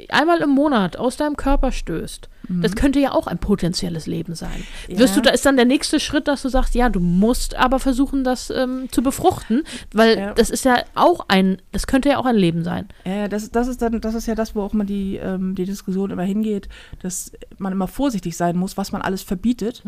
[0.09, 4.64] einmal im Monat aus deinem Körper stößt, das könnte ja auch ein potenzielles Leben sein.
[4.88, 4.98] Ja.
[4.98, 7.78] Wirst du, da ist dann der nächste Schritt, dass du sagst, ja, du musst aber
[7.78, 10.34] versuchen, das ähm, zu befruchten, weil Ja.
[10.34, 12.88] das ist ja auch ein, das könnte ja auch ein Leben sein.
[13.07, 15.64] Ja, das, das ist dann, das ist ja das, wo auch immer die, ähm, die
[15.64, 16.68] Diskussion immer hingeht,
[17.02, 19.82] dass man immer vorsichtig sein muss, was man alles verbietet.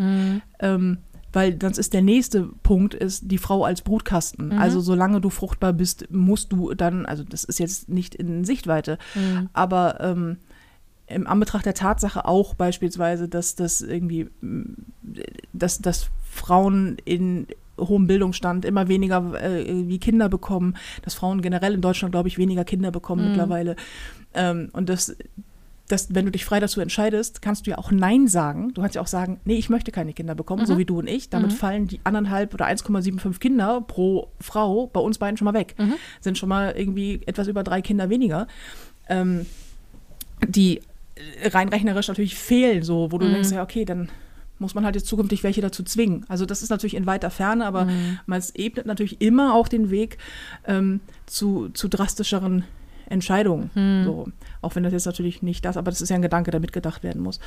[0.61, 0.99] Ähm,
[1.37, 4.49] weil sonst ist der nächste Punkt ist die Frau als Brutkasten.
[4.49, 4.59] Mhm.
[4.59, 8.97] Also solange du fruchtbar bist, musst du dann, also das ist jetzt nicht in Sichtweite,
[9.15, 9.51] Mhm.
[9.53, 10.39] aber ähm,
[11.09, 14.77] im Anbetracht der Tatsache auch beispielsweise, dass das irgendwie, m,
[15.53, 17.47] dass, dass Frauen in
[17.79, 22.39] hohem Bildungsstand immer weniger äh, irgendwie Kinder bekommen, dass Frauen generell in Deutschland, glaube ich,
[22.39, 23.29] weniger Kinder bekommen Mhm.
[23.29, 23.77] mittlerweile.
[24.33, 25.15] Ähm, und das,
[25.89, 28.75] das, wenn du dich frei dazu entscheidest, kannst du ja auch Nein sagen.
[28.75, 31.09] Du kannst ja auch sagen, nee, ich möchte keine Kinder bekommen, so wie du und
[31.09, 31.31] ich.
[31.31, 31.57] Damit Mhm.
[31.57, 35.75] fallen die anderthalb oder 1,75 Kinder pro Frau bei uns beiden schon mal weg.
[35.79, 35.95] Mhm.
[36.21, 38.49] Sind schon mal irgendwie etwas über drei Kinder weniger.
[39.09, 39.47] Ähm,
[40.47, 40.81] die
[41.43, 43.33] äh, rein rechnerisch natürlich fehlen, so, wo du Mhm.
[43.33, 44.09] denkst, ja, okay, dann
[44.59, 46.25] muss man halt jetzt zukünftig welche dazu zwingen.
[46.29, 48.19] Also das ist natürlich in weiter Ferne, aber Mhm.
[48.27, 50.19] man ebnet natürlich immer auch den Weg
[50.67, 52.65] ähm, zu, zu drastischeren
[53.09, 53.71] Entscheidungen.
[53.75, 54.05] Mhm.
[54.05, 54.29] So.
[54.63, 57.03] Auch wenn das jetzt natürlich nicht das, aber das ist ja ein Gedanke, der mitgedacht
[57.03, 57.41] werden muss.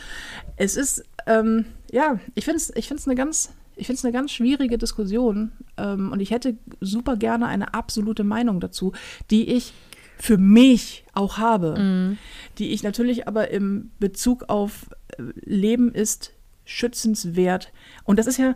[0.55, 4.13] Es ist, ähm, ja, ich finde es ich find's eine ganz, ich finde es eine
[4.13, 8.93] ganz schwierige Diskussion ähm, und ich hätte super gerne eine absolute Meinung dazu,
[9.31, 9.73] die ich
[10.17, 12.17] für mich auch habe, Mhm.
[12.57, 16.33] die ich natürlich aber im Bezug auf äh, Leben ist
[16.69, 17.71] schützenswert.
[18.03, 18.53] Und das ist ja,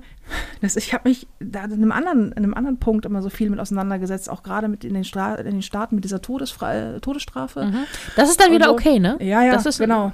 [0.61, 3.49] das, ich habe mich da in einem, anderen, in einem anderen Punkt immer so viel
[3.49, 7.65] mit auseinandergesetzt, auch gerade mit in den, Stra in den Staaten mit dieser Todesfra Todesstrafe.
[7.65, 7.85] Mhm.
[8.15, 8.73] Das ist dann wieder so.
[8.73, 9.17] okay, ne?
[9.19, 10.13] Ja, ja, das ist, genau.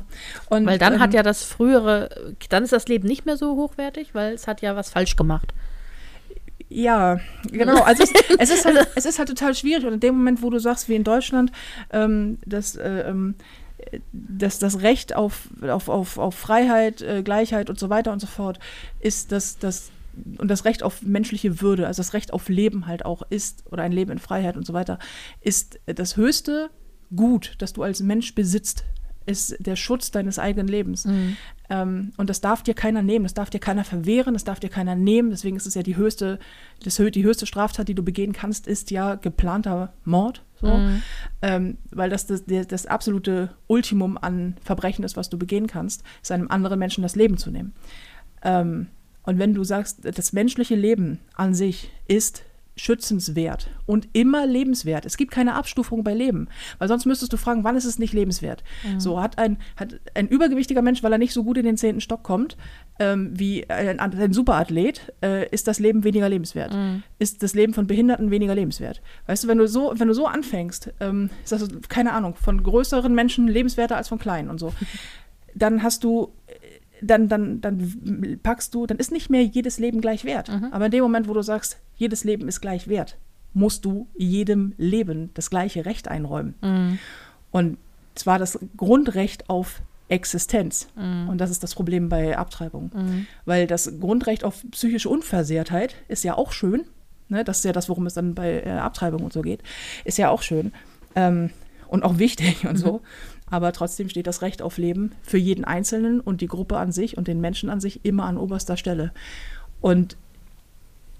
[0.49, 2.09] Und, Weil dann ähm, hat ja das frühere,
[2.47, 5.53] dann ist das Leben nicht mehr so hochwertig, weil es hat ja was falsch gemacht.
[6.69, 7.19] Ja,
[7.51, 7.81] genau.
[7.81, 9.85] Also es, es, ist halt, es ist halt total schwierig.
[9.85, 11.51] Und in dem Moment, wo du sagst, wie in Deutschland,
[11.91, 13.35] ähm, dass, äh, ähm,
[14.11, 18.27] dass das Recht auf, auf, auf, auf Freiheit, äh, Gleichheit und so weiter und so
[18.27, 18.59] fort
[18.99, 19.91] ist, dass das
[20.37, 23.83] und das Recht auf menschliche Würde, also das Recht auf Leben halt auch ist, oder
[23.83, 24.99] ein Leben in Freiheit und so weiter,
[25.39, 26.69] ist das höchste
[27.15, 28.83] Gut, das du als Mensch besitzt,
[29.25, 31.05] ist der Schutz deines eigenen Lebens.
[31.69, 34.69] Ähm, und das darf dir keiner nehmen, das darf dir keiner verwehren, das darf dir
[34.69, 35.29] keiner nehmen.
[35.29, 36.39] Deswegen ist es ja die höchste,
[36.83, 40.43] das, die höchste Straftat, die du begehen kannst, ist ja geplanter Mord.
[40.61, 40.75] So.
[40.75, 41.01] Mhm.
[41.41, 46.31] Ähm, weil das das, das absolute Ultimum an Verbrechen ist, was du begehen kannst, ist
[46.31, 47.73] einem anderen Menschen das Leben zu nehmen.
[48.43, 48.87] Ähm,
[49.23, 52.43] und wenn du sagst, das menschliche Leben an sich ist
[52.79, 55.05] schützenswert und immer lebenswert.
[55.05, 58.13] Es gibt keine Abstufung bei Leben, weil sonst müsstest du fragen, wann ist es nicht
[58.13, 58.63] lebenswert?
[58.83, 58.99] Mhm.
[58.99, 62.01] So hat ein, hat ein übergewichtiger Mensch, weil er nicht so gut in den zehnten
[62.01, 62.57] Stock kommt,
[62.99, 66.73] ähm, wie ein, ein Superathlet, äh, ist das Leben weniger lebenswert.
[66.73, 67.03] Mhm.
[67.19, 69.01] Ist das Leben von Behinderten weniger lebenswert.
[69.27, 72.63] Weißt du, wenn du so, wenn du so anfängst, ähm, ist das, keine Ahnung, von
[72.63, 74.73] größeren Menschen lebenswerter als von kleinen und so,
[75.55, 76.33] dann hast du
[77.01, 80.49] dann, dann, dann packst du, dann ist nicht mehr jedes Leben gleich wert.
[80.49, 80.69] Mhm.
[80.71, 83.17] Aber in dem Moment, wo du sagst, jedes Leben ist gleich wert,
[83.53, 86.55] musst du jedem Leben das gleiche Recht einräumen.
[86.61, 86.99] Mhm.
[87.51, 87.77] Und
[88.15, 90.87] zwar das Grundrecht auf Existenz.
[90.95, 91.29] Mhm.
[91.29, 92.91] Und das ist das Problem bei Abtreibung.
[92.93, 93.27] Mhm.
[93.45, 96.85] Weil das Grundrecht auf psychische Unversehrtheit ist ja auch schön.
[97.29, 97.43] Ne?
[97.43, 99.61] Das ist ja das, worum es dann bei äh, Abtreibung und so geht.
[100.03, 100.73] Ist ja auch schön.
[101.15, 101.51] Ähm,
[101.87, 103.01] und auch wichtig und so.
[103.49, 107.17] Aber trotzdem steht das Recht auf Leben für jeden Einzelnen und die Gruppe an sich
[107.17, 109.11] und den Menschen an sich immer an oberster Stelle.
[109.81, 110.17] Und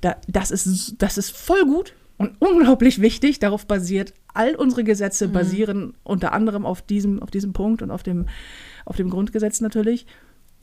[0.02, 3.40] da, das, ist, das ist voll gut und unglaublich wichtig.
[3.40, 5.34] Darauf basiert all unsere Gesetze, mhm.
[5.34, 8.28] basieren unter anderem auf diesem, auf diesem Punkt und auf dem,
[8.86, 10.06] auf dem Grundgesetz natürlich.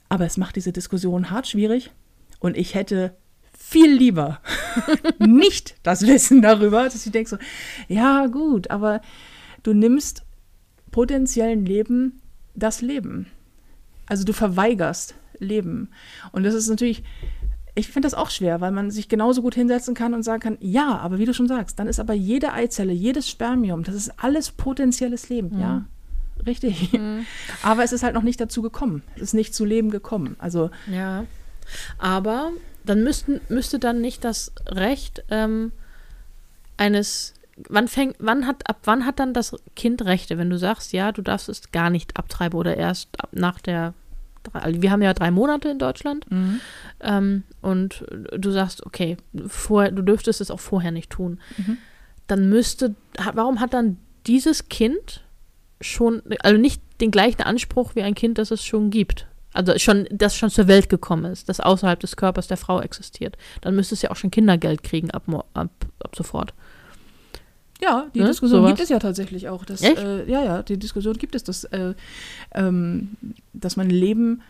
[0.09, 1.91] Aber es macht diese Diskussion hart schwierig.
[2.39, 3.15] Und ich hätte
[3.57, 4.39] viel lieber
[5.19, 7.37] nicht das Wissen darüber, dass ich denke so,
[7.87, 9.01] ja gut, aber
[9.63, 10.23] du nimmst
[10.97, 12.23] potenziellen Leben
[12.55, 13.27] das Leben.
[14.07, 15.89] Also du verweigerst Leben.
[16.31, 17.03] Und das ist natürlich,
[17.75, 20.57] ich finde das auch schwer, weil man sich genauso gut hinsetzen kann und sagen kann,
[20.59, 24.11] ja, aber wie du schon sagst, dann ist aber jede Eizelle, jedes Spermium, das ist
[24.17, 25.61] alles potenzielles Leben, mhm.
[25.61, 25.85] ja.
[26.47, 26.93] Richtig.
[26.93, 27.27] Mhm.
[27.63, 29.01] Aber es ist halt noch nicht dazu gekommen.
[29.15, 30.35] Es ist nicht zu Leben gekommen.
[30.37, 30.69] Also.
[30.85, 31.25] Ja.
[31.97, 32.51] Aber
[32.85, 35.71] dann müssten, müsste dann nicht das Recht ähm,
[36.77, 37.33] eines
[37.69, 41.11] wann fängt, wann hat, ab wann hat dann das Kind Rechte, wenn du sagst, ja,
[41.11, 43.93] du darfst es gar nicht abtreiben oder erst ab nach der,
[44.53, 46.59] also wir haben ja drei Monate in Deutschland mhm.
[47.01, 48.05] ähm, und
[48.37, 51.77] du sagst, okay, vor, du dürftest es auch vorher nicht tun, mhm.
[52.27, 52.95] dann müsste,
[53.33, 53.97] warum hat dann
[54.27, 55.23] dieses Kind
[55.81, 59.27] schon, also nicht den gleichen Anspruch wie ein Kind, das es schon gibt?
[59.53, 63.37] Also schon, das schon zur Welt gekommen ist, das außerhalb des Körpers der Frau existiert.
[63.61, 66.53] Dann müsste es ja auch schon Kindergeld kriegen ab, ab, ab sofort.
[67.81, 68.27] Ja, die ne?
[68.27, 68.71] Diskussion Sowas.
[68.71, 69.65] gibt es ja tatsächlich auch.
[69.65, 71.93] Dass, äh, ja, ja, die Diskussion gibt es, dass, äh,
[72.53, 73.17] ähm,
[73.53, 74.41] dass man Leben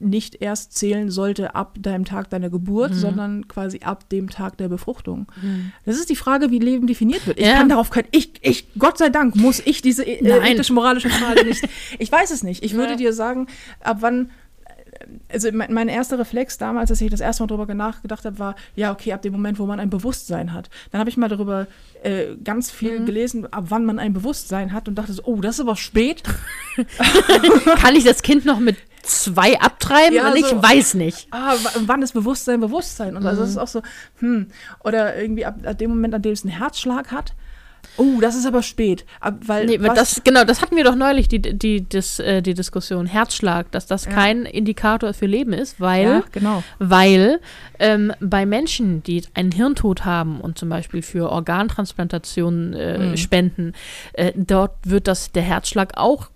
[0.00, 2.96] nicht erst zählen sollte ab deinem Tag deiner Geburt, mhm.
[2.96, 5.26] sondern quasi ab dem Tag der Befruchtung.
[5.42, 5.72] Mhm.
[5.84, 7.38] Das ist die Frage, wie Leben definiert wird.
[7.38, 7.56] Ich ja.
[7.56, 11.68] kann darauf kein, ich, ich, Gott sei Dank, muss ich diese äh, ethisch-moralische Frage nicht.
[11.98, 12.64] Ich weiß es nicht.
[12.64, 12.96] Ich würde ja.
[12.96, 13.48] dir sagen,
[13.80, 14.30] ab wann
[15.28, 18.56] also mein, mein, erster Reflex damals, als ich das erste Mal darüber nachgedacht habe, war,
[18.74, 20.70] ja, okay, ab dem Moment, wo man ein Bewusstsein hat.
[20.90, 21.66] Dann habe ich mal darüber
[22.02, 23.06] äh, ganz viel mhm.
[23.06, 26.22] gelesen, ab wann man ein Bewusstsein hat und dachte so, oh, das ist aber spät.
[27.76, 30.14] Kann ich das Kind noch mit zwei abtreiben?
[30.14, 31.28] Ja, ich so, weiß nicht.
[31.30, 31.54] Ah,
[31.86, 33.16] wann ist Bewusstsein Bewusstsein?
[33.16, 33.44] Und also mhm.
[33.44, 33.82] das ist auch so,
[34.18, 34.48] hm,
[34.80, 37.34] oder irgendwie ab, ab dem Moment, an dem es einen Herzschlag hat,
[37.96, 39.04] Oh, das ist aber spät.
[39.40, 43.06] Weil nee, das, genau, das hatten wir doch neulich, die, die, das, äh, die Diskussion.
[43.06, 44.12] Herzschlag, dass das ja.
[44.12, 46.62] kein Indikator für Leben ist, weil, ja, genau.
[46.78, 47.40] weil
[47.78, 53.16] ähm, bei Menschen, die einen Hirntod haben und zum Beispiel für Organtransplantationen äh, mhm.
[53.16, 53.72] spenden,
[54.12, 56.30] äh, dort wird das, der Herzschlag auch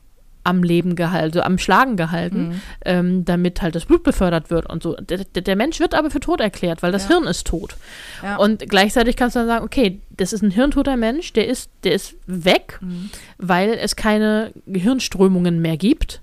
[0.45, 2.61] am Leben gehalten, also am Schlagen gehalten, mhm.
[2.84, 4.95] ähm, damit halt das Blut befördert wird und so.
[4.95, 7.11] Der, der, Mensch wird aber für tot erklärt, weil das ja.
[7.11, 7.76] Hirn ist tot.
[8.22, 8.36] Ja.
[8.36, 11.93] Und gleichzeitig kannst du dann sagen, okay, das ist ein hirntoter Mensch, der ist, der
[11.93, 13.11] ist weg, mhm.
[13.38, 16.22] weil es keine Gehirnströmungen mehr gibt.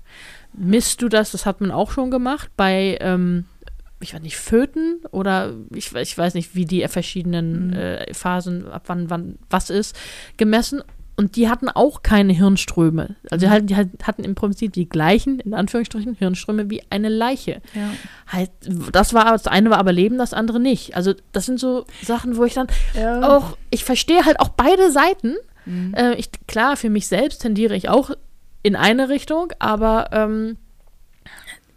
[0.52, 3.44] Misst du das, das hat man auch schon gemacht, bei ähm,
[4.00, 7.72] ich weiß nicht, Föten oder ich, ich weiß nicht, wie die verschiedenen mhm.
[7.74, 9.96] äh, Phasen, ab wann, wann was ist,
[10.36, 10.82] gemessen.
[11.20, 13.14] Und die hatten auch keine Hirnströme.
[13.30, 17.60] Also die, die hatten im Prinzip die gleichen, in Anführungsstrichen, Hirnströme wie eine Leiche.
[17.74, 17.90] Ja.
[18.26, 18.50] Halt,
[18.90, 20.96] das war das eine war aber Leben, das andere nicht.
[20.96, 23.36] Also das sind so Sachen, wo ich dann ja.
[23.36, 25.34] auch, ich verstehe halt auch beide Seiten.
[25.66, 25.92] Mhm.
[25.92, 28.12] Äh, ich, klar, für mich selbst tendiere ich auch
[28.62, 30.56] in eine Richtung, aber ähm,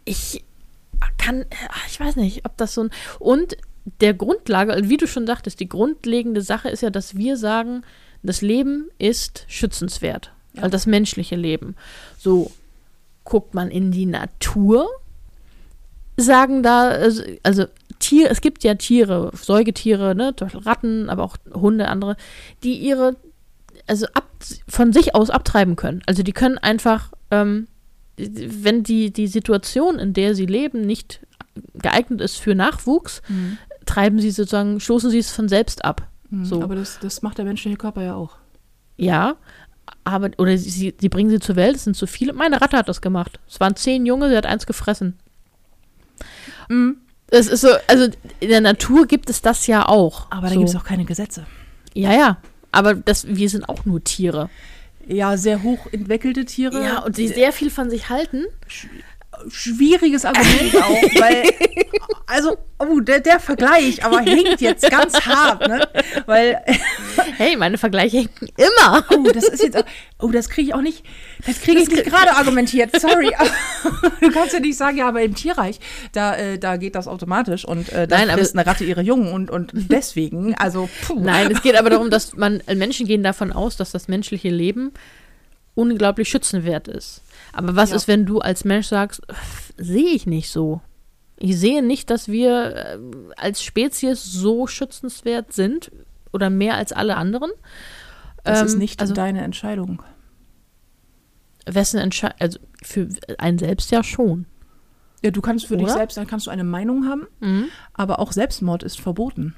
[0.06, 0.42] ich
[1.18, 1.44] kann,
[1.90, 2.90] ich weiß nicht, ob das so ein.
[3.18, 3.58] Und
[4.00, 7.82] der Grundlage, also wie du schon sagtest, die grundlegende Sache ist ja, dass wir sagen,
[8.24, 10.32] das Leben ist schützenswert.
[10.54, 10.62] Ja.
[10.62, 11.76] Also das menschliche Leben.
[12.18, 12.50] So
[13.24, 14.88] guckt man in die Natur,
[16.16, 17.66] sagen da, also, also
[17.98, 22.16] Tier, es gibt ja Tiere, Säugetiere, ne, Ratten, aber auch Hunde, andere,
[22.62, 23.16] die ihre,
[23.86, 24.28] also ab,
[24.68, 26.02] von sich aus abtreiben können.
[26.06, 27.66] Also die können einfach, ähm,
[28.16, 31.20] wenn die, die Situation, in der sie leben, nicht
[31.74, 33.58] geeignet ist für Nachwuchs, mhm.
[33.86, 36.06] treiben sie sozusagen, stoßen sie es von selbst ab.
[36.34, 36.62] Mhm, so.
[36.62, 38.36] Aber das, das macht der menschliche Körper ja auch.
[38.96, 39.36] Ja,
[40.04, 42.32] aber, oder sie, sie bringen sie zur Welt, es sind zu viele.
[42.32, 43.38] Meine Ratte hat das gemacht.
[43.48, 45.18] Es waren zehn Junge, sie hat eins gefressen.
[46.68, 46.98] Mhm.
[47.28, 48.08] Es ist so, also
[48.40, 50.30] in der Natur gibt es das ja auch.
[50.30, 50.60] Aber da so.
[50.60, 51.46] gibt es auch keine Gesetze.
[51.94, 52.38] Ja, ja.
[52.70, 54.50] Aber das, wir sind auch nur Tiere.
[55.06, 56.82] Ja, sehr hoch entwickelte Tiere.
[56.82, 58.46] Ja, und die sehr viel von sich halten.
[59.48, 61.44] Schwieriges Argument auch, weil,
[62.26, 65.86] also, oh, der, der Vergleich, aber hinkt jetzt ganz hart, ne?
[66.26, 66.62] Weil,
[67.36, 69.04] Hey, meine Vergleiche hinken immer.
[69.10, 69.84] oh, das ist jetzt,
[70.20, 71.04] oh, das kriege ich auch nicht,
[71.46, 73.30] das kriege ich nicht gerade argumentiert, sorry.
[74.20, 75.80] du kannst ja nicht sagen, ja, aber im Tierreich,
[76.12, 79.02] da, äh, da geht das automatisch und äh, da Nein, aber- frisst eine Ratte ihre
[79.02, 81.20] Jungen und, und deswegen, also, puh.
[81.20, 84.92] Nein, es geht aber darum, dass man, Menschen gehen davon aus, dass das menschliche Leben
[85.74, 87.22] unglaublich schützenwert ist.
[87.52, 87.96] Aber was Ja.
[87.96, 90.80] ist, wenn du als Mensch sagst, "Pff, sehe ich nicht so?
[91.36, 92.98] Ich sehe nicht, dass wir äh,
[93.36, 95.90] als Spezies so schützenswert sind
[96.32, 97.50] oder mehr als alle anderen.
[98.44, 100.02] Das ist Ähm, nicht also deine Entscheidung.
[101.66, 103.08] wessen Entscheidung, also für
[103.38, 104.46] einen selbst ja schon.
[105.22, 105.94] Ja, du kannst für dich Oder?
[105.94, 107.68] selbst, dann kannst du eine Meinung haben, Mhm.
[107.94, 109.54] aber auch Selbstmord ist verboten.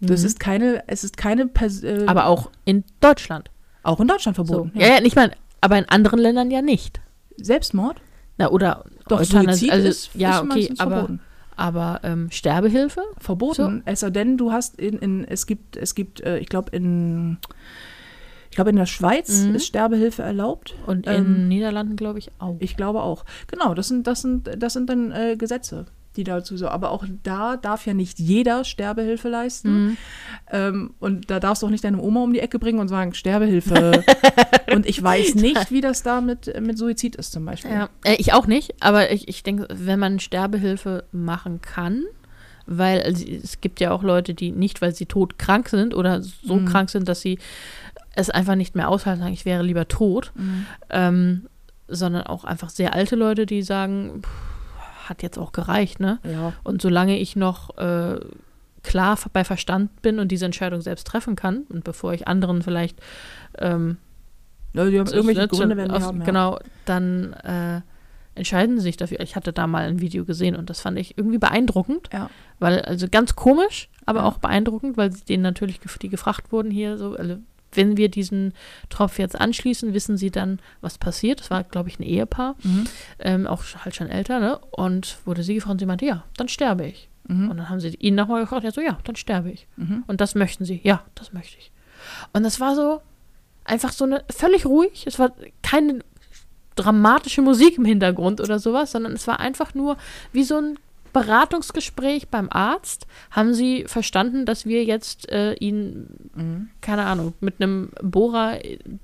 [0.00, 0.26] Das Mhm.
[0.26, 3.50] ist keine, es ist keine, Pers äh, Aber auch in Deutschland.
[3.84, 4.44] Auch in Deutschland So.
[4.44, 4.78] verboten.
[4.78, 7.00] Ja, ja, nicht mal, aber in anderen Ländern ja nicht.
[7.36, 7.96] Selbstmord?
[8.38, 11.20] Na, oder Doch, Suizid also, ist, ja, ist okay, aber, verboten.
[11.56, 13.02] aber ähm, Sterbehilfe?
[13.18, 13.82] Verboten.
[13.84, 17.38] Es sei denn, du hast in, in es gibt, es gibt, äh, ich glaube in
[18.50, 19.56] ich glaube in der Schweiz Mhm.
[19.56, 20.74] ist Sterbehilfe erlaubt.
[20.86, 22.56] Und in Ähm, Niederlanden, glaube ich, auch.
[22.60, 23.24] Ich glaube auch.
[23.48, 26.68] Genau, das sind, das sind, das sind dann äh, Gesetze, die dazu so.
[26.68, 29.84] Aber auch da darf ja nicht jeder Sterbehilfe leisten.
[29.86, 29.96] Mhm.
[30.50, 33.14] Ähm, und da darfst du auch nicht deine Oma um die Ecke bringen und sagen,
[33.14, 34.04] Sterbehilfe.
[34.72, 37.70] und ich weiß nicht, wie das da mit, mit Suizid ist zum Beispiel.
[37.72, 42.04] Ja, äh, ich auch nicht, aber ich, ich denke, wenn man Sterbehilfe machen kann,
[42.66, 46.56] weil also, es gibt ja auch Leute, die nicht, weil sie todkrank sind oder so
[46.56, 46.64] Mhm.
[46.66, 47.38] krank sind, dass sie
[48.16, 50.66] es einfach nicht mehr aushalten, sagen, ich wäre lieber tot, Mhm.
[50.90, 51.46] ähm,
[51.88, 54.30] sondern auch einfach sehr alte Leute, die sagen, pff,
[55.08, 56.18] hat jetzt auch gereicht, ne?
[56.24, 56.52] Ja.
[56.62, 58.20] Und solange ich noch äh,
[58.82, 63.00] klar bei Verstand bin und diese Entscheidung selbst treffen kann und bevor ich anderen vielleicht
[63.58, 63.96] ähm,
[64.74, 66.18] ja die haben irgendwelche ne, Gründe, werden die aus, haben.
[66.20, 66.24] Ja.
[66.24, 67.80] Genau, dann äh,
[68.34, 69.20] entscheiden sie sich dafür.
[69.20, 72.28] Ich hatte da mal ein Video gesehen und das fand ich irgendwie beeindruckend, Ja.
[72.58, 74.26] weil also ganz komisch, aber Ja.
[74.26, 77.36] auch beeindruckend, weil sie denen natürlich die gefragt wurden hier so, also,
[77.76, 78.52] wenn wir diesen
[78.90, 81.40] Tropf jetzt anschließen, wissen sie dann, was passiert.
[81.40, 82.84] Das war, glaube ich, ein Ehepaar, Mhm.
[83.18, 84.58] ähm, auch halt schon älter, ne?
[84.70, 87.08] Und wurde sie gefragt und sie meinte, ja, dann sterbe ich.
[87.26, 87.50] Mhm.
[87.50, 89.66] Und dann haben sie ihn nochmal gefragt, ja, so, ja, dann sterbe ich.
[89.76, 90.04] Mhm.
[90.06, 90.80] Und das möchten sie.
[90.84, 91.70] Ja, das möchte ich.
[92.32, 93.00] Und das war so
[93.64, 95.06] einfach so eine völlig ruhig.
[95.06, 96.00] Es war keine
[96.76, 99.96] dramatische Musik im Hintergrund oder sowas, sondern es war einfach nur
[100.32, 100.78] wie so ein
[101.14, 103.06] Beratungsgespräch beim Arzt.
[103.30, 106.68] Haben sie verstanden, dass wir jetzt äh, ihnen, Mhm.
[106.82, 108.58] keine Ahnung, mit einem Bohrer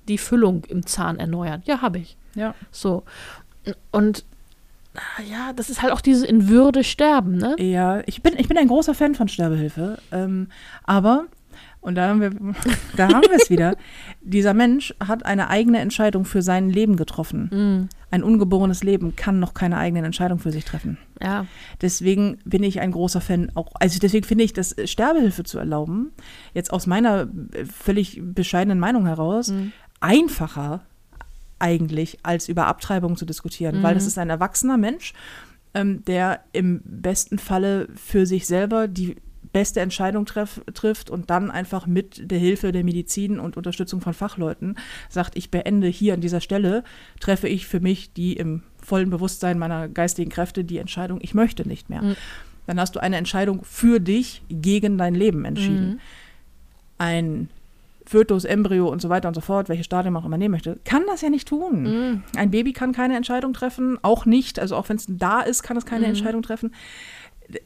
[0.09, 1.63] die Füllung im Zahn erneuern?
[1.65, 2.17] Ja, habe ich.
[2.35, 2.55] Ja.
[2.71, 3.05] So.
[3.93, 4.25] Und
[5.31, 7.55] ja, das ist halt auch dieses in Würde sterben, ne?
[7.59, 9.99] Ja, ich bin, ich bin ein großer Fan von Sterbehilfe.
[10.11, 10.49] Ähm,
[10.85, 11.27] aber,
[11.81, 12.31] und da haben wir,
[12.97, 13.77] da haben wir es wieder,
[14.21, 17.49] dieser Mensch hat eine eigene Entscheidung für sein Leben getroffen.
[17.51, 20.99] Mm, Ein ungeborenes Leben kann noch keine eigenen Entscheidungen für sich treffen.
[21.23, 21.47] ja.
[21.81, 26.11] Deswegen bin ich ein großer Fan auch, also deswegen finde ich, dass Sterbehilfe zu erlauben,
[26.55, 29.73] jetzt aus meiner äh, völlig bescheidenen Meinung heraus, Mhm.
[30.01, 30.81] einfacher
[31.59, 34.09] eigentlich, als über Abtreibung zu diskutieren, weil das Mhm.
[34.09, 35.13] ist ein erwachsener Mensch,
[35.75, 39.17] ähm, der im besten Falle für sich selber die
[39.53, 44.15] beste Entscheidung treff, trifft und dann einfach mit der Hilfe der Medizin und Unterstützung von
[44.15, 44.77] Fachleuten
[45.09, 46.85] sagt, ich beende hier an dieser Stelle,
[47.19, 51.67] treffe ich für mich die im vollen Bewusstsein meiner geistigen Kräfte die Entscheidung, ich möchte
[51.67, 52.03] nicht mehr.
[52.03, 52.17] Mhm.
[52.67, 56.01] Dann hast du eine Entscheidung für dich gegen dein Leben entschieden Mhm.
[56.99, 57.49] ein
[58.07, 61.03] Fötus, Embryo und so weiter und so fort, welches Stadium auch immer nehmen möchte, kann
[61.07, 61.83] das ja nicht tun.
[61.85, 62.23] Mm.
[62.37, 65.77] Ein Baby kann keine Entscheidung treffen, auch nicht, also auch wenn es da ist, kann
[65.77, 66.11] es keine Mhm.
[66.15, 66.75] Entscheidung treffen.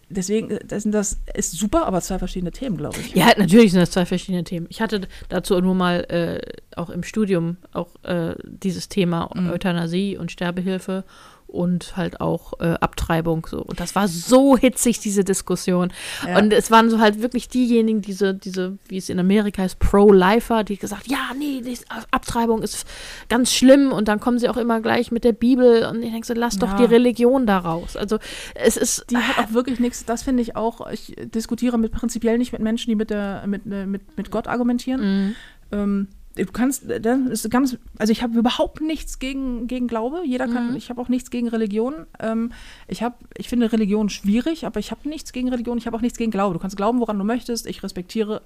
[0.09, 3.15] Deswegen, äh, das, sind- das ist super, aber zwei verschiedene Themen, glaube ich.
[3.15, 4.67] Ja, natürlich sind das zwei verschiedene Themen.
[4.71, 6.41] Ich hatte dazu nur mal äh,
[6.77, 9.51] auch im Studium auch äh, dieses Thema Mhm.
[9.51, 11.05] Euthanasie und Sterbehilfe
[11.47, 13.63] und halt auch äh, Abtreibung so.
[13.63, 15.93] Und das war so hitzig, diese Diskussion.
[16.27, 16.39] Ja.
[16.39, 20.65] Und es waren so halt wirklich diejenigen, diese, diese, wie es in Amerika heißt, Pro-Lifer,
[20.65, 21.63] die gesagt, ja, nee,
[22.11, 22.87] Abtreibung ist
[23.29, 26.27] ganz schlimm und dann kommen sie auch immer gleich mit der Bibel und ich denke
[26.27, 26.77] so, lass doch Ja.
[26.77, 27.97] die Religion da raus.
[27.97, 28.19] Also
[28.55, 32.39] es ist Die hat auch wirklich nichts, das finde ich auch, ich diskutiere mit prinzipiell
[32.39, 35.01] nicht mit Menschen, die mit, der, mit, äh, mit, mit Gott argumentieren.
[35.27, 35.35] Mhm.
[35.73, 40.23] Ähm, du kannst, äh, das ist ganz, also ich habe überhaupt nichts gegen, gegen Glaube.
[40.25, 40.77] Jeder kann, Mhm.
[40.77, 42.07] ich habe auch nichts gegen Religion.
[42.21, 42.53] Ähm,
[42.89, 45.79] ich habe, ich finde Religion schwierig, aber ich habe nichts gegen Religion.
[45.79, 46.55] Ich habe auch nichts gegen Glaube.
[46.55, 47.67] Du kannst glauben, woran du möchtest.
[47.67, 48.43] Ich respektiere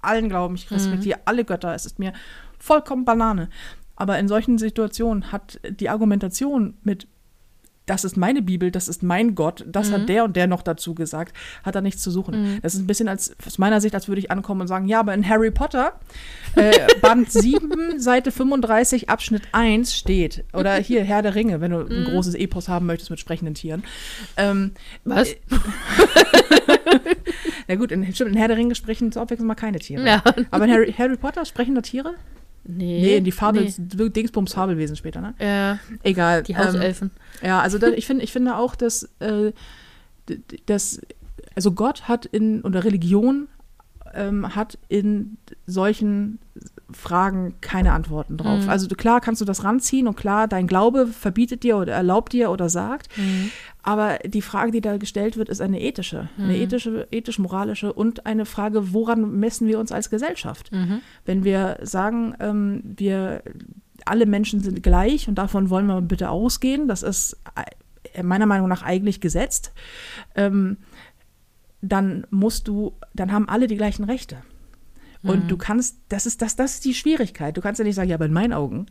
[0.00, 0.54] allen Glauben.
[0.54, 1.74] Ich respektiere alle Götter.
[1.74, 2.12] Es ist mir
[2.58, 3.48] vollkommen Banane.
[3.96, 7.06] Aber in solchen Situationen hat die Argumentation mit
[7.86, 9.94] das ist meine Bibel, das ist mein Gott, das Mhm.
[9.94, 12.60] hat der und der noch dazu gesagt, hat da nichts zu suchen.
[12.62, 15.00] Das ist ein bisschen als, aus meiner Sicht, als würde ich ankommen und sagen, ja,
[15.00, 15.98] aber in Harry Potter,
[16.54, 21.78] äh, Band 7, Seite 35, Abschnitt 1 steht, oder hier, Herr der Ringe, wenn du
[21.78, 21.90] Mhm.
[21.90, 23.82] ein großes Epos haben möchtest mit sprechenden Tieren.
[24.36, 24.72] Ähm,
[25.04, 25.34] Was?
[27.68, 30.06] na gut, in, stimmt, in Herr der Ringe sprechen zur Abwechslung mal keine Tiere.
[30.06, 30.22] Ja.
[30.50, 32.14] Aber in Harry, Harry Potter sprechen da Tiere?
[32.64, 33.00] Nee.
[33.00, 34.10] Nee, die Fabel, Nee.
[34.10, 35.34] Dingsbums Fabelwesen später, ne?
[35.40, 36.42] Ja, Egal.
[36.44, 37.10] die ähm, Hauselfen.
[37.42, 39.52] Ja, also da, ich finde, ich finde auch, dass, äh,
[40.66, 41.00] dass
[41.54, 43.48] also Gott hat in oder Religion
[44.14, 45.36] ähm, hat in
[45.66, 46.38] solchen
[46.92, 48.64] Fragen keine Antworten drauf.
[48.64, 48.68] Mhm.
[48.68, 52.50] Also klar kannst du das ranziehen und klar, dein Glaube verbietet dir oder erlaubt dir
[52.50, 53.50] oder sagt, Mhm.
[53.82, 58.44] aber die Frage, die da gestellt wird, ist eine ethische, eine ethische, ethisch-moralische und eine
[58.44, 60.70] Frage, woran messen wir uns als Gesellschaft?
[60.72, 61.00] Mhm.
[61.24, 63.42] Wenn wir sagen, ähm, wir
[64.04, 67.38] alle Menschen sind gleich und davon wollen wir bitte ausgehen, das ist
[68.14, 69.72] äh, meiner Meinung nach eigentlich gesetzt,
[70.34, 70.76] ähm,
[71.82, 74.38] dann musst du, dann haben alle die gleichen Rechte.
[75.24, 77.56] Und du kannst, das ist, das, das ist die Schwierigkeit.
[77.56, 78.86] Du kannst ja nicht sagen, ja, aber in meinen Augen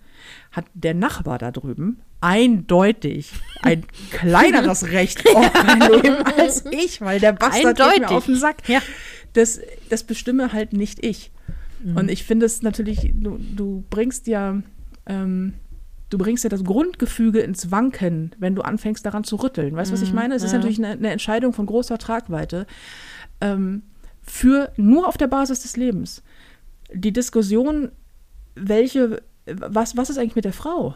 [0.51, 3.31] hat der Nachbar da drüben eindeutig
[3.63, 8.15] ein kleineres Recht auf mein Leben als ich, weil der Bastard geht mir Eindeutig.
[8.15, 8.69] auf den Sack.
[8.69, 8.81] Ja.
[9.33, 11.31] Das, das bestimme halt nicht ich.
[11.95, 14.61] Und ich finde es natürlich, du, du bringst ja,
[15.07, 15.53] ähm,
[16.11, 19.75] du bringst ja das Grundgefüge ins Wanken, wenn du anfängst daran zu rütteln.
[19.75, 20.35] Weißt du, was ich meine?
[20.35, 20.57] Es ist ja.
[20.57, 22.67] natürlich eine, eine Entscheidung von großer Tragweite
[23.39, 23.81] ähm,
[24.21, 26.21] für nur auf der Basis des Lebens.
[26.93, 27.91] Die Diskussion,
[28.55, 30.95] welche, was, was ist eigentlich mit der Frau?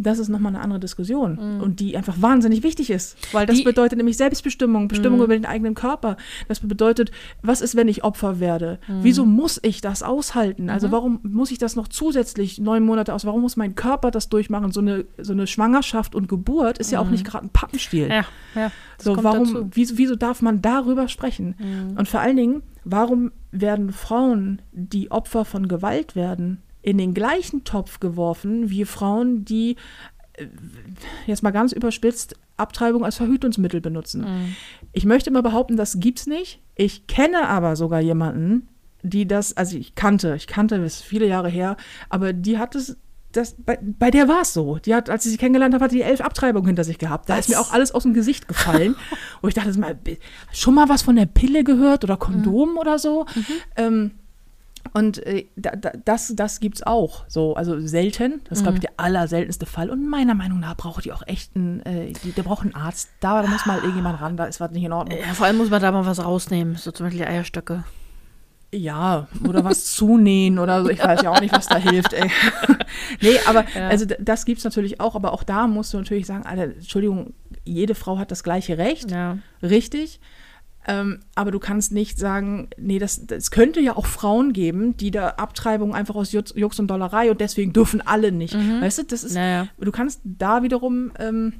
[0.00, 3.64] Das ist nochmal eine andere Diskussion und die einfach wahnsinnig wichtig ist, weil das Die-
[3.64, 6.16] bedeutet nämlich Selbstbestimmung, Bestimmung über den eigenen Körper.
[6.46, 7.10] Das bedeutet,
[7.42, 8.78] was ist, wenn ich Opfer werde?
[9.02, 10.70] Wieso muss ich das aushalten?
[10.70, 13.26] Also warum muss ich das noch zusätzlich neun Monate aus?
[13.26, 14.70] Warum muss mein Körper das durchmachen?
[14.70, 18.08] So eine, so eine Schwangerschaft und Geburt ist ja auch nicht gerade ein Pappenstiel.
[18.08, 18.24] Ja,
[18.54, 18.70] ja.
[19.00, 21.56] So, warum, wieso, wieso darf man darüber sprechen?
[21.96, 27.64] Und vor allen Dingen, warum werden Frauen, die Opfer von Gewalt werden, in den gleichen
[27.64, 29.76] Topf geworfen wie Frauen, die,
[30.32, 30.46] äh,
[31.26, 34.22] jetzt mal ganz überspitzt, Abtreibung als Verhütungsmittel benutzen?
[34.22, 34.56] Mhm.
[34.94, 36.62] Ich möchte mal behaupten, das gibt's nicht.
[36.76, 38.68] Ich kenne aber sogar jemanden,
[39.02, 41.76] die das, also ich kannte, ich kannte, das ist viele Jahre her,
[42.08, 42.96] aber die hat es,
[43.32, 44.78] das, bei, bei der war es so.
[44.78, 47.28] Die hat, als ich sie kennengelernt habe, hat die elf Abtreibungen hinter sich gehabt.
[47.28, 47.40] Da Was?
[47.40, 48.96] ist mir auch alles aus dem Gesicht gefallen.
[49.42, 49.98] wo ich dachte, mal,
[50.52, 53.26] schon mal was von der Pille gehört oder Kondom oder so.
[53.76, 54.12] Ähm,
[54.94, 57.24] und äh, da, da, das, das gibt's auch.
[57.28, 58.40] So, also selten.
[58.48, 59.90] Das ist, glaube ich, der allerseltenste Fall.
[59.90, 63.10] Und meiner Meinung nach braucht die auch echt einen, äh, die, der braucht einen Arzt.
[63.20, 65.18] Da muss mal irgendjemand ran, da ist was nicht in Ordnung.
[65.18, 67.84] Ja, vor allem muss man da mal was rausnehmen, so zum Beispiel die Eierstöcke.
[68.70, 70.90] Ja, oder was zunähen oder so.
[70.90, 72.30] Ich weiß ja auch nicht, was da hilft, ey.
[73.22, 73.88] nee, aber Ja.
[73.88, 77.32] also das gibt's natürlich auch, aber auch da musst du natürlich sagen, Alter, Entschuldigung,
[77.64, 79.38] jede Frau hat das gleiche Recht, Ja.
[79.62, 80.20] richtig.
[80.90, 85.10] Ähm, aber du kannst nicht sagen, nee, das, das könnte ja auch Frauen geben, die
[85.10, 88.54] da Abtreibung einfach aus Jux, Jux und Dollerei und deswegen dürfen alle nicht.
[88.54, 89.68] Weißt du, das ist, Naja.
[89.78, 91.52] du kannst da wiederum ähm,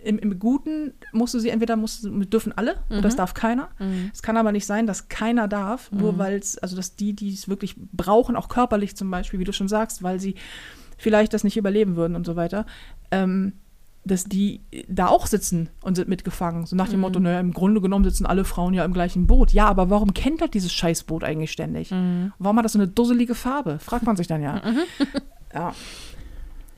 [0.00, 3.68] im, im Guten musst du sie entweder musst, dürfen alle oder das darf keiner.
[4.12, 7.32] Es kann aber nicht sein, dass keiner darf, nur weil es, also dass die, die
[7.32, 10.34] es wirklich brauchen, auch körperlich zum Beispiel, wie du schon sagst, weil sie
[10.98, 12.66] vielleicht das nicht überleben würden und so weiter,
[13.10, 13.54] ähm,
[14.08, 16.66] dass die da auch sitzen und sind mitgefangen.
[16.66, 19.52] So nach dem Motto, naja, im Grunde genommen sitzen alle Frauen ja im gleichen Boot.
[19.52, 21.90] Ja, aber warum kentert dieses Scheißboot eigentlich ständig?
[22.38, 23.78] Warum hat das so eine dusselige Farbe?
[23.78, 24.60] Fragt man sich dann ja.
[25.54, 25.74] Ja.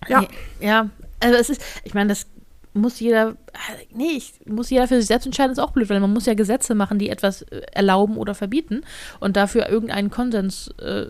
[0.09, 0.27] Ja.
[0.61, 2.27] Ja, also es ist, ich meine, das
[2.73, 3.37] muss jeder,
[3.93, 6.35] nee, ich, muss jeder für sich selbst entscheiden, ist auch blöd, weil man muss ja
[6.35, 8.83] Gesetze machen, die etwas äh, erlauben oder verbieten
[9.19, 11.07] und dafür irgendeinen Konsens äh,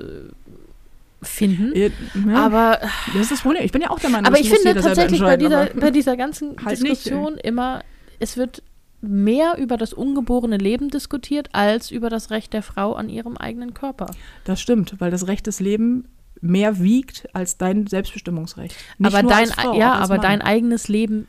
[1.22, 1.72] finden.
[1.74, 2.78] Ja, Aber,
[3.12, 3.64] das ist das Problem.
[3.64, 6.16] Ich bin ja auch der Meinung, aber das ich finde tatsächlich bei dieser, bei dieser
[6.16, 7.82] ganzen Halt nicht, Diskussion immer,
[8.18, 8.62] es wird
[9.02, 13.74] mehr über das ungeborene Leben diskutiert, als über das Recht der Frau an ihrem eigenen
[13.74, 14.06] Körper.
[14.44, 16.04] Das stimmt, weil das Recht des Lebens
[16.42, 18.74] mehr wiegt als dein Selbstbestimmungsrecht.
[18.98, 20.22] Nicht aber dein, Frau, ja, aber Mann.
[20.22, 21.28] dein eigenes Leben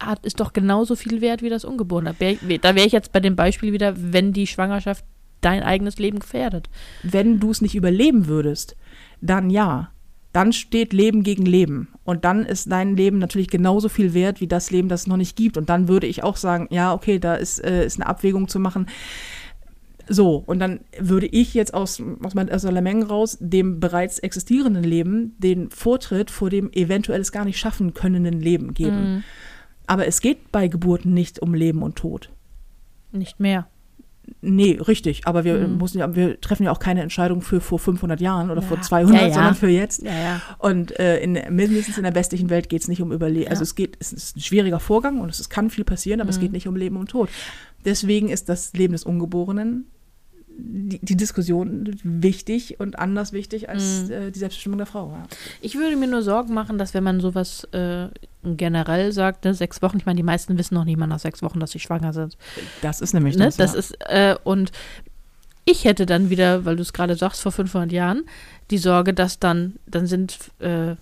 [0.00, 2.14] hat, ist doch genauso viel wert wie das Ungeborene.
[2.14, 5.04] Da wäre ich jetzt bei dem Beispiel wieder, wenn die Schwangerschaft
[5.40, 6.68] dein eigenes Leben gefährdet.
[7.02, 8.76] Wenn du es nicht überleben würdest,
[9.20, 9.90] dann ja.
[10.32, 11.88] Dann steht Leben gegen Leben.
[12.04, 15.16] Und dann ist dein Leben natürlich genauso viel wert wie das Leben, das es noch
[15.16, 15.56] nicht gibt.
[15.56, 18.58] Und dann würde ich auch sagen, ja, okay, da ist, äh, ist eine Abwägung zu
[18.58, 18.86] machen.
[20.08, 24.18] So, und dann würde ich jetzt aus, aus meinem aus der Lameng raus dem bereits
[24.20, 29.24] existierenden Leben den Vortritt vor dem eventuell es gar nicht schaffen könnenden Leben geben.
[29.86, 32.30] Aber es geht bei Geburten nicht um Leben und Tod.
[33.10, 33.66] Nicht mehr.
[34.40, 35.26] Nee, richtig.
[35.26, 35.78] Aber wir, Mhm.
[35.78, 38.66] müssen ja, wir treffen ja auch keine Entscheidung für vor 500 Jahren oder Ja.
[38.66, 40.02] vor 200, Ja, sondern für jetzt.
[40.58, 43.48] Und äh, in, mindestens in der westlichen Welt geht es nicht um Überleben.
[43.50, 46.30] Also es geht, es ist ein schwieriger Vorgang und es ist- kann viel passieren, aber
[46.30, 46.42] es Mhm.
[46.42, 47.28] geht nicht um Leben und Tod.
[47.84, 49.86] Deswegen ist das Leben des Ungeborenen
[50.58, 54.10] die, die Diskussion wichtig und anders wichtig als Mhm.
[54.12, 55.10] äh, die Selbstbestimmung der Frau.
[55.10, 55.22] Ja.
[55.60, 58.08] Ich würde mir nur Sorgen machen, dass wenn man sowas äh,
[58.44, 61.42] generell sagt, ne, sechs Wochen, ich meine, die meisten wissen noch nicht mal nach sechs
[61.42, 62.36] Wochen, dass sie schwanger sind.
[62.82, 63.44] Das ist nämlich Ne?
[63.46, 63.56] das.
[63.56, 63.78] Das ja.
[63.78, 64.72] ist, äh, und
[65.64, 68.24] ich hätte dann wieder, weil du es gerade sagst, vor 500 Jahren,
[68.70, 70.94] die Sorge, dass dann, dann sind äh,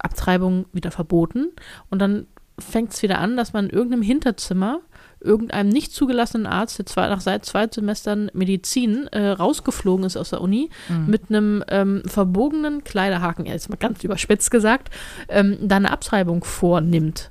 [0.00, 1.48] Abtreibungen wieder verboten
[1.90, 2.26] und dann
[2.58, 4.80] fängt es wieder an, dass man in irgendeinem Hinterzimmer
[5.20, 10.30] irgendeinem nicht zugelassenen Arzt, der zwei, nach seit zwei Semestern Medizin äh, rausgeflogen ist aus
[10.30, 11.06] der Uni, Mhm.
[11.06, 14.90] mit einem ähm, verbogenen Kleiderhaken, ja, jetzt mal ganz überspitzt gesagt,
[15.28, 17.30] ähm, da eine Abtreibung vornimmt.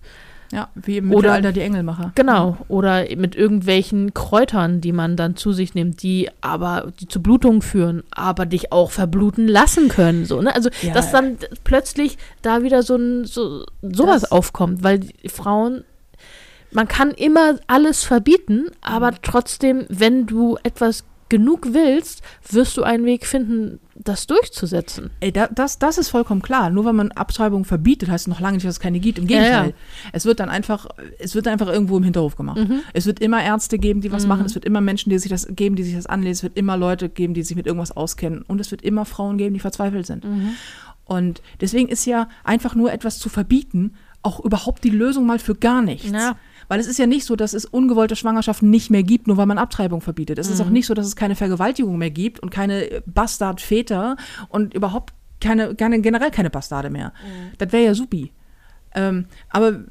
[0.54, 2.14] ja, wie im Oder- Mittelalter die Engelmacher.
[2.16, 2.56] Genau.
[2.70, 7.62] Oder mit irgendwelchen Kräutern, die man dann zu sich nimmt, die aber die zu Blutungen
[7.62, 10.24] führen, aber dich auch verbluten lassen können.
[10.26, 10.56] So, ne?
[10.56, 10.94] Also, Ja.
[10.94, 11.36] dass dann
[11.66, 15.84] plötzlich da wieder so ein so, sowas Das- aufkommt, weil die Frauen.
[16.72, 19.15] Man kann immer alles verbieten, aber Mhm.
[19.22, 25.09] trotzdem, wenn du etwas genug willst, wirst du einen Weg finden, das durchzusetzen.
[25.20, 26.70] Ey, da, das, das ist vollkommen klar.
[26.70, 29.18] Nur weil man Abtreibung verbietet, heißt noch lange nicht, dass es keine gibt.
[29.20, 29.68] Im Ja, Gegenteil.
[29.70, 30.09] ja.
[30.13, 30.88] Es wird dann einfach,
[31.20, 32.57] es wird einfach irgendwo im Hinterhof gemacht.
[32.59, 32.80] Mhm.
[32.93, 34.45] Es wird immer Ärzte geben, die was machen.
[34.45, 36.32] Es wird immer Menschen, die sich das geben, die sich das anlesen.
[36.38, 38.43] Es wird immer Leute geben, die sich mit irgendwas auskennen.
[38.47, 40.24] Und es wird immer Frauen geben, die verzweifelt sind.
[40.24, 40.51] Mhm.
[41.03, 45.55] Und deswegen ist ja einfach nur etwas zu verbieten auch überhaupt die Lösung mal für
[45.55, 46.09] gar nichts.
[46.11, 46.36] Ja.
[46.68, 49.45] Weil es ist ja nicht so, dass es ungewollte Schwangerschaften nicht mehr gibt, nur weil
[49.45, 50.38] man Abtreibung verbietet.
[50.39, 50.65] Es ist Mhm.
[50.65, 54.18] auch nicht so, dass es keine Vergewaltigung mehr gibt und keine Bastardväter
[54.49, 57.13] und überhaupt keine, keine generell keine Bastarde mehr.
[57.57, 58.32] Das wäre ja supi.
[58.98, 59.82] Ähm, aber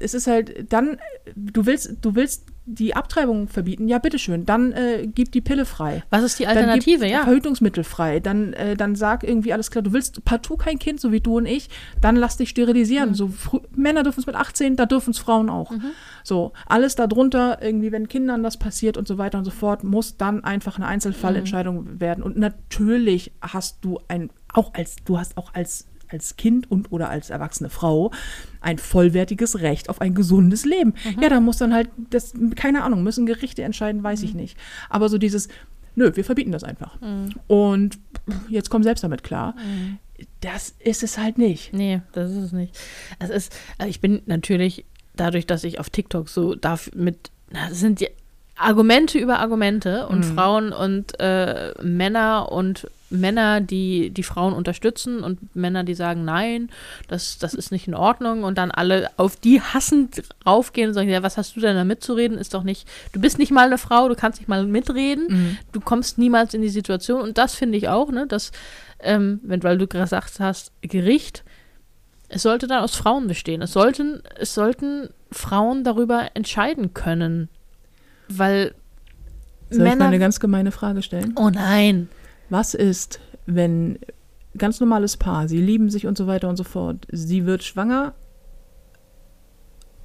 [0.00, 0.98] es ist halt dann,
[1.36, 6.02] du willst, du willst die Abtreibung verbieten, ja bitteschön, dann äh, gib die Pille frei.
[6.10, 7.04] Was ist die Dann Alternative?
[7.04, 7.22] gib Ja.
[7.22, 8.18] Verhütungsmittel frei.
[8.18, 11.36] Dann, äh, dann sag irgendwie alles klar, du willst partout kein Kind, so wie du
[11.36, 13.14] und ich, dann lass dich sterilisieren.
[13.14, 15.70] So früh, Männer dürfen es mit 18, da dürfen es Frauen auch.
[16.24, 20.16] So, alles darunter, irgendwie, wenn Kindern das passiert und so weiter und so fort, muss
[20.16, 22.24] dann einfach eine Einzelfallentscheidung werden.
[22.24, 27.08] Und natürlich hast du ein, auch als, du hast auch als als Kind und oder
[27.08, 28.12] als erwachsene Frau
[28.60, 30.94] ein vollwertiges Recht auf ein gesundes Leben.
[31.20, 34.56] Ja, da muss dann halt, das, keine Ahnung, müssen Gerichte entscheiden, weiß ich nicht.
[34.88, 35.48] Aber so dieses,
[35.94, 36.98] nö, wir verbieten das einfach.
[37.46, 37.98] Und
[38.48, 39.54] jetzt komm selbst damit klar.
[40.40, 41.72] Das ist es halt nicht.
[41.72, 42.78] Nee, das ist es nicht.
[43.18, 44.84] Es ist, also ich bin natürlich
[45.14, 48.08] dadurch, dass ich auf TikTok so darf mit, na, das sind die
[48.56, 55.54] Argumente über Argumente und Frauen und äh, Männer und Männer, die die Frauen unterstützen und
[55.54, 56.70] Männer, die sagen, nein,
[57.06, 61.08] das, das ist nicht in Ordnung und dann alle auf die hassend raufgehen und sagen,
[61.08, 62.38] ja, was hast du denn da mitzureden?
[62.38, 65.80] Ist doch nicht, du bist nicht mal eine Frau, du kannst nicht mal mitreden, du
[65.80, 68.50] kommst niemals in die Situation und das finde ich auch, ne, dass,
[69.00, 71.44] ähm, wenn, weil du gesagt hast, Gericht,
[72.28, 73.62] es sollte dann aus Frauen bestehen.
[73.62, 77.48] Es sollten, es sollten Frauen darüber entscheiden können.
[78.28, 78.74] Weil
[79.70, 80.06] Soll ich mal Männer.
[80.06, 81.34] eine ganz gemeine Frage stellen?
[81.36, 82.08] oh nein.
[82.48, 83.98] Was ist, wenn
[84.56, 88.14] ganz normales Paar, sie lieben sich und so weiter und so fort, sie wird schwanger,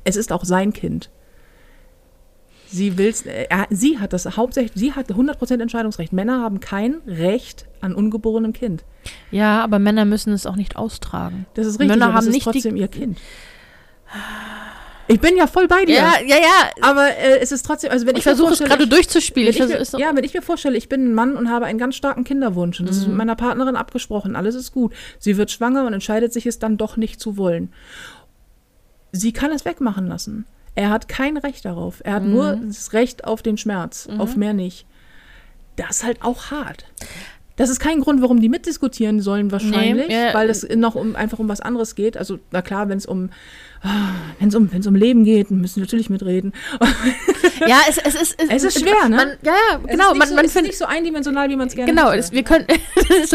[0.04, 1.10] es ist auch sein Kind.
[2.68, 6.14] Sie will's, äh, sie hat das hauptsächlich, sie hat 100% Entscheidungsrecht.
[6.14, 8.86] Männer haben kein Recht an ungeborenem Kind.
[9.30, 11.46] Ja, aber Männer müssen es auch nicht austragen.
[11.54, 13.20] Das ist richtig, Männer haben es ist nicht trotzdem ihr Kind.
[15.08, 15.96] Ich bin ja voll bei dir.
[15.96, 16.70] Ja, ja, ja.
[16.82, 19.50] Aber äh, es ist trotzdem, also wenn ich, Ich versuche es gerade durchzuspielen.
[19.50, 21.50] Ich ich versuche mir, es ja, wenn ich mir vorstelle, ich bin ein Mann und
[21.50, 23.10] habe einen ganz starken Kinderwunsch und das ist Mhm.
[23.10, 24.94] mit meiner Partnerin abgesprochen, alles ist gut.
[25.20, 27.74] Sie wird schwanger und entscheidet sich, es dann doch nicht zu wollen.
[29.12, 30.46] Sie kann es wegmachen lassen.
[30.76, 32.02] Er hat kein Recht darauf.
[32.06, 32.68] Er hat nur Mhm.
[32.68, 34.86] das Recht auf den Schmerz, auf mehr nicht.
[35.76, 36.86] Das ist halt auch hart.
[37.58, 41.16] Das ist kein Grund, warum die mitdiskutieren sollen, wahrscheinlich, Nee, ja, weil das noch um,
[41.18, 42.16] einfach um was anderes geht.
[42.16, 43.30] Also, na klar, wenn es um,
[44.40, 46.54] wenn es um, wenn's um Leben geht, müssen wir natürlich mitreden.
[47.68, 48.36] ja, es, es ist.
[48.50, 49.16] Es ist schwer, ne?
[49.16, 50.12] Man, ja, ja, Es genau.
[50.12, 50.72] ist nicht Man, so, man es ist findet.
[50.72, 52.20] nicht so eindimensional, wie man es gerne Genau, hätte.
[52.20, 52.66] es, wir können.
[53.26, 53.32] es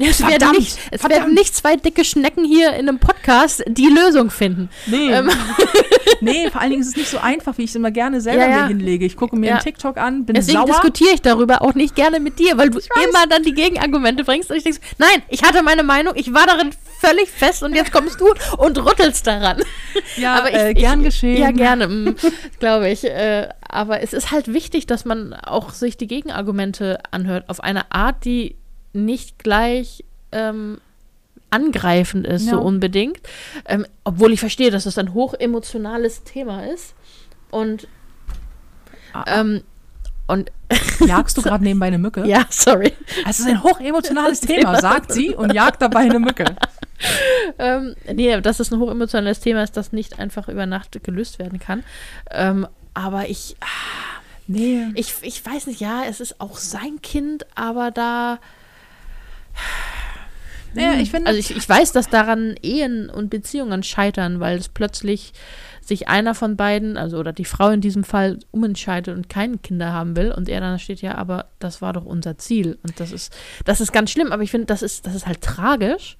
[0.00, 1.10] werden Verdammt, nicht, es verdammt.
[1.22, 4.68] werden nicht zwei dicke Schnecken hier in einem Podcast die Lösung finden.
[4.86, 5.10] Nee.
[5.12, 5.30] Ähm.
[6.20, 8.42] nee, vor allen Dingen ist es nicht so einfach, wie ich es immer gerne selber
[8.44, 8.62] Ja, ja.
[8.62, 9.04] mir hinlege.
[9.04, 9.52] Ich gucke mir Ja.
[9.54, 10.66] einen TikTok an, bin Deswegen sauer.
[10.66, 14.50] diskutiere ich darüber auch nicht gerne mit dir, weil du immer dann die Gegenargumente bringst
[14.50, 16.70] und ich denke, nein, ich hatte meine Meinung, ich war darin
[17.04, 19.62] völlig fest und jetzt kommst du und rüttelst daran.
[20.16, 21.40] Ja, aber ich, äh, gern ich, geschehen.
[21.40, 22.16] Ja, gerne, mm,
[22.58, 23.04] glaube ich.
[23.04, 27.90] Äh, aber es ist halt wichtig, dass man auch sich die Gegenargumente anhört, auf eine
[27.92, 28.56] Art, die
[28.92, 30.78] nicht gleich ähm,
[31.50, 32.56] angreifend ist, so Ja.
[32.58, 33.20] unbedingt.
[33.66, 36.94] Ähm, obwohl ich verstehe, dass das ein hochemotionales Thema ist.
[37.50, 37.86] Und
[39.12, 39.62] Ah, ähm,
[40.26, 40.50] Und
[41.06, 42.26] Jagst du gerade nebenbei eine Mücke?
[42.26, 42.92] ja, sorry.
[43.28, 46.44] Es ist ein hochemotionales Thema, sagt sie und jagt dabei eine Mücke.
[47.58, 51.58] Ähm, nee, dass es ein hochemotionales Thema ist, das nicht einfach über Nacht gelöst werden
[51.58, 51.82] kann.
[52.30, 53.56] Ähm, aber ich,
[54.46, 54.86] Nee.
[54.94, 58.38] ich, ich weiß nicht, ja, es ist auch sein Kind, aber da.
[60.72, 64.68] Naja, ich finde, Also ich, ich weiß, dass daran Ehen und Beziehungen scheitern, weil es
[64.68, 65.32] plötzlich
[65.88, 69.92] sich einer von beiden, also oder die Frau in diesem Fall, umentscheidet und keine Kinder
[69.92, 72.78] haben will und er dann steht, ja, aber das war doch unser Ziel.
[72.82, 75.40] Und das ist, das ist ganz schlimm, aber ich finde, das ist, das ist halt
[75.40, 76.16] tragisch.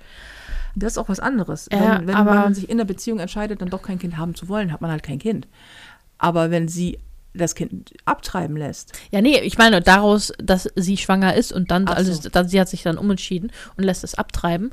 [0.77, 1.69] das ist auch was anderes.
[1.73, 4.35] Ja, wenn wenn aber- man sich in der Beziehung entscheidet, dann doch kein Kind haben
[4.35, 5.47] zu wollen, hat man halt kein Kind.
[6.19, 6.99] Aber wenn sie
[7.37, 11.89] das Kind abtreiben lässt, Ja, nee, ich meine daraus, dass sie schwanger ist und dann,
[11.89, 12.29] also so.
[12.29, 14.71] dann, sie hat sich dann umentschieden und lässt es abtreiben.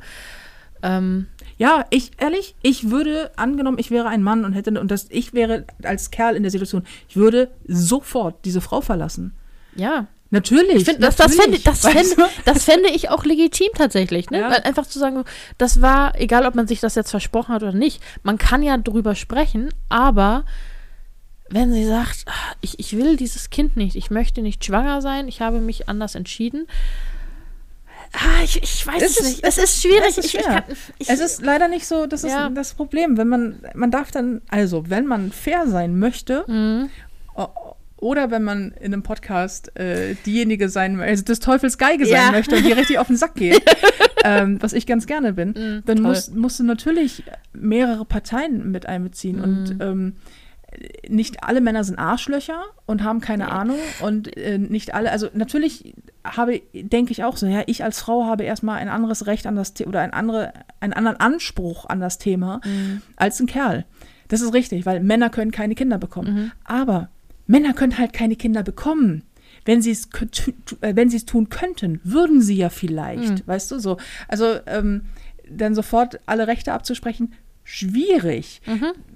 [0.84, 1.26] Ähm,
[1.58, 5.32] Ja, ich, ehrlich, ich würde, angenommen, ich wäre ein Mann und hätte, und das, ich
[5.32, 9.34] wäre als Kerl in der Situation, ich würde sofort diese Frau verlassen.
[9.76, 10.06] ja.
[10.32, 10.76] Natürlich.
[10.76, 14.30] Ich finde, das, das, fände, das, fände, das fände ich auch legitim tatsächlich.
[14.30, 14.40] Ne?
[14.40, 14.50] Ja.
[14.50, 15.24] Weil einfach zu sagen,
[15.58, 18.78] das war, egal ob man sich das jetzt versprochen hat oder nicht, man kann ja
[18.78, 20.46] drüber sprechen, aber
[21.50, 25.28] wenn sie sagt, ah, ich, ich will dieses Kind nicht, ich möchte nicht schwanger sein,
[25.28, 26.66] ich habe mich anders entschieden.
[28.14, 29.44] Ah, ich, ich weiß Es es, ist- nicht.
[29.46, 30.02] Es ist schwierig.
[30.08, 30.62] es ist ich, ich kann,
[30.98, 32.50] Es ist leider nicht so, das ist Ja.
[32.50, 33.16] das Problem.
[33.16, 36.90] Wenn man, man darf dann, also wenn man fair sein möchte, Mhm.
[37.96, 42.32] oder wenn man in einem Podcast äh, diejenige sein, also des Teufels Geige sein Ja.
[42.32, 43.62] möchte und die richtig auf den Sack geht,
[44.24, 46.06] ähm, was ich ganz gerne bin, Mhm, dann toll.
[46.08, 49.36] musst, musst du natürlich mehrere Parteien mit einbeziehen.
[49.36, 49.42] Mhm.
[49.44, 50.16] Und ähm,
[51.08, 53.78] nicht alle Männer sind Arschlöcher und haben keine Ahnung.
[54.00, 55.94] Und äh, nicht alle, also natürlich
[56.24, 59.56] habe, denke ich auch so, ja, ich als Frau habe erstmal ein anderes Recht an
[59.56, 63.02] das Thema oder ein andere, einen anderen Anspruch an das Thema Mhm.
[63.16, 63.84] als ein Kerl.
[64.28, 66.34] Das ist richtig, weil Männer können keine Kinder bekommen.
[66.34, 66.52] Mhm.
[66.64, 67.08] Aber
[67.46, 69.24] Männer können halt keine Kinder bekommen.
[69.64, 70.08] Wenn sie es
[70.80, 73.98] äh, wenn sie es tun könnten, würden sie ja vielleicht, weißt du so.
[74.28, 75.02] Also ähm,
[75.48, 78.60] dann sofort alle Rechte abzusprechen, schwierig.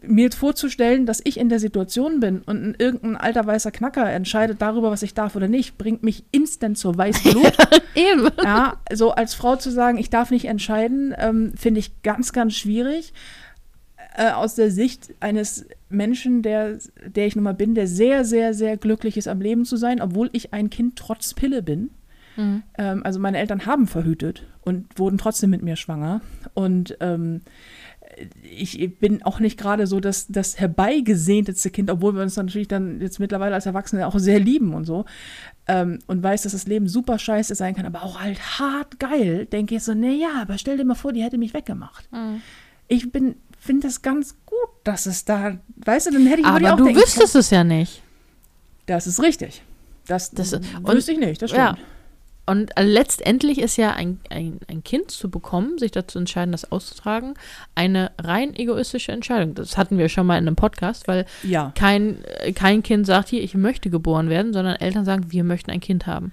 [0.03, 4.11] Mir jetzt vorzustellen, dass ich in der Situation bin und ein, irgendein alter weißer Knacker
[4.11, 7.53] entscheidet darüber, was ich darf oder nicht, bringt mich instant zur Weißblut.
[7.95, 8.29] Eben.
[8.43, 12.55] Ja, so als Frau zu sagen, ich darf nicht entscheiden, ähm, finde ich ganz, ganz
[12.55, 13.13] schwierig.
[14.17, 18.55] Äh, aus der Sicht eines Menschen, der, der ich nun mal bin, der sehr, sehr,
[18.55, 21.91] sehr glücklich ist, am Leben zu sein, obwohl ich ein Kind trotz Pille bin.
[22.37, 22.63] Mhm.
[22.79, 26.23] Ähm, also meine Eltern haben verhütet und wurden trotzdem mit mir schwanger.
[26.55, 27.43] Und ähm,
[28.43, 33.01] ich bin auch nicht gerade so das, das herbeigesehnteste Kind, obwohl wir uns natürlich dann
[33.01, 35.05] jetzt mittlerweile als Erwachsene auch sehr lieben und so.
[35.69, 39.47] Ähm, und weiß, dass das Leben super scheiße sein kann, aber auch halt hart geil,
[39.47, 42.09] denke ich so, naja, aber stell dir mal vor, die hätte mich weggemacht.
[42.13, 42.41] Mhm.
[42.89, 46.73] Ich bin, finde das ganz gut, dass es da, weißt du, dann hätte ich Aber
[46.73, 48.03] auch du denken wüsstest es ja nicht.
[48.87, 49.63] Das ist richtig.
[50.07, 50.53] Das, Das-
[50.85, 51.65] wüsste ich nicht, das stimmt.
[51.65, 51.77] Ja.
[52.49, 57.35] Und letztendlich ist ja ein, ein, ein Kind zu bekommen, sich dazu entscheiden, das auszutragen,
[57.75, 59.55] eine rein egoistische Entscheidung.
[59.55, 61.73] Das hatten wir schon mal in einem Podcast, weil Ja.
[61.75, 65.73] kein, äh, kein Kind sagt hier, ich möchte geboren werden, sondern Eltern sagen, wir möchten
[65.73, 66.31] ein Kind haben.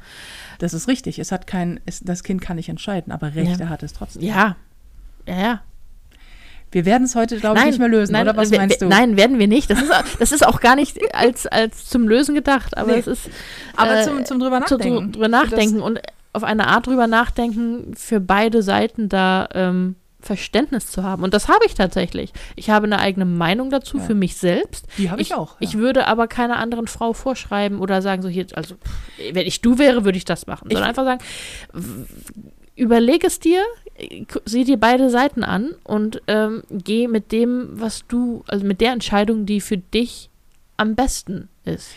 [0.60, 1.18] Das ist richtig.
[1.18, 4.22] Es hat kein, es, das Kind kann nicht entscheiden, aber Rechte hat es trotzdem.
[4.22, 4.56] Ja.
[5.28, 5.62] Ja, ja.
[6.74, 8.36] Wir werden es heute, glaube ich, nicht mehr lösen, nein, oder?
[8.38, 8.88] Was meinst du?
[8.88, 9.70] Nein, werden wir nicht.
[9.70, 13.00] Das ist, das ist auch gar nicht als, als zum Lösen gedacht, aber Nee.
[13.00, 13.30] es ist
[13.76, 14.88] Aber äh, zum, zum drüber nachdenken.
[15.10, 16.00] drü- drüber nachdenken und
[16.34, 21.22] auf eine Art drüber nachdenken, für beide Seiten da ähm, Verständnis zu haben.
[21.24, 22.32] Und das habe ich tatsächlich.
[22.56, 24.04] Ich habe eine eigene Meinung dazu Ja.
[24.06, 24.88] für mich selbst.
[24.98, 25.52] Die habe ich, auch.
[25.52, 25.58] Ja.
[25.60, 28.76] Ich würde aber keiner anderen Frau vorschreiben oder sagen, so hier, also
[29.34, 30.70] wenn ich du wäre, würde ich das machen.
[30.72, 31.22] Sondern Ich- einfach sagen,
[32.76, 33.62] überleg es dir,
[34.46, 38.92] sieh dir beide Seiten an und ähm, geh mit dem, was du, also mit der
[38.92, 40.30] Entscheidung, die für dich
[40.78, 41.92] am besten ist.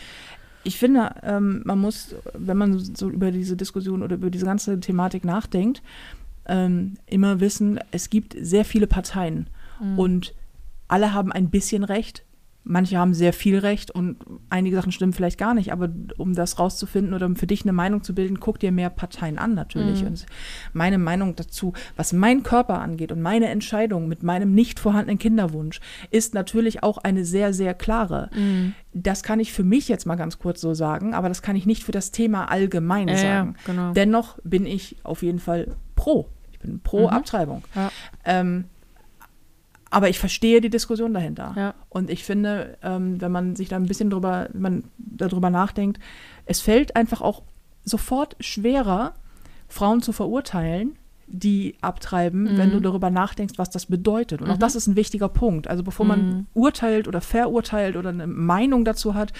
[0.63, 4.79] ich finde, ähm, man muss, wenn man so über diese Diskussion oder über diese ganze
[4.79, 5.81] Thematik nachdenkt,
[6.45, 9.47] ähm, immer wissen, es gibt sehr viele Parteien
[9.79, 9.99] Mhm.
[9.99, 10.33] und
[10.87, 12.23] alle haben ein bisschen Recht.
[12.69, 14.17] Manche haben sehr viel Recht und
[14.49, 17.71] einige Sachen stimmen vielleicht gar nicht, aber um das rauszufinden oder um für dich eine
[17.73, 20.01] Meinung zu bilden, guck dir mehr Parteien an natürlich.
[20.01, 20.07] Mhm.
[20.07, 20.25] Und
[20.73, 25.79] meine Meinung dazu, was mein Körper angeht und meine Entscheidung mit meinem nicht vorhandenen Kinderwunsch,
[26.11, 28.29] ist natürlich auch eine sehr, sehr klare.
[28.35, 28.73] Mhm.
[28.93, 31.65] Das kann ich für mich jetzt mal ganz kurz so sagen, aber das kann ich
[31.65, 33.55] nicht für das Thema allgemein Ja, ja, sagen.
[33.65, 33.93] genau.
[33.93, 36.27] Dennoch bin ich auf jeden Fall pro.
[36.51, 37.07] Ich bin pro Mhm.
[37.13, 37.63] Abtreibung.
[37.75, 37.91] Ja.
[38.25, 38.65] Ähm,
[39.89, 41.53] aber ich verstehe die Diskussion dahinter.
[41.55, 41.73] Ja.
[41.89, 45.99] Und ich finde, ähm, wenn man sich da ein bisschen drüber, wenn man darüber nachdenkt,
[46.45, 47.43] es fällt einfach auch
[47.83, 49.13] sofort schwerer,
[49.67, 50.97] Frauen zu verurteilen,
[51.29, 54.41] die abtreiben, wenn du darüber nachdenkst, was das bedeutet.
[54.41, 55.67] Und auch das ist ein wichtiger Punkt.
[55.67, 59.33] Also bevor man urteilt oder verurteilt oder eine Meinung dazu hat,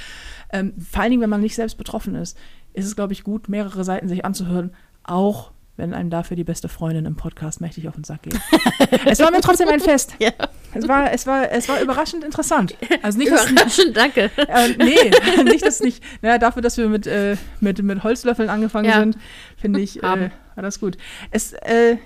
[0.51, 2.37] ähm, vor allen Dingen, wenn man nicht selbst betroffen ist,
[2.73, 4.71] ist es, glaube ich, gut, mehrere Seiten sich anzuhören,
[5.03, 8.35] auch wenn einem dafür die beste Freundin im Podcast mächtig auf den Sack geht.
[9.05, 10.15] es war mir trotzdem ein Fest.
[10.19, 10.31] Ja.
[10.73, 12.75] Es war, es war, es war überraschend interessant.
[13.01, 14.31] Also nicht, dass, Überraschend, danke.
[14.35, 18.89] äh, nee, nicht, dass nicht, naja, dafür, dass wir mit, äh, mit, mit Holzlöffeln angefangen
[18.89, 18.99] Ja.
[18.99, 19.17] sind,
[19.55, 20.31] finde ich, äh, Haben.
[20.55, 20.97] war das gut.
[21.31, 21.97] Es, äh,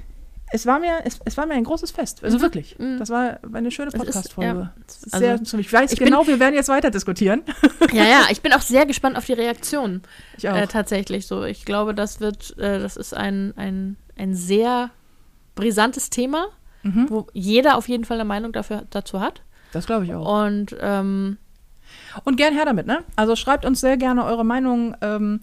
[0.52, 2.24] es war mir, es, es war mir ein großes Fest.
[2.24, 2.42] Also Mhm.
[2.42, 2.78] wirklich.
[2.80, 2.98] Mhm.
[3.00, 4.72] Das war eine schöne Podcast-Folge.
[4.72, 4.74] ja.
[5.12, 7.44] Also, ich weiß ich bin- genau, wir werden jetzt weiter diskutieren.
[7.94, 10.02] Ja, ja, ich bin auch sehr gespannt auf die Reaktion.
[10.38, 10.56] Ich auch.
[10.56, 11.44] Äh, tatsächlich so.
[11.44, 14.92] Ich glaube, das wird, äh, das ist ein, ein, ein sehr
[15.56, 16.48] brisantes Thema,
[16.84, 17.08] Mhm.
[17.10, 19.42] wo jeder auf jeden Fall eine Meinung dafür, dazu hat.
[19.74, 20.44] Das glaube ich auch.
[20.46, 21.38] Und ähm,
[22.24, 23.04] Und gern her damit, ne?
[23.18, 25.42] Also schreibt uns sehr gerne eure Meinung, ähm,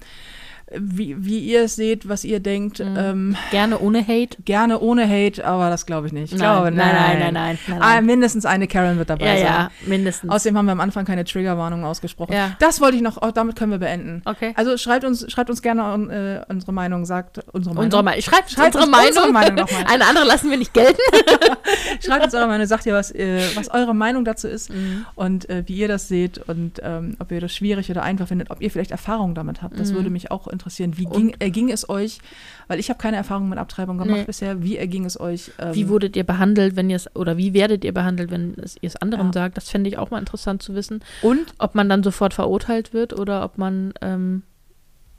[0.77, 2.78] wie, wie ihr es seht, was ihr denkt.
[2.81, 2.97] Mhm.
[2.99, 4.36] Ähm, gerne ohne Hate.
[4.45, 6.32] gerne ohne Hate, aber das glaube ich nicht.
[6.32, 8.07] Ich Nein, glaube, nein, nein, nein, nein, nein, Ah, nein.
[8.07, 9.45] mindestens eine Karen wird dabei Ja, sein.
[9.47, 10.31] ja, mindestens.
[10.31, 12.32] Außerdem haben wir am Anfang keine Triggerwarnung ausgesprochen.
[12.32, 12.57] Ja.
[12.59, 14.23] Das wollte ich noch, oh, damit können wir beenden.
[14.24, 14.53] Okay.
[14.57, 17.85] Also schreibt uns, schreibt uns gerne äh, unsere Meinung, sagt unsere Meinung.
[17.86, 18.23] Unsere Meinung.
[18.23, 19.09] Schreibt, Schreibt unsere uns Meinung.
[19.09, 19.66] unsere Meinung.
[19.90, 20.99] Eine andere lassen wir nicht gelten.
[22.05, 25.06] Schreibt uns eure Meinung, sagt ihr, was, äh, was eure Meinung dazu ist Mhm.
[25.15, 28.51] und äh, wie ihr das seht und ähm, ob ihr das schwierig oder einfach findet,
[28.51, 29.78] ob ihr vielleicht Erfahrung damit habt.
[29.78, 29.97] Das Mhm.
[29.97, 30.97] würde mich auch interessieren.
[30.97, 32.19] Wie ging, erging es euch,
[32.66, 34.24] weil ich habe keine Erfahrung mit Abtreibung gemacht Nee.
[34.24, 35.51] bisher, wie erging es euch?
[35.59, 38.77] Ähm, Wie wurdet ihr behandelt, wenn ihr es, oder wie werdet ihr behandelt, wenn es,
[38.81, 39.32] ihr es anderen Ja.
[39.32, 39.56] sagt?
[39.56, 41.01] Das fände ich auch mal interessant zu wissen.
[41.23, 44.43] und Ob man dann sofort verurteilt wird oder ob man ähm,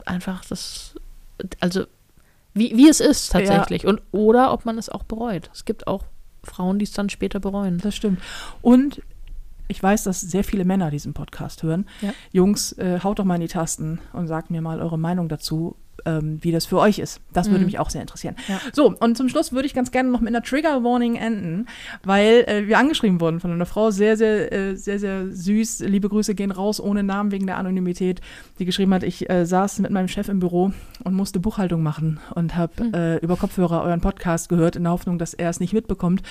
[0.06, 0.94] einfach das,
[1.60, 1.84] also
[2.54, 3.86] wie, wie es ist tatsächlich.
[3.86, 5.50] Und oder ob man es auch bereut.
[5.54, 6.04] Es gibt auch
[6.42, 7.78] Frauen, die es dann später bereuen.
[7.78, 8.20] Das stimmt.
[8.62, 9.02] Und
[9.68, 11.86] ich weiß, dass sehr viele Männer diesen Podcast hören.
[12.00, 12.12] Ja.
[12.32, 15.76] Jungs, äh, haut doch mal in die Tasten und sagt mir mal eure Meinung dazu,
[16.06, 17.20] ähm, wie das für euch ist.
[17.32, 17.66] Das würde Mhm.
[17.66, 18.36] mich auch sehr interessieren.
[18.48, 18.60] Ja.
[18.72, 21.66] So, und zum Schluss würde ich ganz gerne noch mit einer Trigger Warning enden,
[22.04, 25.80] weil äh, wir angeschrieben wurden von einer Frau, sehr, sehr, äh, sehr, sehr süß.
[25.80, 28.20] Liebe Grüße gehen raus, ohne Namen wegen der Anonymität,
[28.58, 30.72] die geschrieben hat, ich äh, saß mit meinem Chef im Büro
[31.04, 32.94] und musste Buchhaltung machen und habe Mhm.
[32.94, 36.22] äh, über Kopfhörer euren Podcast gehört, in der Hoffnung, dass er es nicht mitbekommt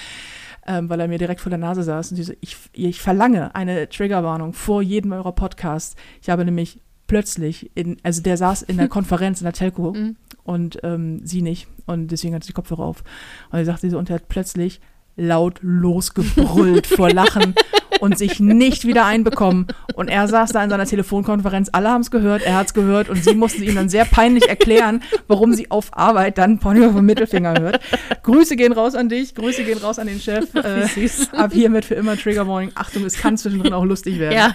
[0.68, 2.12] ähm, weil er mir direkt vor der Nase saß.
[2.12, 5.96] Und sie so, ich, ich verlange eine Triggerwarnung vor jedem eurer Podcasts.
[6.22, 6.80] Ich habe nämlich
[7.10, 10.15] plötzlich, in, also der saß in der Konferenz in der Telco Mhm.
[10.44, 11.68] und ähm, sie nicht.
[11.86, 13.03] Und deswegen hatte sie die Kopfhörer auf.
[13.52, 14.80] Und er sagte so, und er hat plötzlich
[15.20, 17.54] laut losgebrüllt vor Lachen
[18.00, 19.68] und sich nicht wieder einbekommen.
[19.94, 23.10] Und er saß da in seiner Telefonkonferenz, alle haben es gehört, er hat es gehört
[23.10, 27.06] und sie mussten ihm dann sehr peinlich erklären, warum sie auf Arbeit dann Ponyo vom
[27.06, 27.82] Mittelfinger hört.
[28.24, 30.48] Grüße gehen raus an dich, Grüße gehen raus an den Chef.
[30.70, 32.72] Äh, ab hiermit für immer Trigger Warning.
[32.76, 34.36] Achtung, es kann zwischendrin auch lustig werden.
[34.36, 34.54] Ja.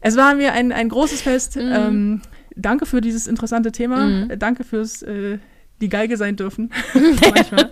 [0.00, 1.56] Es war mir ein, ein großes Fest.
[1.56, 1.72] Mhm.
[1.72, 2.22] Ähm,
[2.56, 4.06] danke für dieses interessante Thema.
[4.06, 4.38] Mhm.
[4.38, 5.38] Danke fürs äh,
[5.80, 6.70] die Geige sein dürfen.
[6.94, 7.70] manchmal.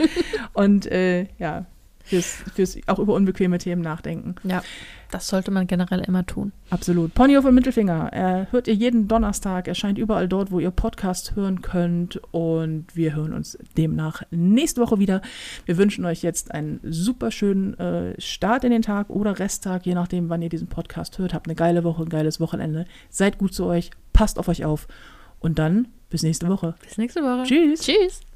[0.52, 1.66] Und äh, ja,
[2.12, 4.34] fürs, fürs auch über unbequeme Themen nachdenken.
[4.44, 4.62] ja,
[5.10, 6.52] das sollte man generell immer tun.
[6.70, 7.14] Absolut.
[7.14, 8.10] Ponyhof und Mittelfinger.
[8.12, 9.68] Er hört ihr jeden Donnerstag.
[9.68, 12.20] Erscheint überall dort, wo ihr Podcast hören könnt.
[12.32, 15.20] Und wir hören uns demnach nächste Woche wieder.
[15.66, 19.94] Wir wünschen euch jetzt einen super schönen äh, Start in den Tag oder Resttag, je
[19.94, 21.34] nachdem, wann ihr diesen Podcast hört.
[21.34, 22.86] Habt eine geile Woche, ein geiles Wochenende.
[23.10, 23.90] Seid gut zu euch.
[24.12, 24.89] Passt auf euch auf.
[25.40, 26.74] Und dann bis nächste Woche.
[26.82, 27.44] Bis nächste Woche.
[27.44, 27.80] Tschüss.
[27.80, 28.31] Tschüss.